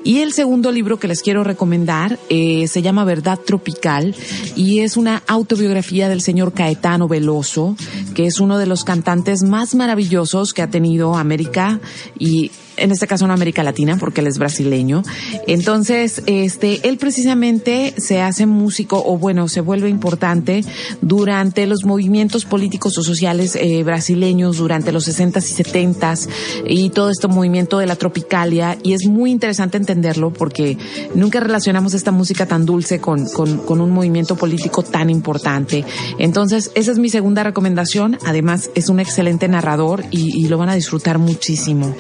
Y 0.03 0.19
el 0.21 0.33
segundo 0.33 0.71
libro 0.71 0.99
que 0.99 1.09
les 1.09 1.23
quiero 1.23 1.45
recomendar 1.45 2.19
eh, 2.29 2.69
se 2.69 2.83
llama 2.83 3.05
Verdad 3.05 3.39
Tropical 3.39 4.15
y 4.55 4.81
es 4.81 4.97
una 4.97 5.23
autobiografía 5.27 6.09
del 6.09 6.21
señor 6.21 6.53
Caetano 6.53 7.09
Veloso, 7.09 7.77
que 8.15 8.27
es 8.27 8.41
uno 8.41 8.59
de 8.59 8.67
los 8.67 8.85
cantantes 8.85 9.43
más 9.43 9.75
maravillosos 9.75 10.53
que 10.53 10.63
ha 10.63 10.71
tenido 10.71 11.17
América 11.17 11.81
y 12.19 12.51
en 12.77 12.91
este 12.91 13.07
caso 13.07 13.27
no 13.27 13.35
América 13.35 13.63
Latina, 13.63 13.97
porque 13.99 14.21
él 14.21 14.27
es 14.27 14.39
brasileño. 14.39 15.03
Entonces, 15.47 16.23
este, 16.27 16.87
él 16.89 16.99
precisamente 16.99 17.95
se 17.99 18.21
hace 18.21 18.47
músico, 18.47 19.03
o 19.05 19.19
bueno, 19.19 19.49
se 19.49 19.61
vuelve 19.61 19.89
importante 19.89 20.65
durante 21.01 21.67
los 21.67 21.85
movimientos 21.85 22.45
políticos 22.45 22.97
o 22.99 23.03
sociales 23.03 23.57
eh, 23.57 23.83
brasileños, 23.83 24.59
durante 24.59 24.93
los 24.93 25.09
60s 25.09 25.51
y 25.51 25.63
70s, 25.63 26.29
y 26.67 26.91
todo 26.91 27.11
este 27.11 27.29
movimiento 27.29 27.79
de 27.79 27.87
la 27.87 27.97
tropicalia, 27.97 28.79
y 28.83 28.93
es 28.93 29.07
muy 29.07 29.31
interesante 29.31 29.77
entenderlo 29.77 30.33
porque 30.33 30.79
nunca 31.15 31.41
relacionamos 31.41 31.95
esta 31.95 32.11
música 32.11 32.47
tan 32.47 32.67
dulce 32.67 33.01
con, 33.01 33.27
con, 33.27 33.59
con 33.59 33.81
un 33.81 33.91
movimiento 33.91 34.37
político 34.37 34.83
tan 34.83 35.11
importante. 35.11 35.85
Entonces, 36.19 36.71
esa 36.75 36.93
es 36.93 36.99
mi 36.99 37.09
segunda 37.09 37.43
recomendación. 37.43 38.19
Además, 38.25 38.71
es 38.75 38.89
un 38.89 39.01
excelente 39.01 39.49
narrador 39.49 40.05
y, 40.11 40.45
y 40.45 40.49
lo 40.49 40.59
van 40.59 40.69
a 40.69 40.75
disfrutar 40.75 41.19
muchísimo. 41.19 41.95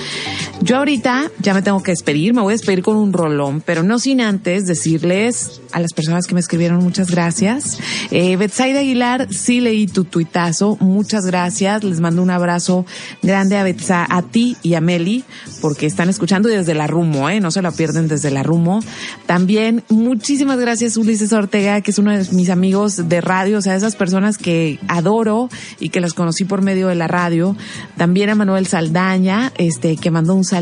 Yo 0.64 0.78
ahorita 0.78 1.30
ya 1.40 1.52
me 1.52 1.60
tengo 1.60 1.82
que 1.82 1.90
despedir, 1.90 2.32
me 2.32 2.40
voy 2.40 2.52
a 2.52 2.56
despedir 2.56 2.82
con 2.82 2.96
un 2.96 3.12
rolón, 3.12 3.60
pero 3.60 3.82
no 3.82 3.98
sin 3.98 4.22
antes 4.22 4.64
decirles 4.64 5.60
a 5.72 5.80
las 5.80 5.92
personas 5.92 6.26
que 6.26 6.32
me 6.32 6.40
escribieron 6.40 6.82
muchas 6.82 7.10
gracias. 7.10 7.78
Eh, 8.10 8.36
Betsaida 8.36 8.80
Aguilar, 8.80 9.28
sí 9.30 9.60
leí 9.60 9.86
tu 9.86 10.04
tuitazo, 10.04 10.78
muchas 10.80 11.26
gracias, 11.26 11.84
les 11.84 12.00
mando 12.00 12.22
un 12.22 12.30
abrazo 12.30 12.86
grande 13.22 13.58
a 13.58 13.62
Betsa, 13.62 14.06
a 14.08 14.22
ti 14.22 14.56
y 14.62 14.72
a 14.72 14.80
Meli, 14.80 15.24
porque 15.60 15.84
están 15.84 16.08
escuchando 16.08 16.48
desde 16.48 16.72
la 16.72 16.86
Rumo, 16.86 17.28
eh, 17.28 17.40
no 17.40 17.50
se 17.50 17.60
la 17.60 17.70
pierden 17.70 18.08
desde 18.08 18.30
la 18.30 18.42
Rumo. 18.42 18.80
También 19.26 19.84
muchísimas 19.90 20.58
gracias 20.58 20.96
Ulises 20.96 21.34
Ortega, 21.34 21.82
que 21.82 21.90
es 21.90 21.98
uno 21.98 22.10
de 22.10 22.26
mis 22.32 22.48
amigos 22.48 23.06
de 23.10 23.20
radio, 23.20 23.58
o 23.58 23.60
sea, 23.60 23.74
esas 23.74 23.96
personas 23.96 24.38
que 24.38 24.78
adoro 24.88 25.50
y 25.78 25.90
que 25.90 26.00
las 26.00 26.14
conocí 26.14 26.44
por 26.44 26.62
medio 26.62 26.88
de 26.88 26.94
la 26.94 27.06
radio. 27.06 27.54
También 27.98 28.30
a 28.30 28.34
Manuel 28.34 28.66
Saldaña, 28.66 29.52
este, 29.58 29.96
que 29.96 30.10
mandó 30.10 30.34
un 30.34 30.44
saludo. 30.44 30.53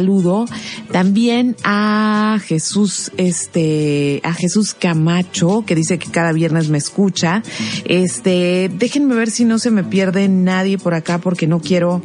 También 0.91 1.57
a 1.65 2.39
Jesús, 2.45 3.13
este, 3.17 4.21
a 4.25 4.33
Jesús 4.35 4.75
Camacho, 4.75 5.65
que 5.67 5.75
dice 5.75 5.99
que 5.99 6.11
cada 6.11 6.33
viernes 6.33 6.69
me 6.69 6.79
escucha. 6.79 7.43
Este, 7.85 8.71
déjenme 8.75 9.15
ver 9.15 9.31
si 9.31 9.45
no 9.45 9.59
se 9.59 9.71
me 9.71 9.85
pierde 9.85 10.29
nadie 10.29 10.79
por 10.79 10.95
acá 10.95 11.19
porque 11.19 11.47
no 11.47 11.61
quiero 11.61 12.03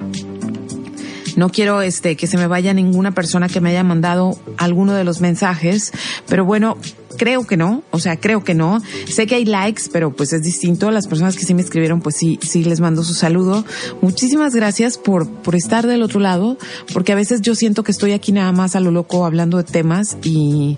no 1.38 1.50
quiero 1.50 1.82
este 1.82 2.16
que 2.16 2.26
se 2.26 2.36
me 2.36 2.48
vaya 2.48 2.74
ninguna 2.74 3.12
persona 3.12 3.48
que 3.48 3.62
me 3.62 3.70
haya 3.70 3.84
mandado 3.84 4.38
alguno 4.58 4.94
de 4.94 5.04
los 5.04 5.22
mensajes, 5.22 5.94
pero 6.28 6.44
bueno, 6.44 6.78
creo 7.18 7.46
que 7.46 7.58
no, 7.58 7.84
o 7.92 8.00
sea, 8.00 8.18
creo 8.18 8.44
que 8.44 8.54
no. 8.54 8.82
Sé 9.08 9.28
que 9.28 9.36
hay 9.36 9.46
likes, 9.46 9.84
pero 9.92 10.16
pues 10.16 10.34
es 10.34 10.44
distinto. 10.44 10.92
Las 10.92 11.08
personas 11.08 11.36
que 11.36 11.46
sí 11.46 11.54
me 11.54 11.62
escribieron, 11.62 12.02
pues 12.02 12.16
sí, 12.16 12.40
sí 12.42 12.64
les 12.64 12.80
mando 12.80 13.04
su 13.04 13.14
saludo. 13.14 13.66
Muchísimas 14.02 14.56
gracias 14.56 14.98
por, 14.98 15.30
por 15.30 15.56
estar 15.56 15.88
del 15.88 16.04
otro 16.04 16.20
lado, 16.20 16.58
porque 16.94 17.12
a 17.12 17.16
veces 17.16 17.42
yo 17.42 17.56
siento 17.56 17.84
que 17.84 17.92
estoy 17.92 18.12
aquí 18.14 18.32
nada 18.32 18.52
más 18.52 18.76
a 18.76 18.80
lo 18.80 18.92
loco 18.92 19.26
hablando 19.26 19.58
de 19.58 19.64
temas 19.64 20.18
y, 20.24 20.78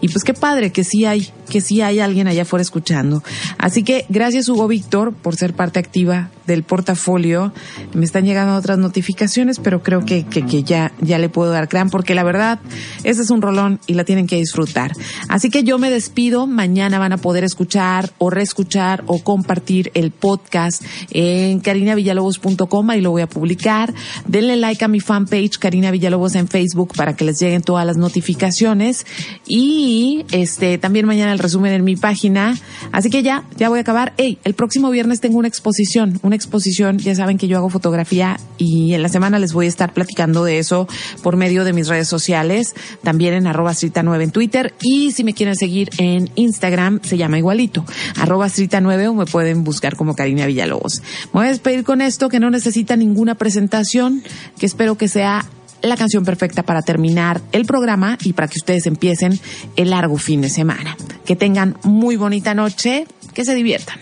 Y 0.00 0.08
pues 0.08 0.24
qué 0.24 0.34
padre 0.34 0.72
que 0.72 0.84
sí 0.84 1.04
hay, 1.04 1.28
que 1.48 1.60
sí 1.60 1.80
hay 1.82 2.00
alguien 2.00 2.28
allá 2.28 2.42
afuera 2.42 2.62
escuchando. 2.62 3.22
Así 3.58 3.82
que 3.82 4.06
gracias 4.08 4.48
Hugo 4.48 4.68
Víctor 4.68 5.12
por 5.12 5.36
ser 5.36 5.54
parte 5.54 5.78
activa 5.78 6.30
del 6.46 6.62
portafolio. 6.62 7.52
Me 7.94 8.04
están 8.04 8.24
llegando 8.24 8.54
otras 8.56 8.78
notificaciones, 8.78 9.58
pero 9.58 9.82
creo 9.82 10.04
que, 10.04 10.24
que, 10.24 10.44
que 10.44 10.62
ya, 10.62 10.92
ya 11.00 11.18
le 11.18 11.28
puedo 11.28 11.50
dar 11.50 11.68
gran 11.68 11.90
porque 11.90 12.14
la 12.14 12.24
verdad, 12.24 12.60
ese 13.04 13.22
es 13.22 13.30
un 13.30 13.42
rolón 13.42 13.80
y 13.86 13.94
la 13.94 14.04
tienen 14.04 14.26
que 14.26 14.36
disfrutar. 14.36 14.92
Así 15.28 15.50
que 15.50 15.64
yo 15.64 15.78
me 15.78 15.90
despido. 15.90 16.46
Mañana 16.46 16.98
van 16.98 17.12
a 17.12 17.18
poder 17.18 17.44
escuchar 17.44 18.10
o 18.18 18.30
reescuchar 18.30 19.04
o 19.06 19.20
compartir 19.22 19.90
el 19.94 20.10
podcast 20.10 20.82
en 21.10 21.60
carinavillalobos.com. 21.60 22.90
Ahí 22.90 23.00
lo 23.00 23.10
voy 23.10 23.22
a 23.22 23.28
publicar. 23.28 23.94
Denle 24.26 24.56
like 24.56 24.84
a 24.84 24.88
mi 24.88 25.00
fanpage 25.00 25.58
Karina 25.58 25.90
Villalobos 25.90 26.34
en 26.34 26.48
Facebook 26.48 26.94
para 26.96 27.14
que 27.14 27.24
les 27.24 27.38
lleguen 27.40 27.62
todas 27.62 27.86
las 27.86 27.96
notificaciones. 27.96 29.06
Y 29.46 29.89
este 30.30 30.78
también 30.78 31.06
mañana 31.06 31.32
el 31.32 31.38
resumen 31.38 31.72
en 31.72 31.84
mi 31.84 31.96
página. 31.96 32.56
Así 32.92 33.10
que 33.10 33.22
ya, 33.22 33.44
ya 33.56 33.68
voy 33.68 33.78
a 33.78 33.82
acabar. 33.82 34.12
Hey, 34.16 34.38
el 34.44 34.54
próximo 34.54 34.90
viernes 34.90 35.20
tengo 35.20 35.38
una 35.38 35.48
exposición, 35.48 36.18
una 36.22 36.36
exposición. 36.36 36.98
Ya 36.98 37.14
saben 37.14 37.38
que 37.38 37.48
yo 37.48 37.56
hago 37.56 37.70
fotografía 37.70 38.38
y 38.58 38.94
en 38.94 39.02
la 39.02 39.08
semana 39.08 39.38
les 39.38 39.52
voy 39.52 39.66
a 39.66 39.68
estar 39.68 39.92
platicando 39.92 40.44
de 40.44 40.58
eso 40.58 40.86
por 41.22 41.36
medio 41.36 41.64
de 41.64 41.72
mis 41.72 41.88
redes 41.88 42.08
sociales, 42.08 42.74
también 43.02 43.34
en 43.34 43.46
arroba 43.46 43.72
9 44.02 44.24
en 44.24 44.30
Twitter 44.30 44.74
y 44.80 45.12
si 45.12 45.24
me 45.24 45.34
quieren 45.34 45.56
seguir 45.56 45.90
en 45.98 46.30
Instagram 46.34 47.00
se 47.02 47.16
llama 47.16 47.38
igualito, 47.38 47.84
arroba 48.16 48.48
9 48.48 49.08
o 49.08 49.14
me 49.14 49.26
pueden 49.26 49.64
buscar 49.64 49.96
como 49.96 50.14
Karina 50.14 50.46
Villalobos. 50.46 51.00
Me 51.32 51.40
voy 51.40 51.46
a 51.46 51.50
despedir 51.50 51.84
con 51.84 52.00
esto 52.00 52.28
que 52.28 52.40
no 52.40 52.50
necesita 52.50 52.96
ninguna 52.96 53.34
presentación, 53.34 54.22
que 54.58 54.66
espero 54.66 54.96
que 54.96 55.08
sea 55.08 55.44
la 55.82 55.96
canción 55.96 56.24
perfecta 56.24 56.62
para 56.62 56.82
terminar 56.82 57.40
el 57.52 57.64
programa 57.64 58.18
y 58.22 58.32
para 58.32 58.48
que 58.48 58.58
ustedes 58.58 58.86
empiecen 58.86 59.38
el 59.76 59.90
largo 59.90 60.16
fin 60.16 60.40
de 60.40 60.50
semana. 60.50 60.96
Que 61.24 61.36
tengan 61.36 61.76
muy 61.84 62.16
bonita 62.16 62.54
noche, 62.54 63.06
que 63.34 63.44
se 63.44 63.54
diviertan. 63.54 63.98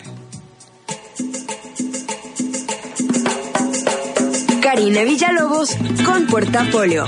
Karina 4.61 5.03
Villalobos 5.03 5.75
con 6.05 6.27
Portafolio. 6.27 7.07